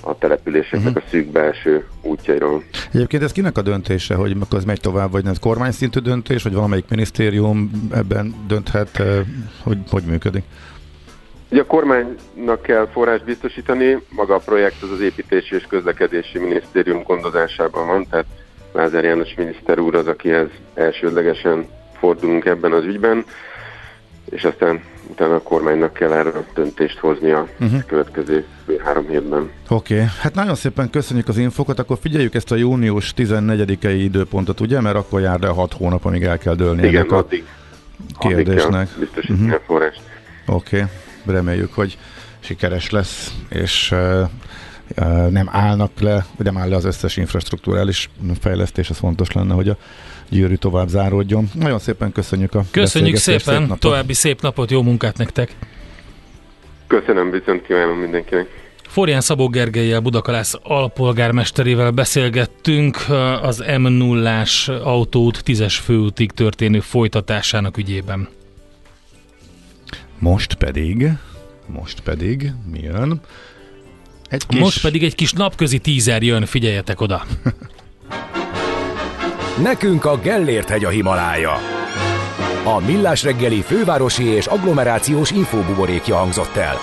a 0.00 0.18
településeknek 0.18 0.86
uh-huh. 0.86 1.02
a 1.06 1.08
szűk 1.10 1.32
belső 1.32 1.86
útjairól. 2.02 2.62
Egyébként 2.92 3.22
ez 3.22 3.32
kinek 3.32 3.58
a 3.58 3.62
döntése, 3.62 4.14
hogy 4.14 4.36
az 4.50 4.64
megy 4.64 4.80
tovább, 4.80 5.10
vagy 5.10 5.26
ez 5.26 5.38
kormány 5.38 5.70
szintű 5.70 6.00
döntés, 6.00 6.42
vagy 6.42 6.54
valamelyik 6.54 6.88
minisztérium 6.88 7.70
ebben 7.92 8.34
dönthet, 8.46 9.02
hogy 9.62 9.78
hogy 9.90 10.02
működik? 10.02 10.44
Ugye 11.50 11.60
a 11.60 11.66
kormánynak 11.66 12.62
kell 12.62 12.88
forrás 12.92 13.22
biztosítani, 13.22 13.98
maga 14.08 14.34
a 14.34 14.38
projekt 14.38 14.82
az 14.82 14.90
az 14.90 15.00
építési 15.00 15.54
és 15.54 15.66
közlekedési 15.68 16.38
minisztérium 16.38 17.02
gondozásában 17.02 17.86
van, 17.86 18.06
tehát 18.10 18.26
Lázár 18.76 19.04
János 19.04 19.34
miniszter 19.36 19.78
úr 19.78 19.94
az, 19.94 20.06
akihez 20.06 20.48
elsődlegesen 20.74 21.66
fordulunk 21.98 22.44
ebben 22.44 22.72
az 22.72 22.84
ügyben, 22.84 23.24
és 24.30 24.44
aztán 24.44 24.82
utána 25.10 25.34
a 25.34 25.42
kormánynak 25.42 25.92
kell 25.92 26.12
erről 26.12 26.44
döntést 26.54 26.98
hozni 26.98 27.30
a 27.30 27.48
uh-huh. 27.60 27.84
következő 27.86 28.44
három 28.84 29.08
hétben. 29.08 29.50
Oké, 29.68 29.94
okay. 29.94 30.06
hát 30.20 30.34
nagyon 30.34 30.54
szépen 30.54 30.90
köszönjük 30.90 31.28
az 31.28 31.38
infokat, 31.38 31.78
akkor 31.78 31.98
figyeljük 32.00 32.34
ezt 32.34 32.52
a 32.52 32.54
június 32.54 33.12
14-i 33.16 33.96
időpontot, 33.98 34.60
ugye, 34.60 34.80
mert 34.80 34.96
akkor 34.96 35.20
jár 35.20 35.40
le 35.40 35.48
6 35.48 35.72
hónap, 35.72 36.04
amíg 36.04 36.22
el 36.22 36.38
kell 36.38 36.54
dőlni 36.54 36.86
Igen, 36.86 36.94
ennek 36.94 37.12
a 37.12 37.16
addig, 37.16 37.44
kérdésnek. 38.18 38.88
biztosítani 38.98 39.40
uh-huh. 39.40 39.60
a 39.60 39.62
forrást. 39.66 40.00
Oké, 40.46 40.76
okay. 40.76 41.34
reméljük, 41.34 41.72
hogy 41.74 41.98
sikeres 42.38 42.90
lesz, 42.90 43.34
és 43.48 43.90
uh, 43.92 44.28
nem 45.30 45.48
állnak 45.50 46.00
le, 46.00 46.26
vagy 46.36 46.46
nem 46.46 46.56
áll 46.56 46.68
le 46.68 46.76
az 46.76 46.84
összes 46.84 47.16
infrastruktúrális 47.16 48.10
fejlesztés, 48.40 48.90
ez 48.90 48.98
fontos 48.98 49.32
lenne, 49.32 49.54
hogy 49.54 49.68
a 49.68 49.76
gyűrű 50.28 50.54
tovább 50.54 50.88
záródjon. 50.88 51.50
Nagyon 51.54 51.78
szépen 51.78 52.12
köszönjük 52.12 52.54
a 52.54 52.64
Köszönjük 52.70 53.16
szépen, 53.16 53.66
szép 53.68 53.78
további 53.78 54.12
szép 54.12 54.40
napot, 54.40 54.70
jó 54.70 54.82
munkát 54.82 55.18
nektek! 55.18 55.56
Köszönöm, 56.86 57.30
viszont 57.30 57.66
kívánom 57.66 57.98
mindenkinek! 57.98 58.64
Forján 58.88 59.20
Szabó 59.20 59.48
Gergelyel, 59.48 60.00
Budakalász 60.00 60.54
alpolgármesterével 60.62 61.90
beszélgettünk 61.90 62.96
az 63.42 63.64
m 63.78 63.86
0 63.86 64.44
autóút 64.82 65.42
10-es 65.46 65.74
főútig 65.82 66.30
történő 66.30 66.80
folytatásának 66.80 67.76
ügyében. 67.76 68.28
Most 70.18 70.54
pedig, 70.54 71.08
most 71.66 72.00
pedig 72.00 72.52
mi 72.70 72.80
jön? 72.82 73.20
Egy 74.28 74.46
kis... 74.46 74.60
Most 74.60 74.80
pedig 74.80 75.02
egy 75.02 75.14
kis 75.14 75.32
napközi 75.32 75.78
tízer 75.78 76.22
jön, 76.22 76.46
figyeljetek 76.46 77.00
oda! 77.00 77.24
Nekünk 79.62 80.04
a 80.04 80.18
Gellért 80.18 80.68
hegy 80.68 80.84
a 80.84 80.88
Himalája. 80.88 81.52
A 82.64 82.80
Millás 82.86 83.22
reggeli 83.22 83.60
fővárosi 83.60 84.24
és 84.24 84.46
agglomerációs 84.46 85.30
infóbuborékja 85.30 86.16
hangzott 86.16 86.56
el. 86.56 86.76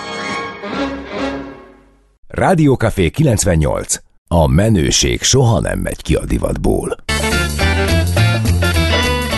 Rádiókafé 2.28 3.10
98. 3.10 3.96
A 4.28 4.46
menőség 4.46 5.22
soha 5.22 5.60
nem 5.60 5.78
megy 5.78 6.02
ki 6.02 6.14
a 6.14 6.24
divatból. 6.24 6.96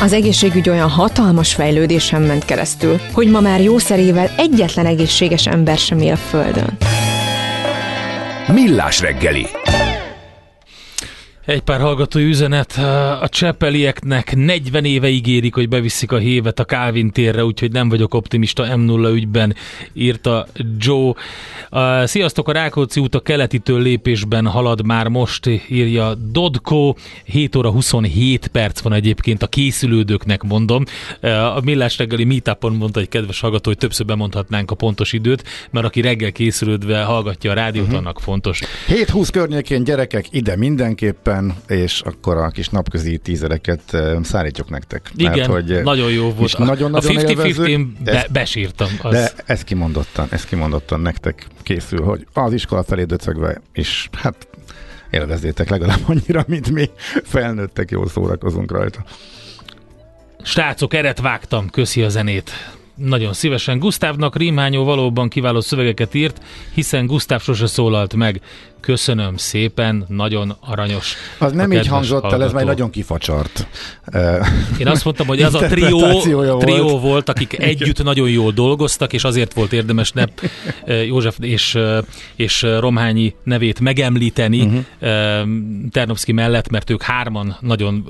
Az 0.03 0.13
egészségügy 0.13 0.69
olyan 0.69 0.89
hatalmas 0.89 1.55
fejlődésen 1.55 2.23
ment 2.23 2.45
keresztül, 2.45 3.01
hogy 3.13 3.31
ma 3.31 3.41
már 3.41 3.63
jószerével 3.63 4.31
egyetlen 4.37 4.87
egészséges 4.87 5.47
ember 5.47 5.79
sem 5.79 5.99
él 5.99 6.13
a 6.13 6.17
Földön. 6.17 6.77
Millás 8.49 9.01
reggeli. 9.01 9.49
Egy 11.47 11.61
pár 11.61 11.81
hallgatói 11.81 12.25
üzenet. 12.25 12.73
A 13.21 13.29
Csepelieknek 13.29 14.37
40 14.37 14.85
éve 14.85 15.09
ígérik, 15.09 15.55
hogy 15.55 15.69
beviszik 15.69 16.13
a 16.13 16.19
hévet 16.19 16.59
a 16.59 16.65
Calvin 16.65 17.11
térre, 17.11 17.45
úgyhogy 17.45 17.73
nem 17.73 17.89
vagyok 17.89 18.15
optimista 18.15 18.67
M0 18.71 19.15
ügyben, 19.15 19.55
írta 19.93 20.47
Joe. 20.79 21.13
Sziasztok, 22.05 22.49
a 22.49 22.53
Rákóczi 22.53 23.01
út 23.01 23.15
a 23.15 23.21
keletitől 23.21 23.83
lépésben 23.83 24.47
halad 24.47 24.87
már 24.87 25.09
most, 25.09 25.51
írja 25.69 26.15
Dodko. 26.15 26.95
7 27.25 27.57
óra 27.57 27.71
27 27.71 28.47
perc 28.47 28.81
van 28.81 28.93
egyébként 28.93 29.43
a 29.43 29.47
készülődőknek, 29.47 30.43
mondom. 30.43 30.85
A 31.57 31.61
Millás 31.65 31.99
reggeli 31.99 32.25
meetupon 32.25 32.73
mondta 32.73 33.01
egy 33.01 33.09
kedves 33.09 33.41
hallgató, 33.41 33.69
hogy 33.71 33.79
többször 33.79 34.07
bemondhatnánk 34.07 34.71
a 34.71 34.75
pontos 34.75 35.13
időt, 35.13 35.45
mert 35.71 35.87
aki 35.87 36.01
reggel 36.01 36.33
készülődve 36.33 37.03
hallgatja 37.03 37.51
a 37.51 37.55
rádiót, 37.55 37.85
uh-huh. 37.85 38.01
annak 38.01 38.21
fontos. 38.21 38.61
7-20 38.89 39.29
környékén 39.33 39.85
gyerekek, 39.85 40.27
ide 40.31 40.57
mindenképpen 40.57 41.36
szépen, 41.37 41.79
és 41.79 42.01
akkor 42.01 42.37
a 42.37 42.49
kis 42.49 42.69
napközi 42.69 43.19
tízereket 43.19 43.97
szállítjuk 44.23 44.71
nektek. 44.71 45.11
Igen, 45.17 45.33
mert, 45.33 45.47
hogy 45.47 45.83
nagyon 45.83 46.11
jó 46.11 46.33
volt. 46.33 46.55
A, 46.55 46.65
nagyon, 46.65 46.91
nagyon 46.91 47.17
a 47.17 47.21
50-50 47.21 47.87
be, 48.05 48.27
besírtam. 48.33 48.89
Az. 49.03 49.13
De 49.13 49.33
ez 49.47 49.65
kimondottan, 49.65 50.27
ez 50.31 50.45
kimondottan 50.45 51.01
nektek 51.01 51.47
készül, 51.63 52.03
hogy 52.03 52.27
az 52.33 52.53
iskola 52.53 52.83
felé 52.83 53.05
döcögve 53.05 53.61
is, 53.73 54.09
hát 54.13 54.49
élvezzétek 55.11 55.69
legalább 55.69 56.01
annyira, 56.07 56.45
mint 56.47 56.71
mi 56.71 56.91
felnőttek, 57.25 57.91
jól 57.91 58.09
szórakozunk 58.09 58.71
rajta. 58.71 59.05
Srácok, 60.43 60.95
eret 60.95 61.21
vágtam, 61.21 61.71
köszi 61.71 62.03
a 62.03 62.09
zenét. 62.09 62.51
Nagyon 62.97 63.33
szívesen. 63.33 63.79
Gusztávnak 63.79 64.37
Rímányó 64.37 64.85
valóban 64.85 65.29
kiváló 65.29 65.61
szövegeket 65.61 66.15
írt, 66.15 66.41
hiszen 66.75 67.07
Gusztáv 67.07 67.43
sose 67.43 67.67
szólalt 67.67 68.15
meg. 68.15 68.41
Köszönöm 68.81 69.37
szépen, 69.37 70.05
nagyon 70.09 70.57
aranyos. 70.61 71.15
Az 71.39 71.53
nem 71.53 71.73
így 71.73 71.87
hangzott 71.87 72.33
el, 72.33 72.43
ez 72.43 72.53
már 72.53 72.65
nagyon 72.65 72.91
kifacsart. 72.91 73.67
Én 74.79 74.87
azt 74.87 75.05
mondtam, 75.05 75.27
hogy 75.27 75.43
az 75.49 75.55
a 75.55 75.59
trió, 75.59 76.21
trió 76.59 76.89
volt. 76.89 77.03
volt, 77.03 77.29
akik 77.29 77.59
együtt 77.59 78.03
nagyon 78.03 78.29
jól 78.29 78.53
dolgoztak, 78.53 79.13
és 79.13 79.25
azért 79.25 79.53
volt 79.53 79.73
érdemes 79.73 80.13
ne 80.13 80.25
József 81.07 81.37
és, 81.41 81.79
és 82.37 82.63
Romhányi 82.63 83.35
nevét 83.43 83.81
megemlíteni 83.81 84.63
uh-huh. 84.63 84.85
Ternovszki 85.91 86.33
mellett, 86.33 86.69
mert 86.69 86.91
ők 86.91 87.03
hárman 87.03 87.57
nagyon 87.61 88.07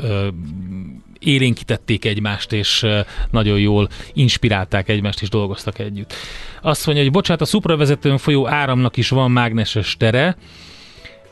élénkítették 1.27 2.05
egymást, 2.05 2.53
és 2.53 2.87
nagyon 3.31 3.59
jól 3.59 3.89
inspirálták 4.12 4.89
egymást, 4.89 5.22
és 5.22 5.29
dolgoztak 5.29 5.79
együtt. 5.79 6.14
Azt 6.62 6.87
mondja, 6.87 7.05
hogy 7.05 7.12
bocsánat, 7.12 7.43
a 7.43 7.45
szupravezetőn 7.45 8.18
folyó 8.18 8.49
áramnak 8.49 8.97
is 8.97 9.09
van 9.09 9.31
mágneses 9.31 9.97
tere, 9.97 10.37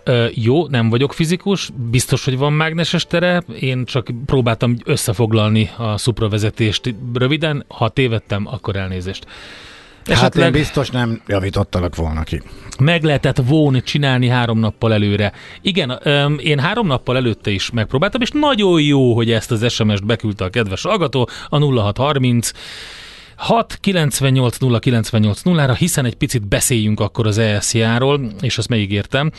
Ö, 0.07 0.27
jó, 0.35 0.67
nem 0.67 0.89
vagyok 0.89 1.13
fizikus, 1.13 1.71
biztos, 1.91 2.25
hogy 2.25 2.39
van 2.39 2.53
mágneses 2.53 3.07
tere, 3.07 3.43
én 3.61 3.85
csak 3.85 4.11
próbáltam 4.27 4.77
összefoglalni 4.85 5.71
a 5.77 5.99
szupravezetést 5.99 6.95
röviden, 7.15 7.65
ha 7.69 7.89
tévedtem, 7.89 8.47
akkor 8.47 8.77
elnézést. 8.77 9.27
Esetleg 10.05 10.45
hát 10.45 10.55
én 10.55 10.61
biztos 10.61 10.91
nem 10.91 11.23
javítottalak 11.27 11.97
volna 11.97 12.23
ki. 12.23 12.43
Meg 12.79 13.03
lehetett 13.03 13.37
volna 13.47 13.81
csinálni 13.81 14.29
három 14.29 14.59
nappal 14.59 14.93
előre. 14.93 15.33
Igen, 15.63 15.99
öm, 16.03 16.39
én 16.39 16.59
három 16.59 16.87
nappal 16.87 17.17
előtte 17.17 17.51
is 17.51 17.71
megpróbáltam, 17.71 18.21
és 18.21 18.31
nagyon 18.31 18.81
jó, 18.81 19.15
hogy 19.15 19.31
ezt 19.31 19.51
az 19.51 19.73
SMS-t 19.73 20.07
beküldte 20.07 20.45
a 20.45 20.49
kedves 20.49 20.83
hallgató, 20.83 21.29
a 21.49 21.59
0630 21.59 22.51
6 23.37 23.79
98 23.81 24.59
0 24.59 24.79
98 24.79 25.43
0 25.43 25.75
hiszen 25.75 26.05
egy 26.05 26.15
picit 26.15 26.49
beszéljünk 26.49 27.01
akkor 27.01 27.27
az 27.27 27.39
ESZ-ról, 27.39 28.21
és 28.41 28.59
azt 28.59 28.69
megígértem. 28.69 29.31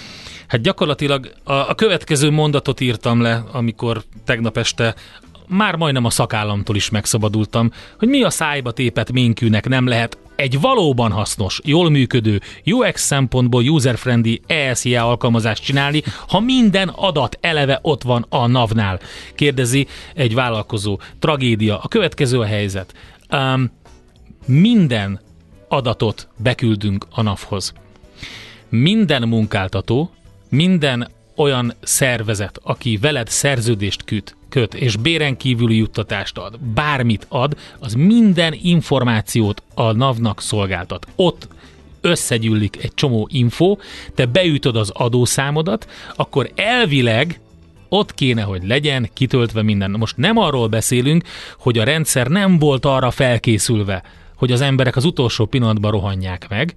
Hát 0.47 0.61
gyakorlatilag 0.61 1.31
a, 1.43 1.53
a 1.53 1.75
következő 1.75 2.29
mondatot 2.31 2.79
írtam 2.79 3.21
le, 3.21 3.43
amikor 3.51 4.03
tegnap 4.25 4.57
este 4.57 4.95
már 5.47 5.75
majdnem 5.75 6.05
a 6.05 6.09
szakállamtól 6.09 6.75
is 6.75 6.89
megszabadultam, 6.89 7.71
hogy 7.99 8.07
mi 8.07 8.23
a 8.23 8.29
szájba 8.29 8.71
tépet 8.71 9.11
minkűnek 9.11 9.67
nem 9.67 9.87
lehet 9.87 10.17
egy 10.35 10.59
valóban 10.59 11.11
hasznos, 11.11 11.59
jól 11.63 11.89
működő, 11.89 12.41
UX 12.65 13.01
szempontból 13.01 13.63
user-friendly 13.63 14.41
ESIA 14.47 15.07
alkalmazást 15.07 15.63
csinálni, 15.63 16.03
ha 16.27 16.39
minden 16.39 16.87
adat 16.87 17.37
eleve 17.41 17.79
ott 17.81 18.03
van 18.03 18.25
a 18.29 18.47
NAV-nál? 18.47 18.99
Kérdezi 19.35 19.87
egy 20.13 20.33
vállalkozó. 20.33 20.99
Tragédia. 21.19 21.79
A 21.79 21.87
következő 21.87 22.39
a 22.39 22.45
helyzet. 22.45 22.93
Um, 23.31 23.71
minden 24.45 25.21
adatot 25.67 26.27
beküldünk 26.37 27.07
a 27.09 27.21
NAV-hoz. 27.21 27.73
Minden 28.69 29.27
munkáltató, 29.27 30.09
minden 30.49 31.07
olyan 31.35 31.73
szervezet, 31.81 32.59
aki 32.63 32.97
veled 32.97 33.27
szerződést 33.27 34.03
küt, 34.03 34.35
köt, 34.49 34.73
és 34.73 34.95
béren 34.95 35.37
kívüli 35.37 35.77
juttatást 35.77 36.37
ad, 36.37 36.59
bármit 36.59 37.25
ad, 37.29 37.57
az 37.79 37.93
minden 37.93 38.57
információt 38.61 39.63
a 39.73 39.91
NAV-nak 39.91 40.41
szolgáltat. 40.41 41.07
Ott 41.15 41.47
összegyűlik 42.01 42.77
egy 42.83 42.93
csomó 42.93 43.27
info, 43.31 43.77
te 44.15 44.25
beütöd 44.25 44.75
az 44.75 44.89
adószámodat, 44.89 45.89
akkor 46.15 46.51
elvileg 46.55 47.39
ott 47.89 48.13
kéne, 48.13 48.41
hogy 48.41 48.63
legyen 48.63 49.09
kitöltve 49.13 49.61
minden. 49.61 49.91
Most 49.91 50.17
nem 50.17 50.37
arról 50.37 50.67
beszélünk, 50.67 51.23
hogy 51.57 51.77
a 51.77 51.83
rendszer 51.83 52.27
nem 52.27 52.59
volt 52.59 52.85
arra 52.85 53.11
felkészülve, 53.11 54.03
hogy 54.35 54.51
az 54.51 54.61
emberek 54.61 54.95
az 54.95 55.05
utolsó 55.05 55.45
pillanatban 55.45 55.91
rohanják 55.91 56.49
meg, 56.49 56.75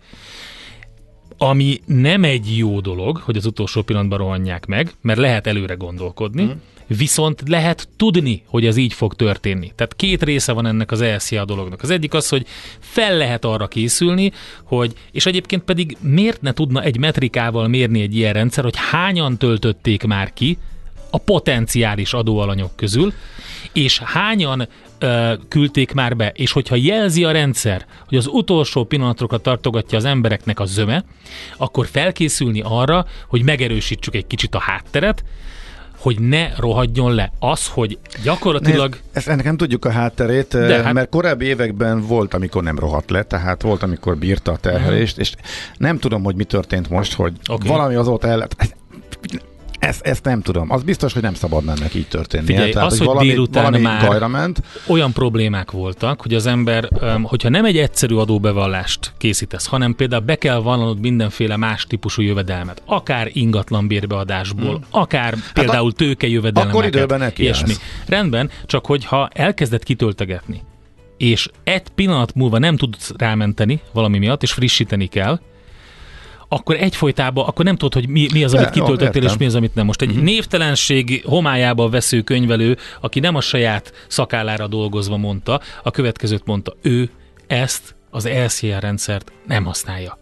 ami 1.38 1.80
nem 1.84 2.24
egy 2.24 2.56
jó 2.56 2.80
dolog, 2.80 3.16
hogy 3.16 3.36
az 3.36 3.46
utolsó 3.46 3.82
pillanatban 3.82 4.18
rohanják 4.18 4.66
meg, 4.66 4.94
mert 5.00 5.18
lehet 5.18 5.46
előre 5.46 5.74
gondolkodni, 5.74 6.42
mm. 6.42 6.50
viszont 6.86 7.42
lehet 7.46 7.88
tudni, 7.96 8.42
hogy 8.46 8.66
ez 8.66 8.76
így 8.76 8.92
fog 8.92 9.14
történni. 9.14 9.72
Tehát 9.74 9.96
két 9.96 10.22
része 10.22 10.52
van 10.52 10.66
ennek 10.66 10.90
az 10.90 11.00
ESZIA 11.00 11.44
dolognak. 11.44 11.82
Az 11.82 11.90
egyik 11.90 12.14
az, 12.14 12.28
hogy 12.28 12.46
fel 12.78 13.16
lehet 13.16 13.44
arra 13.44 13.68
készülni, 13.68 14.32
hogy, 14.62 14.92
és 15.12 15.26
egyébként 15.26 15.62
pedig 15.62 15.96
miért 16.00 16.40
ne 16.40 16.52
tudna 16.52 16.82
egy 16.82 16.98
metrikával 16.98 17.68
mérni 17.68 18.02
egy 18.02 18.16
ilyen 18.16 18.32
rendszer, 18.32 18.64
hogy 18.64 18.76
hányan 18.90 19.36
töltötték 19.36 20.04
már 20.04 20.32
ki 20.32 20.58
a 21.10 21.18
potenciális 21.18 22.12
adóalanyok 22.12 22.76
közül, 22.76 23.12
és 23.72 23.98
hányan 23.98 24.68
ö, 24.98 25.32
küldték 25.48 25.92
már 25.92 26.16
be, 26.16 26.32
és 26.34 26.52
hogyha 26.52 26.76
jelzi 26.76 27.24
a 27.24 27.30
rendszer, 27.30 27.86
hogy 28.08 28.18
az 28.18 28.26
utolsó 28.26 28.84
pillanatokat 28.84 29.42
tartogatja 29.42 29.98
az 29.98 30.04
embereknek 30.04 30.60
a 30.60 30.64
zöme, 30.64 31.04
akkor 31.56 31.86
felkészülni 31.86 32.62
arra, 32.64 33.06
hogy 33.28 33.42
megerősítsük 33.42 34.14
egy 34.14 34.26
kicsit 34.26 34.54
a 34.54 34.58
hátteret, 34.58 35.24
hogy 35.98 36.20
ne 36.20 36.48
rohadjon 36.56 37.14
le. 37.14 37.32
Az, 37.38 37.66
hogy 37.66 37.98
gyakorlatilag... 38.22 38.90
Nézd, 38.90 39.02
ezt 39.12 39.28
ennek 39.28 39.44
nem 39.44 39.56
tudjuk 39.56 39.84
a 39.84 39.90
hátterét, 39.90 40.48
De 40.48 40.82
hát... 40.82 40.92
mert 40.92 41.08
korábbi 41.08 41.44
években 41.44 42.00
volt, 42.00 42.34
amikor 42.34 42.62
nem 42.62 42.78
rohadt 42.78 43.10
le, 43.10 43.22
tehát 43.22 43.62
volt, 43.62 43.82
amikor 43.82 44.16
bírta 44.16 44.52
a 44.52 44.56
terhelést, 44.56 45.18
uh-huh. 45.18 45.34
és 45.40 45.50
nem 45.76 45.98
tudom, 45.98 46.22
hogy 46.22 46.34
mi 46.34 46.44
történt 46.44 46.90
most, 46.90 47.14
hogy 47.14 47.32
okay. 47.48 47.68
valami 47.68 47.94
azóta 47.94 48.28
el... 48.28 48.48
Ezt, 49.78 50.00
ezt 50.00 50.24
nem 50.24 50.42
tudom. 50.42 50.70
Az 50.70 50.82
biztos, 50.82 51.12
hogy 51.12 51.22
nem 51.22 51.34
szabadna 51.34 51.72
ennek 51.72 51.94
így 51.94 52.08
történni. 52.08 52.46
Figyelj, 52.46 52.70
Tehát, 52.70 52.92
az, 52.92 52.98
hogy, 52.98 53.06
hogy 53.06 53.14
valami, 53.14 53.28
délután 53.30 53.62
valami 53.62 53.82
már 53.82 54.26
ment. 54.26 54.62
olyan 54.86 55.12
problémák 55.12 55.70
voltak, 55.70 56.22
hogy 56.22 56.34
az 56.34 56.46
ember, 56.46 56.88
hogyha 57.22 57.48
nem 57.48 57.64
egy 57.64 57.76
egyszerű 57.76 58.14
adóbevallást 58.14 59.12
készítesz, 59.18 59.66
hanem 59.66 59.94
például 59.94 60.22
be 60.22 60.34
kell 60.34 60.58
vallanod 60.58 61.00
mindenféle 61.00 61.56
más 61.56 61.84
típusú 61.84 62.22
jövedelmet, 62.22 62.82
akár 62.86 63.28
ingatlan 63.32 63.86
bérbeadásból, 63.86 64.74
hmm. 64.74 64.84
akár 64.90 65.34
hát 65.34 65.52
például 65.52 65.92
tőke 65.92 66.26
jövedelmet. 66.26 66.72
Akkor 66.72 66.86
időben 66.86 67.18
neki 67.18 67.42
ilyesmi. 67.42 67.74
Rendben, 68.06 68.50
csak 68.66 68.86
hogyha 68.86 69.28
elkezded 69.32 69.82
kitöltegetni, 69.82 70.62
és 71.16 71.48
egy 71.64 71.88
pillanat 71.94 72.34
múlva 72.34 72.58
nem 72.58 72.76
tudsz 72.76 73.12
rámenteni 73.16 73.80
valami 73.92 74.18
miatt, 74.18 74.42
és 74.42 74.52
frissíteni 74.52 75.06
kell, 75.06 75.40
akkor 76.48 76.76
egyfolytában, 76.76 77.46
akkor 77.46 77.64
nem 77.64 77.76
tudod, 77.76 77.94
hogy 77.94 78.08
mi, 78.08 78.28
mi 78.32 78.44
az, 78.44 78.54
amit 78.54 78.70
kitöltöttél, 78.70 79.22
és 79.22 79.36
mi 79.36 79.44
az, 79.44 79.54
amit 79.54 79.74
nem. 79.74 79.86
Most 79.86 80.02
egy 80.02 80.08
uh-huh. 80.08 80.24
névtelenség 80.24 81.22
homályába 81.24 81.88
vesző 81.88 82.20
könyvelő, 82.20 82.76
aki 83.00 83.20
nem 83.20 83.34
a 83.34 83.40
saját 83.40 83.92
szakállára 84.08 84.66
dolgozva 84.66 85.16
mondta, 85.16 85.60
a 85.82 85.90
következőt 85.90 86.44
mondta, 86.44 86.76
ő 86.82 87.10
ezt 87.46 87.94
az 88.10 88.28
LCR 88.28 88.80
rendszert 88.80 89.32
nem 89.46 89.64
használja. 89.64 90.18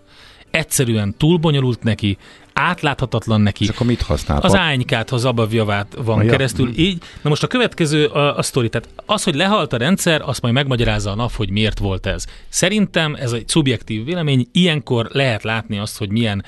Egyszerűen 0.51 1.15
túl 1.19 1.39
bonyolult 1.39 1.83
neki, 1.83 2.19
átláthatatlan 2.59 3.41
neki. 3.41 3.65
És 3.65 3.71
akkor 3.71 3.87
mit 3.87 4.03
használ? 4.03 4.41
Az 4.41 4.55
ánykát, 4.55 5.11
ha 5.11 5.17
zabavjavát 5.17 5.97
van 6.05 6.25
ja. 6.25 6.31
keresztül. 6.31 6.73
Így. 6.77 7.03
Na 7.23 7.29
most 7.29 7.43
a 7.43 7.47
következő 7.47 8.07
a, 8.07 8.37
a 8.37 8.43
sztori. 8.43 8.69
Tehát 8.69 8.89
az, 9.07 9.25
hogy 9.25 9.35
lehalt 9.35 9.73
a 9.73 9.77
rendszer, 9.77 10.23
azt 10.25 10.43
majd 10.43 10.55
megmagyarázza 10.55 11.11
a 11.11 11.15
nap, 11.15 11.33
hogy 11.33 11.51
miért 11.51 11.79
volt 11.79 12.07
ez. 12.07 12.25
Szerintem 12.49 13.15
ez 13.15 13.33
egy 13.33 13.49
szubjektív 13.49 14.05
vélemény. 14.05 14.49
Ilyenkor 14.53 15.09
lehet 15.13 15.43
látni 15.43 15.79
azt, 15.79 15.99
hogy 15.99 16.11
milyen 16.11 16.45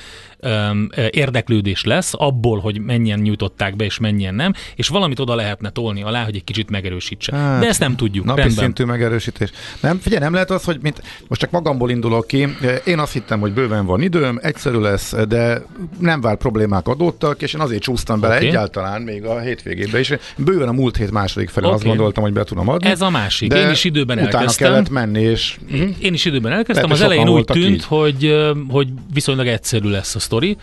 érdeklődés 1.10 1.84
lesz 1.84 2.12
abból, 2.16 2.58
hogy 2.58 2.80
mennyien 2.80 3.18
nyújtották 3.18 3.76
be, 3.76 3.84
és 3.84 3.98
mennyien 3.98 4.34
nem, 4.34 4.52
és 4.74 4.88
valamit 4.88 5.18
oda 5.18 5.34
lehetne 5.34 5.70
tolni 5.70 6.02
alá, 6.02 6.24
hogy 6.24 6.34
egy 6.34 6.44
kicsit 6.44 6.70
megerősítse. 6.70 7.36
Hát, 7.36 7.60
De 7.60 7.66
ezt 7.66 7.80
nem 7.80 7.96
tudjuk. 7.96 8.24
Napi 8.24 8.40
rendben. 8.40 8.64
szintű 8.64 8.84
megerősítés. 8.84 9.50
Nem, 9.80 9.98
figyelj, 9.98 10.22
nem 10.22 10.32
lehet 10.32 10.50
az, 10.50 10.64
hogy 10.64 10.78
mint, 10.82 11.02
most 11.28 11.40
csak 11.40 11.50
magamból 11.50 11.90
indulok 11.90 12.26
ki. 12.26 12.48
Én 12.84 12.98
azt 12.98 13.12
hittem, 13.12 13.40
hogy 13.40 13.52
bőven 13.52 13.86
van 13.86 14.02
időm, 14.02 14.38
egyszerű 14.42 14.78
lesz, 14.78 15.14
de 15.28 15.62
nem 15.98 16.20
vár 16.20 16.36
problémák 16.36 16.88
adódtak, 16.88 17.42
és 17.42 17.54
én 17.54 17.60
azért 17.60 17.82
csúsztam 17.82 18.20
bele 18.20 18.34
okay. 18.34 18.46
egyáltalán 18.46 19.02
még 19.02 19.24
a 19.24 19.40
hétvégében 19.40 20.00
is. 20.00 20.12
Bőven 20.36 20.68
a 20.68 20.72
múlt 20.72 20.96
hét 20.96 21.10
második 21.10 21.48
felé 21.48 21.66
okay. 21.66 21.78
azt 21.78 21.86
gondoltam, 21.86 22.22
hogy 22.22 22.32
be 22.32 22.44
tudom 22.44 22.68
adni. 22.68 22.88
Ez 22.88 23.00
a 23.00 23.10
másik. 23.10 23.52
Én 23.52 23.70
is 23.70 23.84
időben 23.84 24.18
utána 24.18 24.38
elkezdtem. 24.38 24.70
kellett 24.70 24.90
menni, 24.90 25.20
és... 25.20 25.58
Én 25.98 26.12
is 26.12 26.24
időben 26.24 26.52
elkezdtem. 26.52 26.90
Az 26.90 27.00
elején 27.00 27.28
úgy 27.28 27.44
tűnt, 27.44 27.82
hogy, 27.82 28.34
hogy 28.68 28.88
viszonylag 29.12 29.46
egyszerű 29.46 29.88
lesz 29.88 30.14
a 30.14 30.18
sztori. 30.28 30.56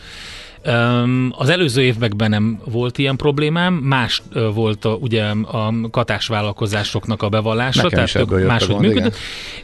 Az 1.31 1.49
előző 1.49 1.81
években 1.81 2.29
nem 2.29 2.59
volt 2.65 2.97
ilyen 2.97 3.15
problémám, 3.15 3.73
más 3.73 4.21
volt 4.53 4.85
a, 4.85 4.89
ugye 4.89 5.23
a 5.51 5.73
katásvállalkozásoknak 5.91 7.23
a 7.23 7.29
bevallása, 7.29 7.83
Nekem 7.83 8.05
tehát 8.05 8.45
máshogy 8.47 8.77
működött. 8.77 9.15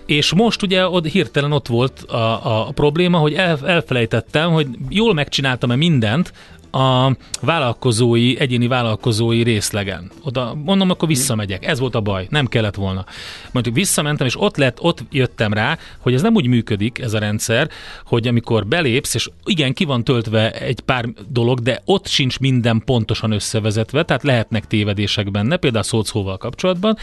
És 0.05 0.33
most 0.33 0.61
ugye 0.61 0.87
ott 0.87 1.05
hirtelen 1.07 1.51
ott 1.51 1.67
volt 1.67 2.01
a, 2.01 2.61
a 2.67 2.71
probléma, 2.71 3.17
hogy 3.17 3.33
el, 3.33 3.59
elfelejtettem, 3.65 4.51
hogy 4.51 4.67
jól 4.89 5.13
megcsináltam-e 5.13 5.75
mindent, 5.75 6.33
a 6.71 7.15
vállalkozói, 7.41 8.39
egyéni 8.39 8.67
vállalkozói 8.67 9.43
részlegen. 9.43 10.11
Oda 10.23 10.55
mondom, 10.55 10.89
akkor 10.89 11.07
visszamegyek. 11.07 11.65
Ez 11.65 11.79
volt 11.79 11.95
a 11.95 12.01
baj. 12.01 12.27
Nem 12.29 12.45
kellett 12.45 12.75
volna. 12.75 13.05
Mondjuk 13.51 13.75
visszamentem, 13.75 14.27
és 14.27 14.41
ott 14.41 14.57
lett, 14.57 14.81
ott 14.81 15.03
jöttem 15.11 15.53
rá, 15.53 15.77
hogy 15.99 16.13
ez 16.13 16.21
nem 16.21 16.35
úgy 16.35 16.47
működik, 16.47 16.99
ez 16.99 17.13
a 17.13 17.19
rendszer, 17.19 17.69
hogy 18.05 18.27
amikor 18.27 18.67
belépsz, 18.67 19.13
és 19.13 19.29
igen, 19.45 19.73
ki 19.73 19.85
van 19.85 20.03
töltve 20.03 20.51
egy 20.51 20.79
pár 20.79 21.05
dolog, 21.29 21.59
de 21.59 21.81
ott 21.85 22.07
sincs 22.07 22.39
minden 22.39 22.81
pontosan 22.85 23.31
összevezetve, 23.31 24.03
tehát 24.03 24.23
lehetnek 24.23 24.67
tévedések 24.67 25.31
benne, 25.31 25.57
például 25.57 25.85
a 25.89 26.03
szóval 26.03 26.37
kapcsolatban, 26.37 26.97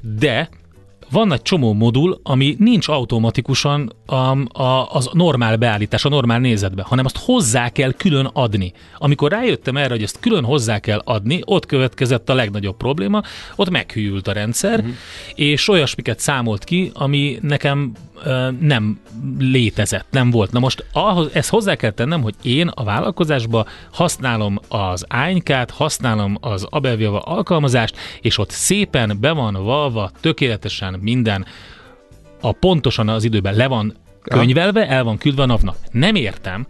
de 0.00 0.48
van 1.12 1.32
egy 1.32 1.42
csomó 1.42 1.72
modul, 1.72 2.20
ami 2.22 2.56
nincs 2.58 2.88
automatikusan 2.88 3.92
a, 4.06 4.14
a, 4.62 4.88
az 4.90 5.10
normál 5.12 5.56
beállítás, 5.56 6.04
a 6.04 6.08
normál 6.08 6.38
nézetbe, 6.38 6.82
hanem 6.82 7.04
azt 7.04 7.18
hozzá 7.18 7.68
kell 7.68 7.92
külön 7.92 8.30
adni. 8.32 8.72
Amikor 8.98 9.30
rájöttem 9.30 9.76
erre, 9.76 9.88
hogy 9.88 10.02
ezt 10.02 10.20
külön 10.20 10.44
hozzá 10.44 10.78
kell 10.78 11.00
adni, 11.04 11.40
ott 11.44 11.66
következett 11.66 12.28
a 12.28 12.34
legnagyobb 12.34 12.76
probléma, 12.76 13.22
ott 13.56 13.70
meghűlt 13.70 14.28
a 14.28 14.32
rendszer, 14.32 14.78
uh-huh. 14.78 14.94
és 15.34 15.68
olyasmiket 15.68 16.18
számolt 16.18 16.64
ki, 16.64 16.90
ami 16.94 17.38
nekem 17.42 17.92
nem 18.60 19.00
létezett, 19.38 20.06
nem 20.10 20.30
volt. 20.30 20.52
Na 20.52 20.58
most 20.58 20.84
ahhoz, 20.92 21.30
ezt 21.32 21.50
hozzá 21.50 21.74
kell 21.74 21.90
tennem, 21.90 22.22
hogy 22.22 22.34
én 22.42 22.68
a 22.68 22.84
vállalkozásban 22.84 23.66
használom 23.92 24.58
az 24.68 25.04
ánykát, 25.08 25.70
használom 25.70 26.36
az 26.40 26.66
Abelviava 26.70 27.20
alkalmazást, 27.20 27.96
és 28.20 28.38
ott 28.38 28.50
szépen 28.50 29.16
be 29.20 29.32
van 29.32 29.64
valva 29.64 30.10
tökéletesen 30.20 30.98
minden 31.00 31.46
a 32.40 32.52
pontosan 32.52 33.08
az 33.08 33.24
időben 33.24 33.54
le 33.54 33.66
van 33.66 33.94
könyvelve, 34.22 34.88
el 34.88 35.04
van 35.04 35.18
küldve 35.18 35.42
a 35.42 35.46
napnak. 35.46 35.76
Nem 35.90 36.14
értem, 36.14 36.66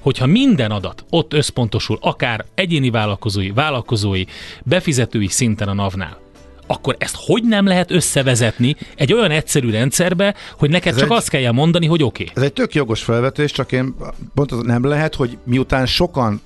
hogyha 0.00 0.26
minden 0.26 0.70
adat 0.70 1.04
ott 1.10 1.32
összpontosul, 1.32 1.98
akár 2.00 2.44
egyéni 2.54 2.90
vállalkozói, 2.90 3.50
vállalkozói, 3.50 4.24
befizetői 4.64 5.28
szinten 5.28 5.68
a 5.68 5.74
NAV-nál, 5.74 6.18
akkor 6.66 6.96
ezt 6.98 7.14
hogy 7.18 7.42
nem 7.44 7.66
lehet 7.66 7.90
összevezetni 7.90 8.76
egy 8.96 9.12
olyan 9.12 9.30
egyszerű 9.30 9.70
rendszerbe, 9.70 10.34
hogy 10.58 10.70
neked 10.70 10.92
ez 10.92 10.98
csak 10.98 11.10
egy, 11.10 11.16
azt 11.16 11.28
kelljen 11.28 11.54
mondani, 11.54 11.86
hogy 11.86 12.02
oké. 12.02 12.22
Okay. 12.22 12.34
Ez 12.36 12.42
egy 12.42 12.52
tök 12.52 12.74
jogos 12.74 13.02
felvetés, 13.02 13.52
csak 13.52 13.72
én 13.72 13.94
pont 14.34 14.52
az 14.52 14.60
nem 14.62 14.84
lehet, 14.84 15.14
hogy 15.14 15.38
miután 15.44 15.86
sokan 15.86 16.40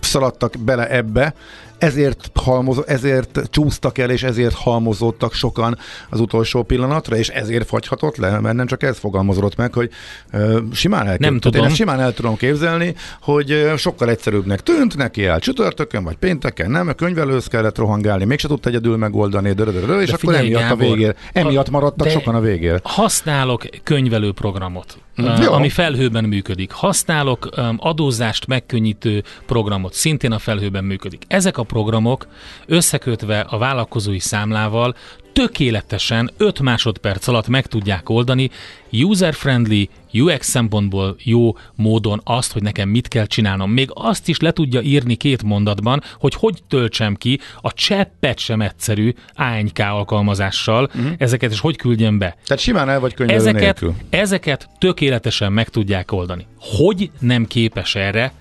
szaladtak 0.00 0.54
bele 0.58 0.90
ebbe, 0.90 1.34
ezért, 1.82 2.30
halmoz, 2.34 2.82
ezért 2.86 3.40
csúsztak 3.50 3.98
el, 3.98 4.10
és 4.10 4.22
ezért 4.22 4.54
halmozódtak 4.54 5.32
sokan 5.32 5.78
az 6.10 6.20
utolsó 6.20 6.62
pillanatra, 6.62 7.16
és 7.16 7.28
ezért 7.28 7.66
fagyhatott 7.66 8.16
le, 8.16 8.40
mert 8.40 8.56
nem 8.56 8.66
csak 8.66 8.82
ez 8.82 8.98
fogalmazódott 8.98 9.56
meg, 9.56 9.72
hogy 9.72 9.90
uh, 10.32 10.58
simán 10.72 11.06
el, 11.06 11.16
nem 11.18 11.38
tudom. 11.38 11.64
Én 11.64 11.70
simán 11.70 12.00
el 12.00 12.12
tudom 12.12 12.36
képzelni, 12.36 12.94
hogy 13.20 13.52
uh, 13.52 13.76
sokkal 13.76 14.08
egyszerűbbnek 14.08 14.60
tűnt 14.60 14.96
neki 14.96 15.24
el 15.24 15.38
csütörtökön, 15.38 16.04
vagy 16.04 16.16
pénteken, 16.16 16.70
nem, 16.70 16.88
a 16.88 16.92
könyvelőhöz 16.92 17.46
kellett 17.46 17.78
rohangálni, 17.78 18.24
mégse 18.24 18.48
tudta 18.48 18.68
egyedül 18.68 18.96
megoldani, 18.96 19.52
de, 19.52 19.64
de, 19.64 20.00
és 20.00 20.08
de 20.08 20.14
akkor 20.14 20.34
emiatt 20.34 20.62
Gábor, 20.62 20.86
a 20.86 20.88
végér, 20.88 21.14
emiatt 21.32 21.70
maradtak 21.70 22.08
sokan 22.08 22.34
a 22.34 22.40
végér. 22.40 22.80
Használok 22.82 23.64
könyvelő 23.82 24.32
programot 24.32 24.96
uh, 25.16 25.52
ami 25.52 25.68
felhőben 25.68 26.24
működik. 26.24 26.70
Használok 26.70 27.48
adózást 27.76 28.46
megkönnyítő 28.46 29.22
programot, 29.46 29.92
szintén 29.92 30.32
a 30.32 30.38
felhőben 30.38 30.84
működik. 30.84 31.22
Ezek 31.26 31.58
a 31.58 31.62
programok 31.62 32.26
összekötve 32.66 33.40
a 33.40 33.58
vállalkozói 33.58 34.18
számlával 34.18 34.94
tökéletesen 35.32 36.30
5 36.36 36.60
másodperc 36.60 37.26
alatt 37.26 37.48
meg 37.48 37.66
tudják 37.66 38.08
oldani 38.08 38.50
user-friendly, 38.92 39.88
UX 40.12 40.48
szempontból 40.48 41.16
jó 41.18 41.56
módon 41.74 42.20
azt, 42.24 42.52
hogy 42.52 42.62
nekem 42.62 42.88
mit 42.88 43.08
kell 43.08 43.26
csinálnom. 43.26 43.70
Még 43.70 43.90
azt 43.94 44.28
is 44.28 44.38
le 44.38 44.52
tudja 44.52 44.80
írni 44.80 45.14
két 45.14 45.42
mondatban, 45.42 46.02
hogy 46.18 46.34
hogy 46.34 46.62
töltsem 46.68 47.14
ki 47.14 47.40
a 47.60 47.72
cseppet 47.72 48.38
sem 48.38 48.60
egyszerű 48.60 49.12
ANK 49.34 49.78
alkalmazással 49.78 50.84
uh-huh. 50.84 51.12
ezeket, 51.18 51.50
és 51.50 51.60
hogy 51.60 51.76
küldjem 51.76 52.18
be. 52.18 52.36
Tehát 52.46 52.62
simán 52.62 52.88
el 52.88 53.00
vagy 53.00 53.14
könyvelő 53.14 53.40
ezeket, 53.40 53.80
nélkül. 53.80 53.94
ezeket 54.10 54.68
tökéletesen 54.78 55.52
meg 55.52 55.68
tudják 55.68 56.12
oldani. 56.12 56.46
Hogy 56.60 57.10
nem 57.18 57.46
képes 57.46 57.94
erre 57.94 58.32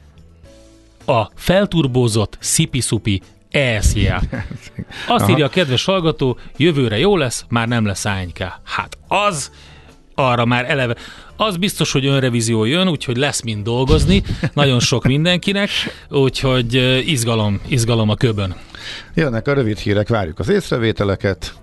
a 1.05 1.31
felturbózott 1.35 2.37
szipi-szupi 2.39 3.21
ESJA. 3.51 4.15
Azt 5.07 5.23
Aha. 5.23 5.31
írja 5.31 5.45
a 5.45 5.49
kedves 5.49 5.85
hallgató, 5.85 6.37
jövőre 6.57 6.97
jó 6.97 7.17
lesz, 7.17 7.45
már 7.49 7.67
nem 7.67 7.85
lesz 7.85 8.05
ANK. 8.05 8.37
Hát 8.63 8.97
az, 9.07 9.51
arra 10.15 10.45
már 10.45 10.69
eleve. 10.69 10.95
Az 11.35 11.57
biztos, 11.57 11.91
hogy 11.91 12.05
önrevízió 12.05 12.65
jön, 12.65 12.87
úgyhogy 12.87 13.17
lesz 13.17 13.41
mind 13.41 13.63
dolgozni, 13.63 14.23
nagyon 14.53 14.79
sok 14.79 15.03
mindenkinek, 15.03 15.69
úgyhogy 16.09 16.73
izgalom, 17.05 17.61
izgalom 17.67 18.09
a 18.09 18.15
köbön. 18.15 18.55
Jönnek 19.13 19.47
a 19.47 19.53
rövid 19.53 19.77
hírek, 19.77 20.07
várjuk 20.07 20.39
az 20.39 20.49
észrevételeket. 20.49 21.53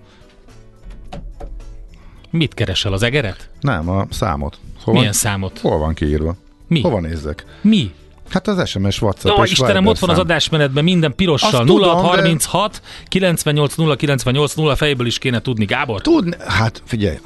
Mit 2.29 2.53
keresel, 2.53 2.93
az 2.93 3.03
egeret? 3.03 3.49
Nem, 3.61 3.89
a 3.89 4.05
számot. 4.09 4.57
Hol 4.83 4.93
Milyen 4.93 5.09
van, 5.09 5.19
számot? 5.19 5.59
Hol 5.59 5.77
van 5.77 5.93
kiírva? 5.93 6.35
Mi? 6.67 6.81
Hova 6.81 6.99
nézzek? 6.99 7.45
Mi? 7.61 7.91
Hát 8.29 8.47
az 8.47 8.69
SMS, 8.69 9.01
WhatsApp 9.01 9.37
Ó, 9.37 9.43
és 9.43 9.51
Istenem, 9.51 9.85
ott 9.85 9.99
van 9.99 10.09
az 10.09 10.19
adásmenetben 10.19 10.83
minden 10.83 11.15
pirossal. 11.15 11.63
0 11.63 11.93
36 11.93 12.71
de... 12.71 12.79
98 13.07 13.75
0 13.75 13.95
98 13.95 14.53
0 14.53 14.75
fejből 14.75 15.07
is 15.07 15.17
kéne 15.17 15.41
tudni, 15.41 15.65
Gábor? 15.65 16.01
Tudni, 16.01 16.35
hát 16.47 16.81
figyelj, 16.85 17.17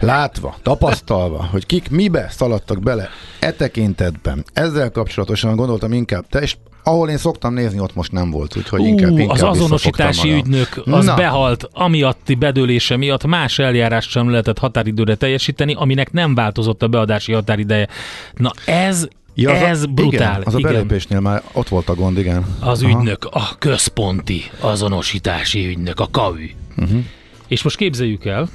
látva, 0.00 0.56
tapasztalva, 0.62 1.48
hogy 1.50 1.66
kik 1.66 1.90
mibe 1.90 2.26
szaladtak 2.30 2.82
bele 2.82 3.08
e 3.38 3.52
tekintetben, 3.52 4.44
ezzel 4.52 4.90
kapcsolatosan 4.90 5.56
gondoltam 5.56 5.92
inkább, 5.92 6.26
te 6.28 6.38
és 6.38 6.56
ahol 6.82 7.08
én 7.08 7.16
szoktam 7.16 7.54
nézni, 7.54 7.80
ott 7.80 7.94
most 7.94 8.12
nem 8.12 8.30
volt, 8.30 8.56
úgyhogy 8.56 8.84
inkább, 8.84 9.10
inkább 9.10 9.28
Az 9.28 9.42
azonosítási 9.42 10.32
ügynök 10.32 10.82
az 10.84 11.04
Na. 11.04 11.14
behalt, 11.14 11.68
amiatti 11.72 12.34
bedőlése 12.34 12.96
miatt 12.96 13.26
más 13.26 13.58
eljárást 13.58 14.10
sem 14.10 14.30
lehetett 14.30 14.58
határidőre 14.58 15.14
teljesíteni, 15.14 15.74
aminek 15.74 16.12
nem 16.12 16.34
változott 16.34 16.82
a 16.82 16.88
beadási 16.88 17.32
határideje. 17.32 17.88
Na 18.34 18.52
ez 18.64 19.08
Ja, 19.40 19.52
az 19.52 19.62
Ez 19.62 19.82
a, 19.82 19.86
brutál. 19.86 20.40
Igen, 20.40 20.42
az 20.44 20.54
igen. 20.54 20.70
a 20.70 20.72
belépésnél 20.72 21.20
már 21.20 21.42
ott 21.52 21.68
volt 21.68 21.88
a 21.88 21.94
gond, 21.94 22.18
igen. 22.18 22.44
Az 22.60 22.82
Aha. 22.82 22.98
ügynök, 22.98 23.24
a 23.30 23.56
központi 23.58 24.42
azonosítási 24.60 25.66
ügynök, 25.66 26.00
a 26.00 26.08
KAÜ. 26.10 26.50
Uh-huh. 26.76 27.04
És 27.48 27.62
most 27.62 27.76
képzeljük 27.76 28.24
el, 28.24 28.48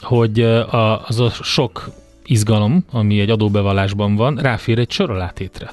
hogy 0.00 0.40
a, 0.40 1.06
az 1.06 1.20
a 1.20 1.30
sok 1.30 1.90
izgalom, 2.24 2.84
ami 2.90 3.20
egy 3.20 3.30
adóbevallásban 3.30 4.16
van, 4.16 4.36
ráfér 4.36 4.78
egy 4.78 4.90
sorolátétre. 4.90 5.70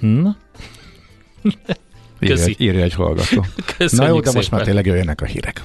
Na? 0.00 0.36
Köszi. 2.18 2.32
Írja, 2.40 2.44
egy, 2.44 2.60
írja 2.60 2.82
egy 2.82 2.94
hallgató. 2.94 3.44
Na 3.90 4.06
jó, 4.06 4.20
de 4.20 4.30
most 4.34 4.50
már 4.50 4.62
tényleg 4.62 4.86
jöjjenek 4.86 5.20
a 5.20 5.24
hírek. 5.24 5.64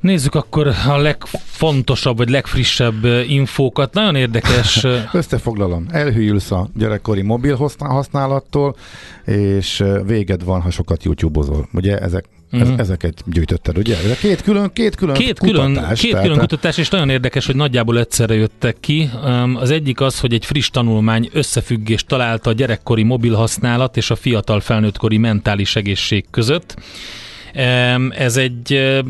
Nézzük 0.00 0.34
akkor 0.34 0.74
a 0.86 0.96
legfontosabb, 0.96 2.16
vagy 2.16 2.30
legfrissebb 2.30 3.04
infókat. 3.28 3.94
Nagyon 3.94 4.14
érdekes. 4.14 4.86
Összefoglalom. 5.12 5.86
Elhűlsz 5.90 6.50
a 6.50 6.68
gyerekkori 6.74 7.22
mobil 7.22 7.70
használattól, 7.78 8.76
és 9.24 9.84
véged 10.06 10.44
van, 10.44 10.60
ha 10.60 10.70
sokat 10.70 11.04
YouTube-ozol. 11.04 11.68
Ugye 11.72 11.98
ezek 11.98 12.24
Uh-huh. 12.52 12.78
Ezeket 12.78 13.22
gyűjtötted, 13.26 13.78
ugye? 13.78 13.96
Ez 13.96 14.10
a 14.10 14.14
két 14.14 14.42
külön, 14.42 14.70
két 14.72 14.94
külön 14.94 15.14
két 15.14 15.38
kutatás. 15.38 16.00
Külön, 16.00 16.14
két 16.14 16.20
külön 16.20 16.38
kutatás, 16.38 16.78
és 16.78 16.88
nagyon 16.88 17.08
érdekes, 17.08 17.46
hogy 17.46 17.56
nagyjából 17.56 17.98
egyszerre 17.98 18.34
jöttek 18.34 18.76
ki. 18.80 19.10
Az 19.54 19.70
egyik 19.70 20.00
az, 20.00 20.20
hogy 20.20 20.32
egy 20.32 20.44
friss 20.44 20.70
tanulmány 20.70 21.30
összefüggést 21.32 22.06
találta 22.06 22.50
a 22.50 22.52
gyerekkori 22.52 23.02
mobil 23.02 23.34
használat 23.34 23.96
és 23.96 24.10
a 24.10 24.16
fiatal 24.16 24.60
felnőttkori 24.60 25.18
mentális 25.18 25.76
egészség 25.76 26.24
között. 26.30 26.76
Ez 28.10 28.36
egy 28.36 29.00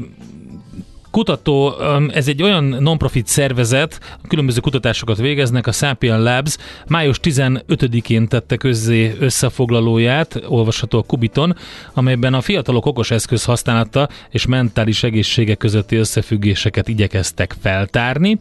kutató, 1.11 1.75
ez 2.13 2.29
egy 2.29 2.43
olyan 2.43 2.65
non-profit 2.65 3.27
szervezet, 3.27 4.19
különböző 4.29 4.61
kutatásokat 4.61 5.17
végeznek, 5.17 5.67
a 5.67 5.73
Sapien 5.73 6.23
Labs 6.23 6.57
május 6.89 7.21
15-én 7.23 8.29
tette 8.29 8.57
közzé 8.57 9.17
összefoglalóját, 9.19 10.43
olvasható 10.47 10.99
a 10.99 11.03
Kubiton, 11.03 11.57
amelyben 11.95 12.35
a 12.35 12.41
fiatalok 12.41 12.87
okos 12.87 13.11
eszköz 13.11 13.45
használata 13.45 14.09
és 14.31 14.47
mentális 14.47 15.03
egészsége 15.03 15.55
közötti 15.55 15.97
összefüggéseket 15.97 16.89
igyekeztek 16.89 17.57
feltárni 17.61 18.39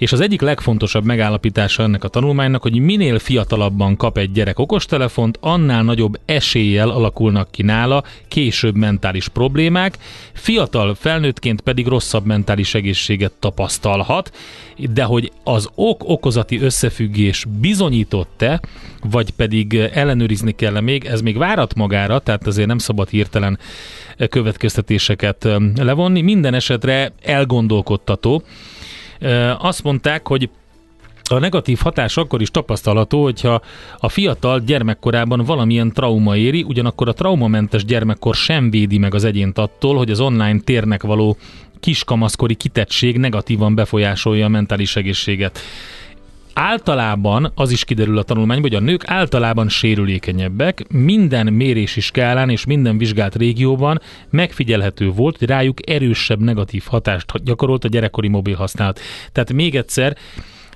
és 0.00 0.12
az 0.12 0.20
egyik 0.20 0.40
legfontosabb 0.40 1.04
megállapítása 1.04 1.82
ennek 1.82 2.04
a 2.04 2.08
tanulmánynak, 2.08 2.62
hogy 2.62 2.78
minél 2.78 3.18
fiatalabban 3.18 3.96
kap 3.96 4.18
egy 4.18 4.32
gyerek 4.32 4.58
okostelefont, 4.58 5.38
annál 5.40 5.82
nagyobb 5.82 6.20
eséllyel 6.24 6.88
alakulnak 6.88 7.50
ki 7.50 7.62
nála 7.62 8.04
később 8.28 8.74
mentális 8.74 9.28
problémák, 9.28 9.98
fiatal 10.32 10.94
felnőttként 10.94 11.60
pedig 11.60 11.86
rosszabb 11.86 12.24
mentális 12.26 12.74
egészséget 12.74 13.32
tapasztalhat, 13.32 14.36
de 14.92 15.04
hogy 15.04 15.32
az 15.44 15.68
ok-okozati 15.74 16.60
összefüggés 16.60 17.46
bizonyított-e, 17.60 18.60
vagy 19.02 19.30
pedig 19.30 19.74
ellenőrizni 19.74 20.52
kell 20.52 20.80
még, 20.80 21.04
ez 21.04 21.20
még 21.20 21.36
várat 21.36 21.74
magára, 21.74 22.18
tehát 22.18 22.46
azért 22.46 22.68
nem 22.68 22.78
szabad 22.78 23.08
hirtelen 23.08 23.58
következtetéseket 24.28 25.48
levonni. 25.76 26.20
Minden 26.20 26.54
esetre 26.54 27.12
elgondolkodtató, 27.22 28.42
Azt 29.58 29.82
mondták, 29.82 30.26
hogy 30.26 30.48
a 31.30 31.38
negatív 31.38 31.78
hatás 31.82 32.16
akkor 32.16 32.40
is 32.40 32.50
tapasztalható, 32.50 33.22
hogyha 33.22 33.60
a 33.98 34.08
fiatal 34.08 34.60
gyermekkorában 34.60 35.44
valamilyen 35.44 35.92
trauma 35.92 36.36
éri, 36.36 36.62
ugyanakkor 36.62 37.08
a 37.08 37.12
traumamentes 37.12 37.84
gyermekkor 37.84 38.34
sem 38.34 38.70
védi 38.70 38.98
meg 38.98 39.14
az 39.14 39.24
egyént 39.24 39.58
attól, 39.58 39.96
hogy 39.96 40.10
az 40.10 40.20
online 40.20 40.60
térnek 40.60 41.02
való 41.02 41.36
kiskamaszkori 41.80 42.54
kitettség 42.54 43.18
negatívan 43.18 43.74
befolyásolja 43.74 44.44
a 44.44 44.48
mentális 44.48 44.96
egészséget. 44.96 45.58
Általában, 46.54 47.52
az 47.54 47.70
is 47.70 47.84
kiderül 47.84 48.18
a 48.18 48.22
tanulmányból, 48.22 48.70
hogy 48.70 48.78
a 48.78 48.84
nők 48.84 49.02
általában 49.06 49.68
sérülékenyebbek, 49.68 50.84
minden 50.88 51.52
mérési 51.52 52.00
skálán 52.00 52.50
és 52.50 52.64
minden 52.64 52.98
vizsgált 52.98 53.34
régióban 53.34 54.00
megfigyelhető 54.30 55.10
volt, 55.10 55.38
hogy 55.38 55.48
rájuk 55.48 55.90
erősebb 55.90 56.40
negatív 56.40 56.84
hatást 56.86 57.44
gyakorolt 57.44 57.84
a 57.84 57.88
gyerekkori 57.88 58.28
mobil 58.28 58.54
használat. 58.54 59.00
Tehát 59.32 59.52
még 59.52 59.74
egyszer, 59.74 60.16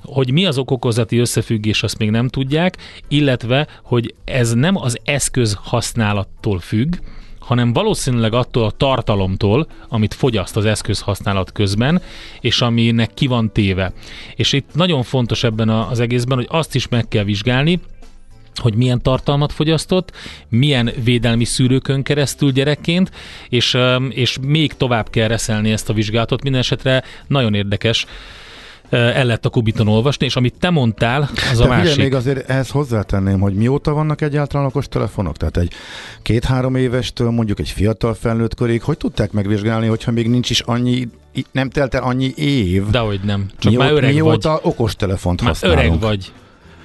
hogy 0.02 0.32
mi 0.32 0.46
az 0.46 0.58
okokozati 0.58 1.18
összefüggés, 1.18 1.82
azt 1.82 1.98
még 1.98 2.10
nem 2.10 2.28
tudják, 2.28 2.76
illetve, 3.08 3.66
hogy 3.82 4.14
ez 4.24 4.52
nem 4.52 4.76
az 4.76 4.98
eszköz 5.04 5.58
használattól 5.62 6.58
függ, 6.58 6.94
hanem 7.44 7.72
valószínűleg 7.72 8.32
attól 8.32 8.64
a 8.64 8.70
tartalomtól, 8.70 9.66
amit 9.88 10.14
fogyaszt 10.14 10.56
az 10.56 10.64
eszköz 10.64 11.00
használat 11.00 11.52
közben, 11.52 12.02
és 12.40 12.60
aminek 12.60 13.14
ki 13.14 13.26
van 13.26 13.52
téve. 13.52 13.92
És 14.36 14.52
itt 14.52 14.68
nagyon 14.72 15.02
fontos 15.02 15.44
ebben 15.44 15.68
az 15.68 16.00
egészben, 16.00 16.36
hogy 16.36 16.46
azt 16.50 16.74
is 16.74 16.88
meg 16.88 17.08
kell 17.08 17.24
vizsgálni, 17.24 17.80
hogy 18.54 18.74
milyen 18.74 19.02
tartalmat 19.02 19.52
fogyasztott, 19.52 20.12
milyen 20.48 20.90
védelmi 21.04 21.44
szűrőkön 21.44 22.02
keresztül 22.02 22.52
gyerekként, 22.52 23.10
és, 23.48 23.76
és 24.08 24.38
még 24.42 24.72
tovább 24.72 25.10
kell 25.10 25.28
reszelni 25.28 25.70
ezt 25.72 25.88
a 25.88 25.92
vizsgálatot. 25.92 26.42
Minden 26.42 26.60
esetre 26.60 27.02
nagyon 27.26 27.54
érdekes 27.54 28.06
el 28.90 29.24
lett 29.24 29.44
a 29.44 29.48
Kubiton 29.48 29.88
olvasni, 29.88 30.26
és 30.26 30.36
amit 30.36 30.54
te 30.58 30.70
mondtál, 30.70 31.30
az 31.52 31.60
a 31.60 31.66
másik. 31.66 31.96
még 31.96 32.14
azért 32.14 32.50
ehhez 32.50 32.70
hozzátenném, 32.70 33.40
hogy 33.40 33.54
mióta 33.54 33.92
vannak 33.92 34.20
egyáltalán 34.20 34.66
okos 34.66 34.88
telefonok? 34.88 35.36
Tehát 35.36 35.56
egy 35.56 35.72
két-három 36.22 36.74
évestől 36.74 37.30
mondjuk 37.30 37.58
egy 37.58 37.68
fiatal 37.68 38.14
felnőtt 38.14 38.54
korig, 38.54 38.82
hogy 38.82 38.96
tudták 38.96 39.32
megvizsgálni, 39.32 39.86
hogyha 39.86 40.10
még 40.10 40.28
nincs 40.28 40.50
is 40.50 40.60
annyi, 40.60 41.08
nem 41.52 41.70
telt 41.70 41.94
el 41.94 42.02
annyi 42.02 42.32
év? 42.36 42.86
Dehogy 42.86 43.20
nem. 43.24 43.46
Csak 43.58 43.70
mióta, 43.72 43.84
már 43.84 43.92
öreg 43.92 44.12
mióta 44.12 44.50
vagy. 44.50 44.60
okos 44.62 44.96
telefont 44.96 45.40
már 45.40 45.50
használunk? 45.50 45.80
öreg 45.80 46.00
vagy. 46.00 46.32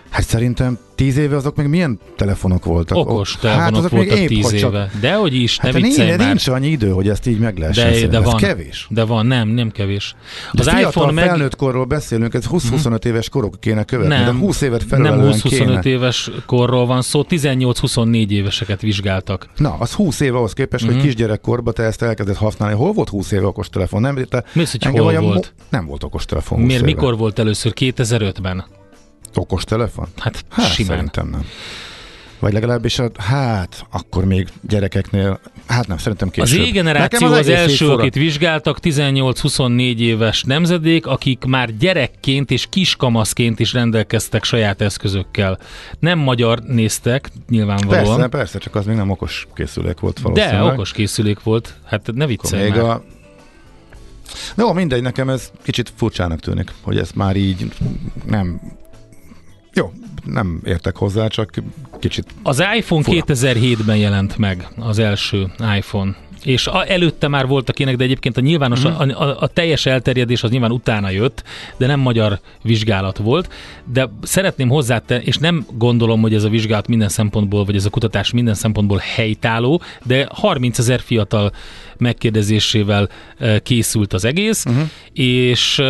Hát 0.09 0.23
szerintem 0.23 0.77
tíz 0.95 1.17
éve 1.17 1.35
azok 1.35 1.55
még 1.55 1.67
milyen 1.67 1.99
telefonok 2.15 2.65
voltak? 2.65 2.97
Okos 2.97 3.37
telefonok 3.41 3.81
hát 3.81 3.91
voltak 3.91 4.25
tíz 4.25 4.53
éve. 4.53 4.59
Csak... 4.59 4.99
De 4.99 5.13
hogy 5.13 5.35
is, 5.35 5.57
hát 5.57 5.73
ne 5.73 5.79
nincs, 5.79 5.97
már. 5.97 6.17
nincs 6.17 6.47
annyi 6.47 6.67
idő, 6.67 6.89
hogy 6.89 7.09
ezt 7.09 7.27
így 7.27 7.39
meg 7.39 7.57
lehessen 7.57 7.91
de, 7.91 8.07
de 8.07 8.19
van, 8.19 8.35
ez 8.35 8.41
kevés. 8.41 8.87
De 8.89 9.03
van, 9.03 9.25
nem, 9.25 9.47
nem 9.47 9.71
kevés. 9.71 10.15
Az 10.51 10.65
de 10.65 10.79
iPhone 10.79 11.11
meg... 11.11 11.25
felnőtt 11.25 11.55
korról 11.55 11.85
beszélünk, 11.85 12.33
ez 12.33 12.45
20-25 12.51 12.73
uh-huh. 12.73 12.97
éves 13.03 13.29
korok 13.29 13.55
kéne 13.59 13.83
követni, 13.83 14.15
nem, 14.15 14.25
de 14.25 14.31
20 14.31 14.61
évet 14.61 14.83
felül 14.83 15.09
Nem 15.09 15.31
20-25 15.31 15.47
kéne. 15.49 15.79
éves 15.83 16.31
korról 16.45 16.85
van 16.85 17.01
szó, 17.01 17.23
18-24 17.29 18.29
éveseket 18.29 18.81
vizsgáltak. 18.81 19.47
Na, 19.57 19.75
az 19.79 19.93
20 19.93 20.19
év 20.19 20.35
ahhoz 20.35 20.53
képest, 20.53 20.83
uh-huh. 20.83 20.97
hogy 20.97 21.07
mhm. 21.07 21.15
kisgyerekkorban 21.15 21.73
te 21.73 21.83
ezt 21.83 22.01
elkezdett 22.01 22.37
használni. 22.37 22.75
Hol 22.75 22.91
volt 22.91 23.09
20 23.09 23.31
éve 23.31 23.45
okos 23.45 23.69
telefon? 23.69 24.01
Nem, 24.01 24.25
te 24.29 24.43
Mi 24.53 24.61
az, 24.61 24.71
hogy 24.71 24.85
hol 24.85 25.01
volt? 25.01 25.21
Mo- 25.21 25.53
nem 25.69 25.85
volt 25.85 26.03
okos 26.03 26.25
telefon. 26.25 26.59
Miért, 26.59 26.83
mikor 26.83 27.17
volt 27.17 27.39
először? 27.39 27.73
2005-ben? 27.75 28.65
Okos 29.37 29.63
telefon? 29.63 30.07
Hát, 30.17 30.45
hát 30.49 30.71
simán. 30.71 30.95
Szerintem 30.95 31.27
nem. 31.29 31.45
Vagy 32.39 32.53
legalábbis, 32.53 32.99
a, 32.99 33.09
hát, 33.17 33.85
akkor 33.91 34.25
még 34.25 34.47
gyerekeknél, 34.61 35.39
hát 35.67 35.87
nem, 35.87 35.97
szerintem 35.97 36.29
később. 36.29 36.59
Az 36.59 36.67
E-generáció 36.67 37.27
az, 37.27 37.37
az 37.37 37.47
első, 37.47 37.91
akit 37.91 38.13
vizsgáltak, 38.13 38.77
18-24 38.81 39.97
éves 39.97 40.43
nemzedék, 40.43 41.05
akik 41.05 41.43
már 41.43 41.77
gyerekként 41.77 42.51
és 42.51 42.67
kiskamaszként 42.69 43.59
is 43.59 43.73
rendelkeztek 43.73 44.43
saját 44.43 44.81
eszközökkel. 44.81 45.59
Nem 45.99 46.19
magyar 46.19 46.59
néztek, 46.59 47.29
nyilvánvalóan. 47.49 48.15
Persze, 48.15 48.27
persze, 48.27 48.59
csak 48.59 48.75
az 48.75 48.85
még 48.85 48.95
nem 48.95 49.09
okos 49.09 49.47
készülék 49.55 49.99
volt 49.99 50.19
valószínűleg. 50.19 50.61
De 50.61 50.71
okos 50.71 50.91
készülék 50.91 51.43
volt, 51.43 51.73
hát 51.85 52.13
ne 52.13 52.25
viccelj 52.25 52.63
még 52.63 52.81
már. 52.81 52.89
A... 52.89 53.03
Jó, 54.57 54.73
mindegy, 54.73 55.01
nekem 55.01 55.29
ez 55.29 55.51
kicsit 55.63 55.91
furcsának 55.95 56.39
tűnik, 56.39 56.71
hogy 56.81 56.97
ez 56.97 57.11
már 57.11 57.35
így 57.35 57.71
nem 58.25 58.61
jó, 59.73 59.93
nem 60.25 60.61
értek 60.65 60.95
hozzá, 60.95 61.27
csak 61.27 61.53
kicsit 61.99 62.25
Az 62.43 62.63
iPhone 62.75 63.03
fura. 63.03 63.23
2007-ben 63.25 63.97
jelent 63.97 64.37
meg 64.37 64.67
az 64.79 64.99
első 64.99 65.51
iPhone 65.77 66.15
és 66.43 66.67
a, 66.67 66.91
előtte 66.91 67.27
már 67.27 67.47
voltak 67.47 67.79
ének, 67.79 67.95
de 67.95 68.03
egyébként 68.03 68.37
a 68.37 68.41
nyilvános, 68.41 68.83
uh-huh. 68.83 69.21
a, 69.21 69.23
a, 69.23 69.37
a 69.39 69.47
teljes 69.47 69.85
elterjedés 69.85 70.43
az 70.43 70.49
nyilván 70.49 70.71
utána 70.71 71.09
jött, 71.09 71.43
de 71.77 71.87
nem 71.87 71.99
magyar 71.99 72.39
vizsgálat 72.61 73.17
volt, 73.17 73.53
de 73.83 74.09
szeretném 74.21 74.69
hozzátenni, 74.69 75.23
és 75.25 75.37
nem 75.37 75.65
gondolom, 75.77 76.21
hogy 76.21 76.33
ez 76.33 76.43
a 76.43 76.49
vizsgálat 76.49 76.87
minden 76.87 77.09
szempontból, 77.09 77.65
vagy 77.65 77.75
ez 77.75 77.85
a 77.85 77.89
kutatás 77.89 78.31
minden 78.31 78.53
szempontból 78.53 79.01
helytálló, 79.15 79.81
de 80.03 80.27
30 80.31 80.79
ezer 80.79 80.99
fiatal 80.99 81.51
megkérdezésével 81.99 83.09
készült 83.63 84.13
az 84.13 84.25
egész, 84.25 84.65
uh-huh. 84.65 84.89
és, 85.13 85.81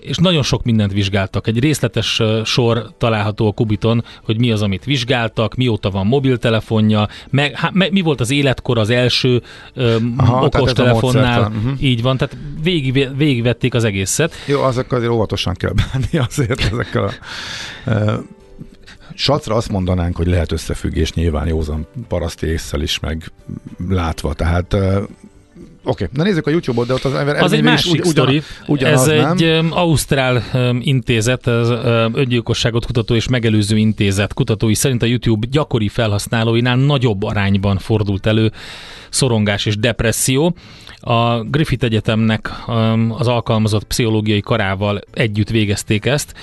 és 0.00 0.16
nagyon 0.16 0.42
sok 0.42 0.64
mindent 0.64 0.92
vizsgáltak. 0.92 1.46
Egy 1.46 1.58
részletes 1.58 2.22
sor 2.44 2.92
található 2.98 3.46
a 3.46 3.52
Kubiton, 3.52 4.04
hogy 4.24 4.38
mi 4.38 4.50
az, 4.50 4.62
amit 4.62 4.84
vizsgáltak, 4.84 5.54
mióta 5.54 5.90
van 5.90 6.06
mobiltelefonja, 6.06 7.08
meg, 7.30 7.56
há, 7.56 7.70
me, 7.72 7.88
mi 7.90 8.00
volt 8.00 8.20
az 8.20 8.30
életkor 8.30 8.78
az 8.78 8.90
első 8.90 9.42
Aha, 10.16 10.44
okostelefonnál. 10.44 11.40
Uh-huh. 11.40 11.82
Így 11.82 12.02
van, 12.02 12.16
tehát 12.16 12.36
végig, 12.62 13.16
végigvették 13.16 13.74
az 13.74 13.84
egészet. 13.84 14.34
Jó, 14.46 14.62
azok 14.62 14.92
azért 14.92 15.10
óvatosan 15.10 15.54
kell 15.54 15.72
bánni 15.72 16.26
azért 16.28 16.72
ezekkel 16.72 17.04
a 17.04 17.12
Sacra 19.14 19.54
azt 19.54 19.68
mondanánk, 19.68 20.16
hogy 20.16 20.26
lehet 20.26 20.52
összefüggés 20.52 21.12
nyilván 21.12 21.46
józan 21.46 21.86
paraszti 22.08 22.46
észsel 22.46 22.82
is 22.82 22.98
meg 22.98 23.32
látva, 23.88 24.34
tehát 24.34 24.76
Oké, 25.84 26.04
okay. 26.04 26.16
na 26.16 26.22
nézzük 26.22 26.46
a 26.46 26.50
YouTube-ot, 26.50 26.86
de 26.86 26.92
ott 26.94 27.04
az 27.04 27.14
ember 27.14 27.42
Az 27.42 27.52
egy 27.52 27.62
másik 27.62 28.04
ugy, 28.04 28.10
sztori. 28.10 28.42
Ugyanaz, 28.66 29.08
Ez 29.08 29.22
nem? 29.22 29.30
egy 29.30 29.42
um, 29.42 29.72
ausztrál 29.72 30.42
um, 30.54 30.80
intézet, 30.82 31.46
az 31.46 31.70
um, 31.70 32.12
öngyilkosságot 32.14 32.86
kutató 32.86 33.14
és 33.14 33.28
megelőző 33.28 33.76
intézet 33.76 34.34
kutatói 34.34 34.74
szerint 34.74 35.02
a 35.02 35.06
YouTube 35.06 35.46
gyakori 35.50 35.88
felhasználóinál 35.88 36.76
nagyobb 36.76 37.22
arányban 37.22 37.78
fordult 37.78 38.26
elő 38.26 38.52
szorongás 39.10 39.66
és 39.66 39.76
depresszió. 39.76 40.54
A 41.00 41.42
Griffith 41.42 41.84
Egyetemnek 41.84 42.50
um, 42.66 43.14
az 43.18 43.28
alkalmazott 43.28 43.84
pszichológiai 43.84 44.40
karával 44.40 45.00
együtt 45.12 45.50
végezték 45.50 46.06
ezt, 46.06 46.34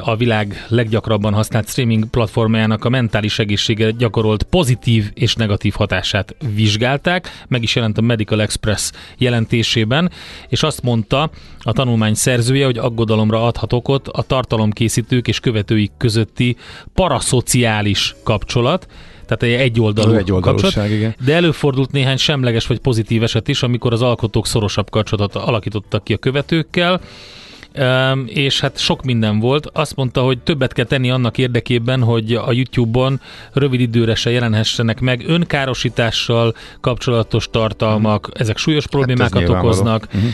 a 0.00 0.16
világ 0.16 0.66
leggyakrabban 0.68 1.34
használt 1.34 1.68
streaming 1.68 2.04
platformjának 2.04 2.84
a 2.84 2.88
mentális 2.88 3.38
egészsége 3.38 3.90
gyakorolt 3.90 4.42
pozitív 4.42 5.10
és 5.14 5.34
negatív 5.34 5.74
hatását 5.76 6.36
vizsgálták, 6.54 7.44
meg 7.48 7.62
is 7.62 7.74
jelent 7.74 7.98
a 7.98 8.00
Medical 8.00 8.42
Express 8.42 8.90
jelentésében, 9.18 10.10
és 10.48 10.62
azt 10.62 10.82
mondta 10.82 11.30
a 11.60 11.72
tanulmány 11.72 12.14
szerzője, 12.14 12.64
hogy 12.64 12.78
aggodalomra 12.78 13.46
adhat 13.46 13.72
okot 13.72 14.08
a 14.08 14.22
tartalomkészítők 14.22 15.28
és 15.28 15.40
követőik 15.40 15.90
közötti 15.96 16.56
paraszociális 16.94 18.14
kapcsolat, 18.22 18.86
tehát 19.26 19.60
egy 19.60 19.80
oldalú, 19.80 20.12
egy 20.12 20.32
kapcsolat. 20.40 20.90
Igen. 20.90 21.14
De 21.24 21.34
előfordult 21.34 21.92
néhány 21.92 22.16
semleges 22.16 22.66
vagy 22.66 22.78
pozitív 22.78 23.22
eset 23.22 23.48
is, 23.48 23.62
amikor 23.62 23.92
az 23.92 24.02
alkotók 24.02 24.46
szorosabb 24.46 24.90
kapcsolatot 24.90 25.42
alakítottak 25.42 26.04
ki 26.04 26.12
a 26.12 26.16
követőkkel, 26.16 27.00
és 28.26 28.60
hát 28.60 28.78
sok 28.78 29.04
minden 29.04 29.38
volt. 29.38 29.66
Azt 29.72 29.96
mondta, 29.96 30.20
hogy 30.20 30.38
többet 30.38 30.72
kell 30.72 30.84
tenni 30.84 31.10
annak 31.10 31.38
érdekében, 31.38 32.02
hogy 32.02 32.34
a 32.34 32.52
YouTube-on 32.52 33.20
rövid 33.52 33.80
időre 33.80 34.14
se 34.14 34.30
jelenhessenek 34.30 35.00
meg 35.00 35.24
önkárosítással 35.26 36.54
kapcsolatos 36.80 37.48
tartalmak, 37.50 38.26
uh-huh. 38.26 38.40
ezek 38.40 38.56
súlyos 38.56 38.82
hát 38.82 38.92
problémákat 38.92 39.40
hát 39.40 39.48
okoznak. 39.48 40.08
Uh-huh 40.14 40.30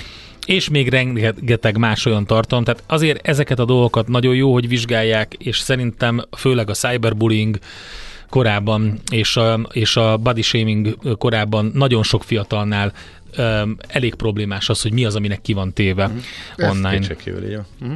és 0.47 0.69
még 0.69 0.89
rengeteg 0.89 1.77
más 1.77 2.07
olyan 2.07 2.27
tartalom. 2.27 2.65
Tehát 2.65 2.83
azért 2.87 3.27
ezeket 3.27 3.59
a 3.59 3.65
dolgokat 3.65 4.09
nagyon 4.09 4.35
jó, 4.35 4.53
hogy 4.53 4.69
vizsgálják, 4.69 5.35
és 5.39 5.59
szerintem 5.59 6.25
főleg 6.37 6.71
a 6.71 6.73
cyberbullying 6.73 7.59
korában 8.29 9.01
és 9.11 9.37
a, 9.37 9.61
és 9.73 9.97
a 9.97 10.17
body 10.17 10.43
shaming 10.43 10.97
korában 11.19 11.71
nagyon 11.75 12.03
sok 12.03 12.25
fiatalnál 12.25 12.93
um, 13.39 13.77
elég 13.89 14.15
problémás 14.15 14.69
az, 14.69 14.83
hogy 14.83 14.93
mi 14.93 15.05
az, 15.05 15.15
aminek 15.15 15.41
ki 15.41 15.53
van 15.53 15.73
téve 15.73 16.09
mm. 16.09 16.69
online. 16.69 17.07
Mm. 17.85 17.95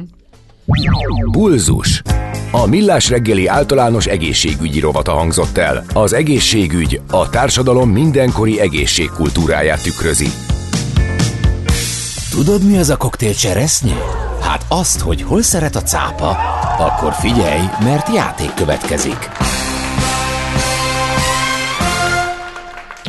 Pulzus. 1.31 2.01
A 2.51 2.65
Millás 2.65 3.09
reggeli 3.09 3.47
általános 3.47 4.05
egészségügyi 4.05 4.79
rovata 4.79 5.11
hangzott 5.11 5.57
el. 5.57 5.85
Az 5.93 6.13
egészségügy 6.13 7.01
a 7.11 7.29
társadalom 7.29 7.89
mindenkori 7.89 8.59
egészségkultúráját 8.59 9.83
tükrözi. 9.83 10.27
Tudod, 12.29 12.63
mi 12.63 12.77
az 12.77 12.89
a 12.89 12.97
koktél 12.97 13.33
cseresznyi? 13.33 13.95
Hát 14.41 14.65
azt, 14.67 14.99
hogy 14.99 15.21
hol 15.21 15.41
szeret 15.41 15.75
a 15.75 15.81
cápa, 15.81 16.29
akkor 16.77 17.13
figyelj, 17.13 17.63
mert 17.83 18.13
játék 18.13 18.53
következik. 18.53 19.46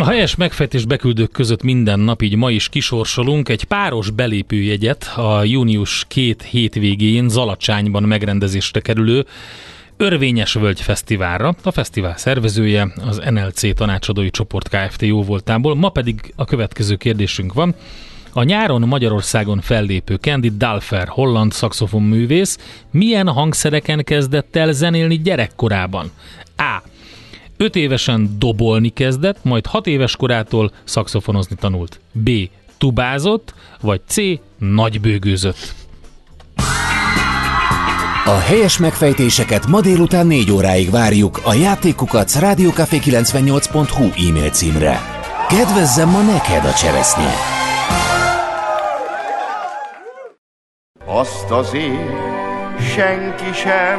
A 0.00 0.04
helyes 0.04 0.34
megfejtés 0.34 0.84
beküldők 0.84 1.30
között 1.30 1.62
minden 1.62 2.00
nap, 2.00 2.22
így 2.22 2.36
ma 2.36 2.50
is 2.50 2.68
kisorsolunk 2.68 3.48
egy 3.48 3.64
páros 3.64 4.10
belépőjegyet 4.10 5.12
a 5.16 5.44
június 5.44 6.04
két 6.08 6.42
hétvégén 6.42 7.28
Zalacsányban 7.28 8.02
megrendezésre 8.02 8.80
kerülő 8.80 9.26
Örvényes 9.96 10.52
Völgy 10.52 10.80
Fesztiválra. 10.80 11.54
A 11.62 11.70
fesztivál 11.70 12.16
szervezője 12.16 12.92
az 13.06 13.22
NLC 13.30 13.74
tanácsadói 13.74 14.30
csoport 14.30 14.68
Kft. 14.68 15.02
jó 15.02 15.22
voltából. 15.22 15.74
Ma 15.74 15.88
pedig 15.88 16.32
a 16.36 16.44
következő 16.44 16.96
kérdésünk 16.96 17.52
van. 17.52 17.74
A 18.32 18.42
nyáron 18.42 18.80
Magyarországon 18.80 19.60
fellépő 19.60 20.14
Candy 20.14 20.50
Dalfer, 20.56 21.08
holland 21.08 21.52
szakszofonművész 21.52 22.58
milyen 22.90 23.28
hangszereken 23.28 24.04
kezdett 24.04 24.56
el 24.56 24.72
zenélni 24.72 25.18
gyerekkorában? 25.18 26.10
A. 26.56 26.82
5 27.60 27.76
évesen 27.76 28.36
dobolni 28.38 28.88
kezdett, 28.88 29.44
majd 29.44 29.66
6 29.66 29.86
éves 29.86 30.16
korától 30.16 30.72
szakszofonozni 30.84 31.56
tanult. 31.56 32.00
B. 32.12 32.30
Tubázott, 32.78 33.54
vagy 33.80 34.00
C. 34.06 34.16
Nagybőgőzött. 34.58 35.74
A 38.24 38.38
helyes 38.38 38.78
megfejtéseket 38.78 39.66
ma 39.66 39.80
délután 39.80 40.26
4 40.26 40.50
óráig 40.50 40.90
várjuk 40.90 41.40
a 41.44 41.54
játékukat 41.54 42.30
rádiókafé98.hu 42.40 44.28
e-mail 44.28 44.50
címre. 44.50 45.00
Kedvezzem 45.48 46.08
ma 46.08 46.22
neked 46.22 46.64
a 46.64 46.72
cseresznye! 46.72 47.32
Azt 51.06 51.50
azért 51.50 52.47
senki 52.80 53.52
sem 53.52 53.98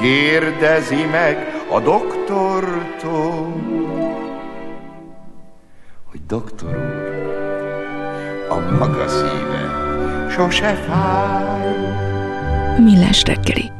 kérdezi 0.00 1.04
meg 1.10 1.36
a 1.70 1.80
doktortól, 1.80 3.54
hogy 6.10 6.20
doktor 6.26 6.68
úr, 6.68 7.06
a 8.48 8.76
maga 8.78 9.08
szíve 9.08 9.84
sose 10.30 10.74
fáj. 10.74 11.74
Millás 12.78 13.22
reggeli. 13.22 13.75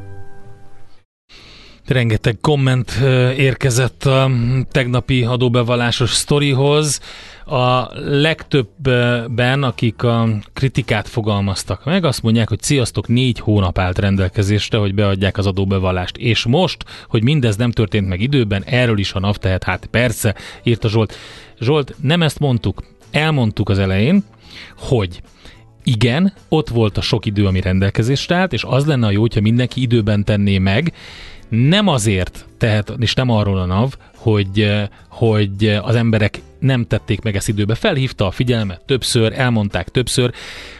Rengeteg 1.86 2.36
komment 2.40 2.90
érkezett 3.36 4.04
a 4.04 4.30
tegnapi 4.70 5.22
adóbevallásos 5.22 6.10
sztorihoz. 6.10 7.00
A 7.44 7.88
legtöbben, 7.94 9.62
akik 9.62 10.02
a 10.02 10.28
kritikát 10.52 11.08
fogalmaztak 11.08 11.84
meg, 11.84 12.04
azt 12.04 12.22
mondják, 12.22 12.48
hogy 12.48 12.62
sziasztok, 12.62 13.08
négy 13.08 13.38
hónap 13.38 13.78
állt 13.78 13.98
rendelkezésre, 13.98 14.78
hogy 14.78 14.94
beadják 14.94 15.38
az 15.38 15.46
adóbevallást. 15.46 16.16
És 16.16 16.44
most, 16.44 16.84
hogy 17.08 17.22
mindez 17.22 17.56
nem 17.56 17.70
történt 17.70 18.08
meg 18.08 18.20
időben, 18.20 18.64
erről 18.64 18.98
is 18.98 19.12
a 19.12 19.20
NAV 19.20 19.36
tehet, 19.36 19.64
hát 19.64 19.86
persze, 19.90 20.34
írta 20.62 20.88
Zsolt. 20.88 21.16
Zsolt, 21.60 21.94
nem 22.02 22.22
ezt 22.22 22.38
mondtuk, 22.38 22.84
elmondtuk 23.10 23.68
az 23.68 23.78
elején, 23.78 24.24
hogy 24.76 25.22
igen, 25.84 26.32
ott 26.48 26.68
volt 26.68 26.96
a 26.96 27.00
sok 27.00 27.26
idő, 27.26 27.46
ami 27.46 27.60
rendelkezésre 27.60 28.36
állt, 28.36 28.52
és 28.52 28.64
az 28.64 28.86
lenne 28.86 29.06
a 29.06 29.10
jó, 29.10 29.20
hogyha 29.20 29.40
mindenki 29.40 29.80
időben 29.80 30.24
tenné 30.24 30.58
meg, 30.58 30.92
nem 31.48 31.88
azért 31.88 32.46
tehet, 32.58 32.92
és 32.98 33.14
nem 33.14 33.30
arról 33.30 33.58
a 33.58 33.64
NAV, 33.64 33.94
hogy, 34.16 34.72
hogy 35.08 35.80
az 35.82 35.94
emberek 35.94 36.40
nem 36.58 36.86
tették 36.86 37.22
meg 37.22 37.36
ezt 37.36 37.48
időbe. 37.48 37.74
Felhívta 37.74 38.26
a 38.26 38.30
figyelmet 38.30 38.80
többször, 38.86 39.32
elmondták 39.36 39.88
többször. 39.88 40.32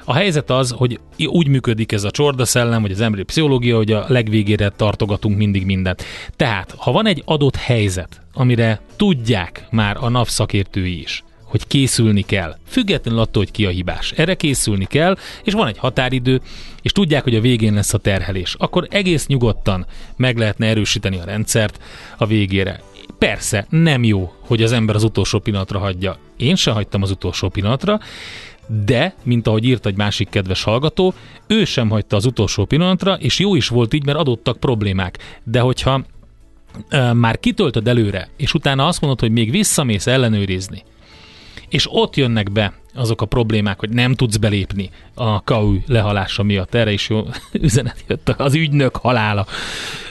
A 0.04 0.12
helyzet 0.12 0.50
az, 0.50 0.70
hogy 0.70 1.00
úgy 1.26 1.48
működik 1.48 1.92
ez 1.92 2.04
a 2.04 2.10
csordaszellem, 2.10 2.82
vagy 2.82 2.90
az 2.90 3.00
emberi 3.00 3.22
pszichológia, 3.22 3.76
hogy 3.76 3.92
a 3.92 4.04
legvégére 4.08 4.68
tartogatunk 4.68 5.36
mindig 5.36 5.64
mindent. 5.64 6.04
Tehát, 6.36 6.74
ha 6.76 6.92
van 6.92 7.06
egy 7.06 7.22
adott 7.24 7.56
helyzet, 7.56 8.20
amire 8.32 8.80
tudják 8.96 9.66
már 9.70 9.96
a 10.00 10.08
NAV 10.08 10.28
szakértői 10.28 11.00
is, 11.00 11.24
hogy 11.46 11.66
készülni 11.66 12.22
kell. 12.22 12.56
Függetlenül 12.66 13.20
attól, 13.20 13.42
hogy 13.42 13.52
ki 13.52 13.66
a 13.66 13.70
hibás. 13.70 14.12
Erre 14.12 14.34
készülni 14.34 14.84
kell, 14.84 15.16
és 15.44 15.52
van 15.52 15.66
egy 15.66 15.78
határidő, 15.78 16.40
és 16.82 16.92
tudják, 16.92 17.22
hogy 17.22 17.34
a 17.34 17.40
végén 17.40 17.74
lesz 17.74 17.94
a 17.94 17.98
terhelés. 17.98 18.54
Akkor 18.58 18.86
egész 18.90 19.26
nyugodtan 19.26 19.86
meg 20.16 20.36
lehetne 20.36 20.66
erősíteni 20.66 21.18
a 21.18 21.24
rendszert 21.24 21.82
a 22.16 22.26
végére. 22.26 22.80
Persze, 23.18 23.66
nem 23.70 24.04
jó, 24.04 24.32
hogy 24.40 24.62
az 24.62 24.72
ember 24.72 24.94
az 24.94 25.04
utolsó 25.04 25.38
pillanatra 25.38 25.78
hagyja. 25.78 26.16
Én 26.36 26.54
sem 26.56 26.74
hagytam 26.74 27.02
az 27.02 27.10
utolsó 27.10 27.48
pillanatra, 27.48 28.00
de, 28.84 29.14
mint 29.22 29.46
ahogy 29.46 29.64
írt 29.64 29.86
egy 29.86 29.96
másik 29.96 30.28
kedves 30.28 30.62
hallgató, 30.62 31.14
ő 31.46 31.64
sem 31.64 31.90
hagyta 31.90 32.16
az 32.16 32.24
utolsó 32.24 32.64
pillanatra, 32.64 33.14
és 33.14 33.38
jó 33.38 33.54
is 33.54 33.68
volt 33.68 33.94
így, 33.94 34.04
mert 34.04 34.18
adottak 34.18 34.60
problémák. 34.60 35.38
De 35.44 35.60
hogyha 35.60 36.04
már 37.12 37.40
kitöltöd 37.40 37.88
előre, 37.88 38.28
és 38.36 38.54
utána 38.54 38.86
azt 38.86 39.00
mondod, 39.00 39.20
hogy 39.20 39.30
még 39.30 39.50
visszamész 39.50 40.06
ellenőrizni, 40.06 40.82
és 41.68 41.86
ott 41.90 42.16
jönnek 42.16 42.52
be 42.52 42.72
azok 42.94 43.22
a 43.22 43.26
problémák, 43.26 43.78
hogy 43.78 43.90
nem 43.90 44.14
tudsz 44.14 44.36
belépni 44.36 44.90
a 45.14 45.42
KAU 45.42 45.78
lehalása 45.86 46.42
miatt. 46.42 46.74
Erre 46.74 46.92
is 46.92 47.08
jó 47.08 47.26
üzenet 47.52 48.04
jött 48.08 48.28
az 48.28 48.54
ügynök 48.54 48.96
halála 48.96 49.46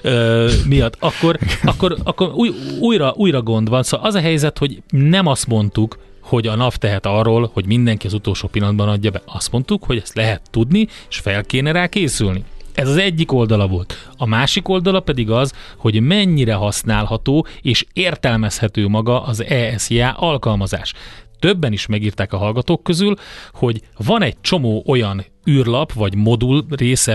ö, 0.02 0.52
miatt. 0.68 0.96
Akkor, 1.00 1.40
akkor, 1.64 1.98
akkor 2.04 2.32
új, 2.34 2.50
újra, 2.80 3.14
újra 3.16 3.42
gond 3.42 3.70
van. 3.70 3.84
Szóval 3.84 4.08
az 4.08 4.16
a 4.16 4.20
helyzet, 4.20 4.58
hogy 4.58 4.82
nem 4.90 5.28
azt 5.28 5.48
mondtuk, 5.48 5.98
hogy 6.22 6.48
a 6.48 6.56
NAV 6.56 6.76
tehet 6.76 7.06
arról, 7.06 7.50
hogy 7.54 7.66
mindenki 7.66 8.08
az 8.08 8.14
utolsó 8.14 8.48
pillanatban 8.48 8.90
adja 8.90 9.12
be. 9.12 9.22
Azt 9.26 9.52
mondtuk, 9.52 9.84
hogy 9.84 9.98
ezt 9.98 10.16
lehet 10.16 10.42
tudni, 10.50 10.88
és 11.10 11.18
fel 11.18 11.44
kéne 11.44 11.72
rá 11.72 11.88
készülni. 11.88 12.44
Ez 12.74 12.90
az 12.90 12.98
egyik 12.98 13.32
oldala 13.32 13.68
volt. 13.68 14.10
A 14.18 14.26
másik 14.26 14.70
oldala 14.70 15.00
pedig 15.00 15.30
az, 15.30 15.54
hogy 15.78 16.02
mennyire 16.02 16.54
használható 16.54 17.48
és 17.62 17.86
értelmezhető 17.94 18.88
maga 18.88 19.24
az 19.24 19.44
ESJA 19.44 20.12
alkalmazás 20.12 20.94
többen 21.40 21.72
is 21.72 21.86
megírták 21.86 22.34
a 22.34 22.38
hallgatók 22.38 22.84
közül, 22.84 23.16
hogy 23.54 23.82
van 23.98 24.22
egy 24.22 24.36
csomó 24.42 24.84
olyan 24.88 25.26
űrlap 25.50 25.94
vagy 25.94 26.16
modul 26.16 26.66
rész 26.70 27.08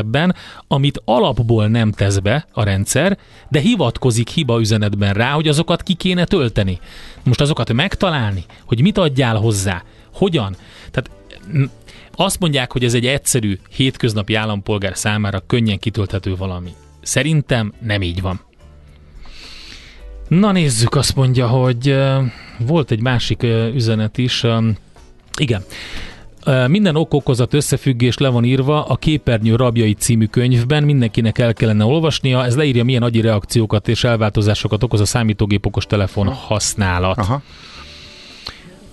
amit 0.68 1.02
alapból 1.04 1.66
nem 1.66 1.92
tesz 1.92 2.18
be 2.18 2.46
a 2.52 2.62
rendszer, 2.62 3.18
de 3.48 3.60
hivatkozik 3.60 4.28
hiba 4.28 4.60
üzenetben 4.60 5.14
rá, 5.14 5.32
hogy 5.32 5.48
azokat 5.48 5.82
ki 5.82 5.94
kéne 5.94 6.24
tölteni. 6.24 6.78
Most 7.24 7.40
azokat 7.40 7.72
megtalálni, 7.72 8.44
hogy 8.64 8.80
mit 8.80 8.98
adjál 8.98 9.36
hozzá, 9.36 9.82
hogyan. 10.14 10.56
Tehát 10.90 11.10
azt 12.14 12.40
mondják, 12.40 12.72
hogy 12.72 12.84
ez 12.84 12.94
egy 12.94 13.06
egyszerű, 13.06 13.58
hétköznapi 13.70 14.34
állampolgár 14.34 14.96
számára 14.96 15.42
könnyen 15.46 15.78
kitölthető 15.78 16.36
valami. 16.36 16.70
Szerintem 17.02 17.72
nem 17.80 18.02
így 18.02 18.20
van. 18.20 18.40
Na 20.30 20.52
nézzük, 20.52 20.94
azt 20.94 21.16
mondja, 21.16 21.46
hogy 21.46 21.96
volt 22.58 22.90
egy 22.90 23.00
másik 23.00 23.42
üzenet 23.74 24.18
is. 24.18 24.44
Igen. 25.38 25.62
Minden 26.66 26.96
okokozat 26.96 27.54
összefüggés 27.54 28.18
le 28.18 28.28
van 28.28 28.44
írva 28.44 28.84
a 28.84 28.96
Képernyő 28.96 29.56
rabjai 29.56 29.92
című 29.92 30.26
könyvben, 30.26 30.82
mindenkinek 30.82 31.38
el 31.38 31.54
kellene 31.54 31.84
olvasnia, 31.84 32.44
ez 32.44 32.56
leírja 32.56 32.84
milyen 32.84 33.02
agyi 33.02 33.20
reakciókat 33.20 33.88
és 33.88 34.04
elváltozásokat 34.04 34.82
okoz 34.82 35.00
a 35.00 35.04
számítógép 35.04 35.66
okos 35.66 35.86
telefon 35.86 36.26
használat. 36.28 37.18
Aha. 37.18 37.42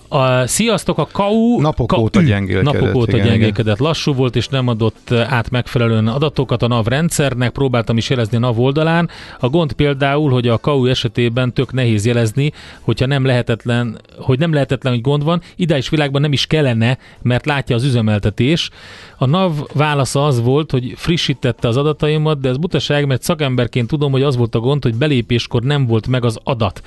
A, 0.08 0.46
sziasztok, 0.46 0.98
a 0.98 1.08
KAU 1.12 1.60
napok 1.60 1.86
KAU, 1.86 2.02
óta 2.02 2.20
gyengélkedett. 2.22 2.72
Napok 2.72 2.94
óta 2.94 3.16
igen, 3.16 3.26
gyengélkedett. 3.26 3.74
Igen. 3.74 3.86
Lassú 3.86 4.14
volt 4.14 4.36
és 4.36 4.48
nem 4.48 4.68
adott 4.68 5.10
át 5.12 5.50
megfelelően 5.50 6.06
adatokat 6.06 6.62
a 6.62 6.66
NAV 6.66 6.86
rendszernek, 6.86 7.50
próbáltam 7.50 7.96
is 7.96 8.10
jelezni 8.10 8.36
a 8.36 8.40
NAV 8.40 8.60
oldalán. 8.60 9.08
A 9.38 9.48
gond 9.48 9.72
például, 9.72 10.30
hogy 10.30 10.48
a 10.48 10.58
KAU 10.58 10.86
esetében 10.86 11.52
tök 11.52 11.72
nehéz 11.72 12.06
jelezni, 12.06 12.52
hogyha 12.80 13.06
nem 13.06 13.24
lehetetlen, 13.24 14.00
hogy 14.18 14.38
nem 14.38 14.52
lehetetlen, 14.52 14.92
hogy 14.92 15.02
gond 15.02 15.24
van, 15.24 15.42
ideális 15.56 15.88
világban 15.88 16.20
nem 16.20 16.32
is 16.32 16.46
kellene, 16.46 16.98
mert 17.22 17.46
látja 17.46 17.76
az 17.76 17.84
üzemeltetés. 17.84 18.70
A 19.16 19.26
NAV 19.26 19.52
válasza 19.74 20.26
az 20.26 20.42
volt, 20.42 20.70
hogy 20.70 20.92
frissítette 20.96 21.68
az 21.68 21.76
adataimat, 21.76 22.40
de 22.40 22.48
ez 22.48 22.56
butaság, 22.56 23.06
mert 23.06 23.22
szakemberként 23.22 23.88
tudom, 23.88 24.12
hogy 24.12 24.22
az 24.22 24.36
volt 24.36 24.54
a 24.54 24.60
gond, 24.60 24.82
hogy 24.82 24.94
belépéskor 24.94 25.62
nem 25.62 25.86
volt 25.86 26.06
meg 26.06 26.24
az 26.24 26.38
adat. 26.44 26.82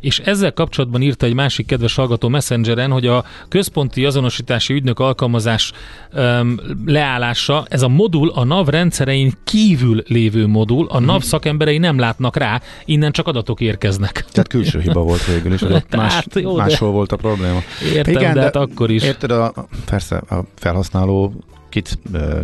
És 0.00 0.18
ezzel 0.18 0.52
kapcsolatban 0.52 1.02
írta 1.02 1.26
egy 1.26 1.34
másik 1.34 1.66
kedves 1.66 1.94
hallgató 1.94 2.28
Messengeren, 2.66 2.90
hogy 2.90 3.06
a 3.06 3.24
központi 3.48 4.04
azonosítási 4.04 4.74
ügynök 4.74 4.98
alkalmazás 4.98 5.72
um, 6.14 6.60
leállása, 6.86 7.66
ez 7.68 7.82
a 7.82 7.88
modul 7.88 8.30
a 8.34 8.44
NAV 8.44 8.68
rendszerein 8.68 9.32
kívül 9.44 10.02
lévő 10.06 10.46
modul, 10.46 10.86
a 10.88 11.00
NAV 11.00 11.22
szakemberei 11.22 11.78
nem 11.78 11.98
látnak 11.98 12.36
rá, 12.36 12.60
innen 12.84 13.12
csak 13.12 13.26
adatok 13.26 13.60
érkeznek. 13.60 14.24
Tehát 14.32 14.48
külső 14.48 14.80
hiba 14.80 15.00
volt 15.00 15.26
végül 15.26 15.52
is, 15.52 15.60
hogy 15.60 15.84
más, 15.96 16.26
jó, 16.34 16.56
máshol 16.56 16.88
de... 16.88 16.94
volt 16.94 17.12
a 17.12 17.16
probléma. 17.16 17.58
Értem, 17.94 18.14
Igen, 18.14 18.34
de, 18.34 18.38
de 18.38 18.44
hát 18.44 18.56
akkor 18.56 18.90
is. 18.90 19.02
Érted, 19.02 19.30
a, 19.30 19.52
persze 19.84 20.16
a 20.16 20.44
felhasználó 20.54 21.32
kit 21.76 21.98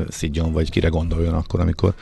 szidjon, 0.09 0.53
vagy 0.53 0.71
kire 0.71 0.89
gondoljon 0.89 1.35
akkor, 1.35 1.61
amikor 1.61 1.95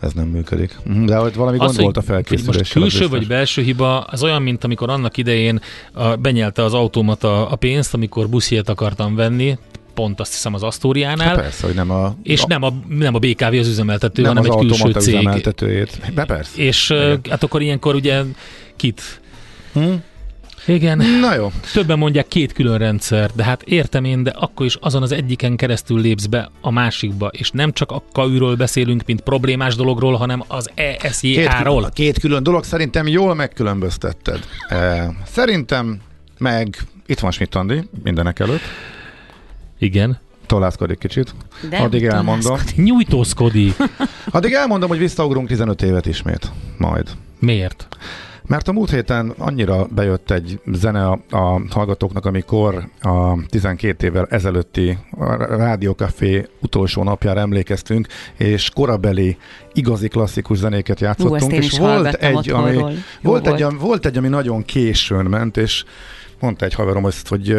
ez 0.00 0.12
nem 0.12 0.26
működik. 0.26 0.78
Mhm, 0.84 1.04
de 1.04 1.16
hogy 1.16 1.34
valami 1.34 1.58
az, 1.58 1.66
gond 1.66 1.80
volt 1.80 1.96
a 1.96 2.02
felkészülés. 2.02 2.68
Külső 2.68 3.08
vagy 3.08 3.26
belső 3.26 3.62
hiba, 3.62 4.00
az 4.00 4.22
olyan, 4.22 4.42
mint 4.42 4.64
amikor 4.64 4.90
annak 4.90 5.16
idején 5.16 5.60
a, 5.92 6.16
benyelte 6.16 6.62
az 6.62 6.74
automata 6.74 7.48
a 7.48 7.56
pénzt, 7.56 7.94
amikor 7.94 8.28
busziét 8.28 8.68
akartam 8.68 9.14
venni, 9.14 9.58
pont 9.94 10.20
azt 10.20 10.32
hiszem 10.32 10.54
az 10.54 10.62
Asztóriánál. 10.62 11.26
Hát 11.26 11.36
persze, 11.36 11.66
hogy 11.66 11.74
nem 11.74 11.90
a... 11.90 12.14
És 12.22 12.42
a, 12.42 12.46
nem, 12.48 12.62
a, 12.62 12.72
nem 12.88 13.14
a 13.14 13.18
BKV 13.18 13.54
az 13.54 13.68
üzemeltető, 13.68 14.22
nem 14.22 14.36
hanem 14.36 14.50
az 14.50 14.56
egy 14.56 14.66
külső 14.66 15.00
cég. 15.00 15.14
üzemeltetőjét. 15.14 16.12
De 16.14 16.24
persze. 16.24 16.62
És 16.62 16.90
Igen. 16.90 17.20
hát 17.30 17.42
akkor 17.42 17.62
ilyenkor 17.62 17.94
ugye 17.94 18.22
kit? 18.76 19.20
Hm? 19.72 19.92
Igen. 20.66 20.98
Na 21.20 21.34
jó. 21.34 21.52
Többen 21.72 21.98
mondják 21.98 22.28
két 22.28 22.52
külön 22.52 22.78
rendszer, 22.78 23.30
de 23.34 23.44
hát 23.44 23.62
értem 23.62 24.04
én, 24.04 24.22
de 24.22 24.30
akkor 24.30 24.66
is 24.66 24.76
azon 24.80 25.02
az 25.02 25.12
egyiken 25.12 25.56
keresztül 25.56 26.00
lépsz 26.00 26.26
be 26.26 26.50
a 26.60 26.70
másikba, 26.70 27.26
és 27.26 27.50
nem 27.50 27.72
csak 27.72 27.90
a 27.90 28.02
KAÜ-ről 28.12 28.56
beszélünk, 28.56 29.02
mint 29.06 29.20
problémás 29.20 29.74
dologról, 29.74 30.14
hanem 30.14 30.42
az 30.48 30.70
Két, 30.74 31.02
ESJ-ról. 31.02 31.90
két 31.94 32.18
külön 32.18 32.42
dolog, 32.42 32.64
szerintem 32.64 33.06
jól 33.06 33.34
megkülönböztetted. 33.34 34.40
Eh, 34.68 35.06
Szerintem 35.26 36.00
meg 36.38 36.76
itt 37.06 37.18
van 37.18 37.30
Schmidt 37.30 37.54
Andi, 37.54 37.88
mindenek 38.02 38.38
előtt. 38.38 38.60
Igen. 39.78 40.18
Tolászkodik 40.46 40.98
kicsit. 40.98 41.34
De 41.70 41.76
Addig 41.76 42.04
elmondom. 42.04 42.58
Nyújtózkodik. 42.76 43.74
Addig 44.30 44.52
elmondom, 44.52 44.88
hogy 44.88 44.98
visszaugrunk 44.98 45.48
15 45.48 45.82
évet 45.82 46.06
ismét. 46.06 46.50
Majd. 46.78 47.08
Miért? 47.38 47.88
Mert 48.46 48.68
a 48.68 48.72
múlt 48.72 48.90
héten 48.90 49.34
annyira 49.38 49.86
bejött 49.94 50.30
egy 50.30 50.60
zene 50.72 51.06
a, 51.06 51.20
a 51.30 51.60
hallgatóknak, 51.70 52.26
amikor 52.26 52.88
a 53.00 53.46
12 53.46 54.06
évvel 54.06 54.26
ezelőtti 54.30 54.98
Rádiókafé 55.38 56.46
utolsó 56.60 57.02
napjára 57.02 57.40
emlékeztünk, 57.40 58.06
és 58.36 58.70
korabeli 58.70 59.36
igazi 59.72 60.08
klasszikus 60.08 60.58
zenéket 60.58 61.00
játszottunk, 61.00 61.40
ezt 61.40 61.52
én 61.52 61.62
és 61.62 61.78
volt 61.78 62.14
egy, 62.14 62.50
ami. 62.50 62.72
Jó 62.72 62.80
volt, 63.20 63.46
egy, 63.46 63.60
volt. 63.60 63.62
ami- 63.62 63.78
volt 63.78 64.06
egy, 64.06 64.16
ami 64.16 64.28
nagyon 64.28 64.64
későn 64.64 65.24
ment, 65.24 65.56
és 65.56 65.84
mondta 66.40 66.64
egy 66.64 66.74
haverom 66.74 67.04
azt, 67.04 67.28
hogy 67.28 67.56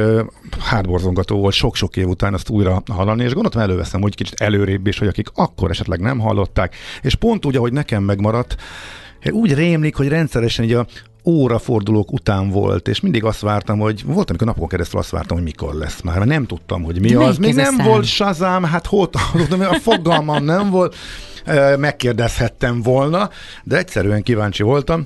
hátborzongató 0.59 1.39
volt 1.39 1.53
sok-sok 1.53 1.97
év 1.97 2.07
után 2.07 2.33
azt 2.33 2.49
újra 2.49 2.83
hallani, 2.91 3.23
és 3.23 3.33
gondoltam 3.33 3.61
előveszem, 3.61 4.01
hogy 4.01 4.15
kicsit 4.15 4.41
előrébb 4.41 4.87
is, 4.87 4.99
hogy 4.99 5.07
akik 5.07 5.27
akkor 5.33 5.69
esetleg 5.69 5.99
nem 5.99 6.19
hallották, 6.19 6.75
és 7.01 7.15
pont 7.15 7.45
úgy, 7.45 7.55
ahogy 7.55 7.73
nekem 7.73 8.03
megmaradt, 8.03 8.55
úgy 9.31 9.53
rémlik, 9.53 9.95
hogy 9.95 10.07
rendszeresen 10.07 10.65
így 10.65 10.73
a 10.73 10.85
órafordulók 11.25 12.11
után 12.11 12.49
volt, 12.49 12.87
és 12.87 12.99
mindig 12.99 13.23
azt 13.23 13.39
vártam, 13.39 13.79
hogy 13.79 14.03
volt, 14.05 14.29
amikor 14.29 14.47
napon 14.47 14.67
keresztül 14.67 14.99
azt 14.99 15.09
vártam, 15.09 15.37
hogy 15.37 15.45
mikor 15.45 15.73
lesz 15.73 16.01
már, 16.01 16.17
mert 16.17 16.29
nem 16.29 16.45
tudtam, 16.45 16.83
hogy 16.83 16.99
mi 16.99 17.09
De 17.09 17.17
az. 17.17 17.37
Még 17.37 17.55
nem 17.55 17.75
szám? 17.75 17.85
volt 17.85 18.05
Shazam, 18.05 18.63
hát 18.63 18.85
hol 18.85 19.09
tudom, 19.09 19.61
a 19.61 19.73
fogalmam 19.73 20.43
nem 20.43 20.69
volt, 20.69 20.95
megkérdezhettem 21.77 22.81
volna, 22.81 23.29
de 23.63 23.77
egyszerűen 23.77 24.23
kíváncsi 24.23 24.63
voltam. 24.63 25.05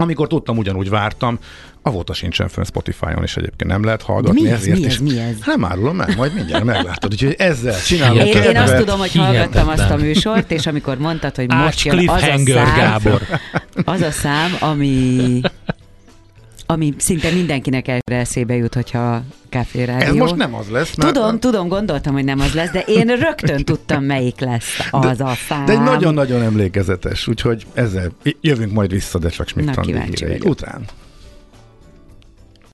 Amikor 0.00 0.26
tudtam, 0.26 0.56
ugyanúgy 0.58 0.88
vártam, 0.88 1.38
avóta 1.82 2.14
sincsen 2.14 2.48
fönn 2.48 2.64
Spotify-on, 2.64 3.22
és 3.22 3.36
egyébként 3.36 3.70
nem 3.70 3.84
lehet 3.84 4.02
hallgatni. 4.02 4.42
Mi 4.42 4.48
ez, 4.48 4.60
ezért 4.60 4.78
mi 4.78 4.84
ez, 4.84 4.92
is. 4.92 4.98
mi 4.98 5.18
ez? 5.18 5.36
Nem 5.46 5.64
árulom 5.64 5.96
meg, 5.96 6.16
majd 6.16 6.34
mindjárt 6.34 6.64
meglátod. 6.64 7.12
Úgyhogy 7.12 7.34
ezzel 7.38 7.80
csinálom 7.82 8.18
Én, 8.18 8.42
én 8.42 8.56
azt 8.56 8.76
tudom, 8.76 8.98
hogy 8.98 9.10
Hihetetlen. 9.10 9.42
hallgattam 9.42 9.68
azt 9.68 9.90
a 9.90 9.96
műsort, 9.96 10.50
és 10.50 10.66
amikor 10.66 10.98
mondtad, 10.98 11.36
hogy 11.36 11.48
most 11.48 11.84
jön 11.84 12.08
az 12.08 12.22
a 12.22 12.26
szám, 12.26 12.44
Gábor. 12.44 13.22
az 13.84 14.00
a 14.00 14.10
szám, 14.10 14.56
ami 14.60 15.40
ami 16.70 16.94
szinte 16.96 17.30
mindenkinek 17.30 17.88
előre 17.88 18.16
eszébe 18.16 18.54
jut, 18.54 18.74
hogyha 18.74 19.22
Café 19.50 19.84
Rádió. 19.84 20.08
Ez 20.08 20.14
most 20.14 20.34
nem 20.36 20.54
az 20.54 20.68
lesz. 20.68 20.94
mert- 20.96 21.12
Tudom, 21.12 21.38
tudom, 21.38 21.68
gondoltam, 21.68 22.12
hogy 22.12 22.24
nem 22.24 22.40
az 22.40 22.52
lesz, 22.54 22.70
de 22.70 22.80
én 22.80 23.06
rögtön 23.06 23.64
tudtam, 23.64 24.04
melyik 24.04 24.40
lesz 24.40 24.78
az 24.90 25.20
a 25.20 25.32
szám. 25.48 25.64
De 25.64 25.72
egy 25.72 25.80
nagyon-nagyon 25.82 26.42
emlékezetes, 26.42 27.26
úgyhogy 27.26 27.66
ezzel 27.74 28.10
jövünk 28.40 28.72
majd 28.72 28.90
vissza, 28.90 29.18
de 29.18 29.28
csak 29.28 29.48
vagyok. 30.40 30.50
után. 30.50 30.84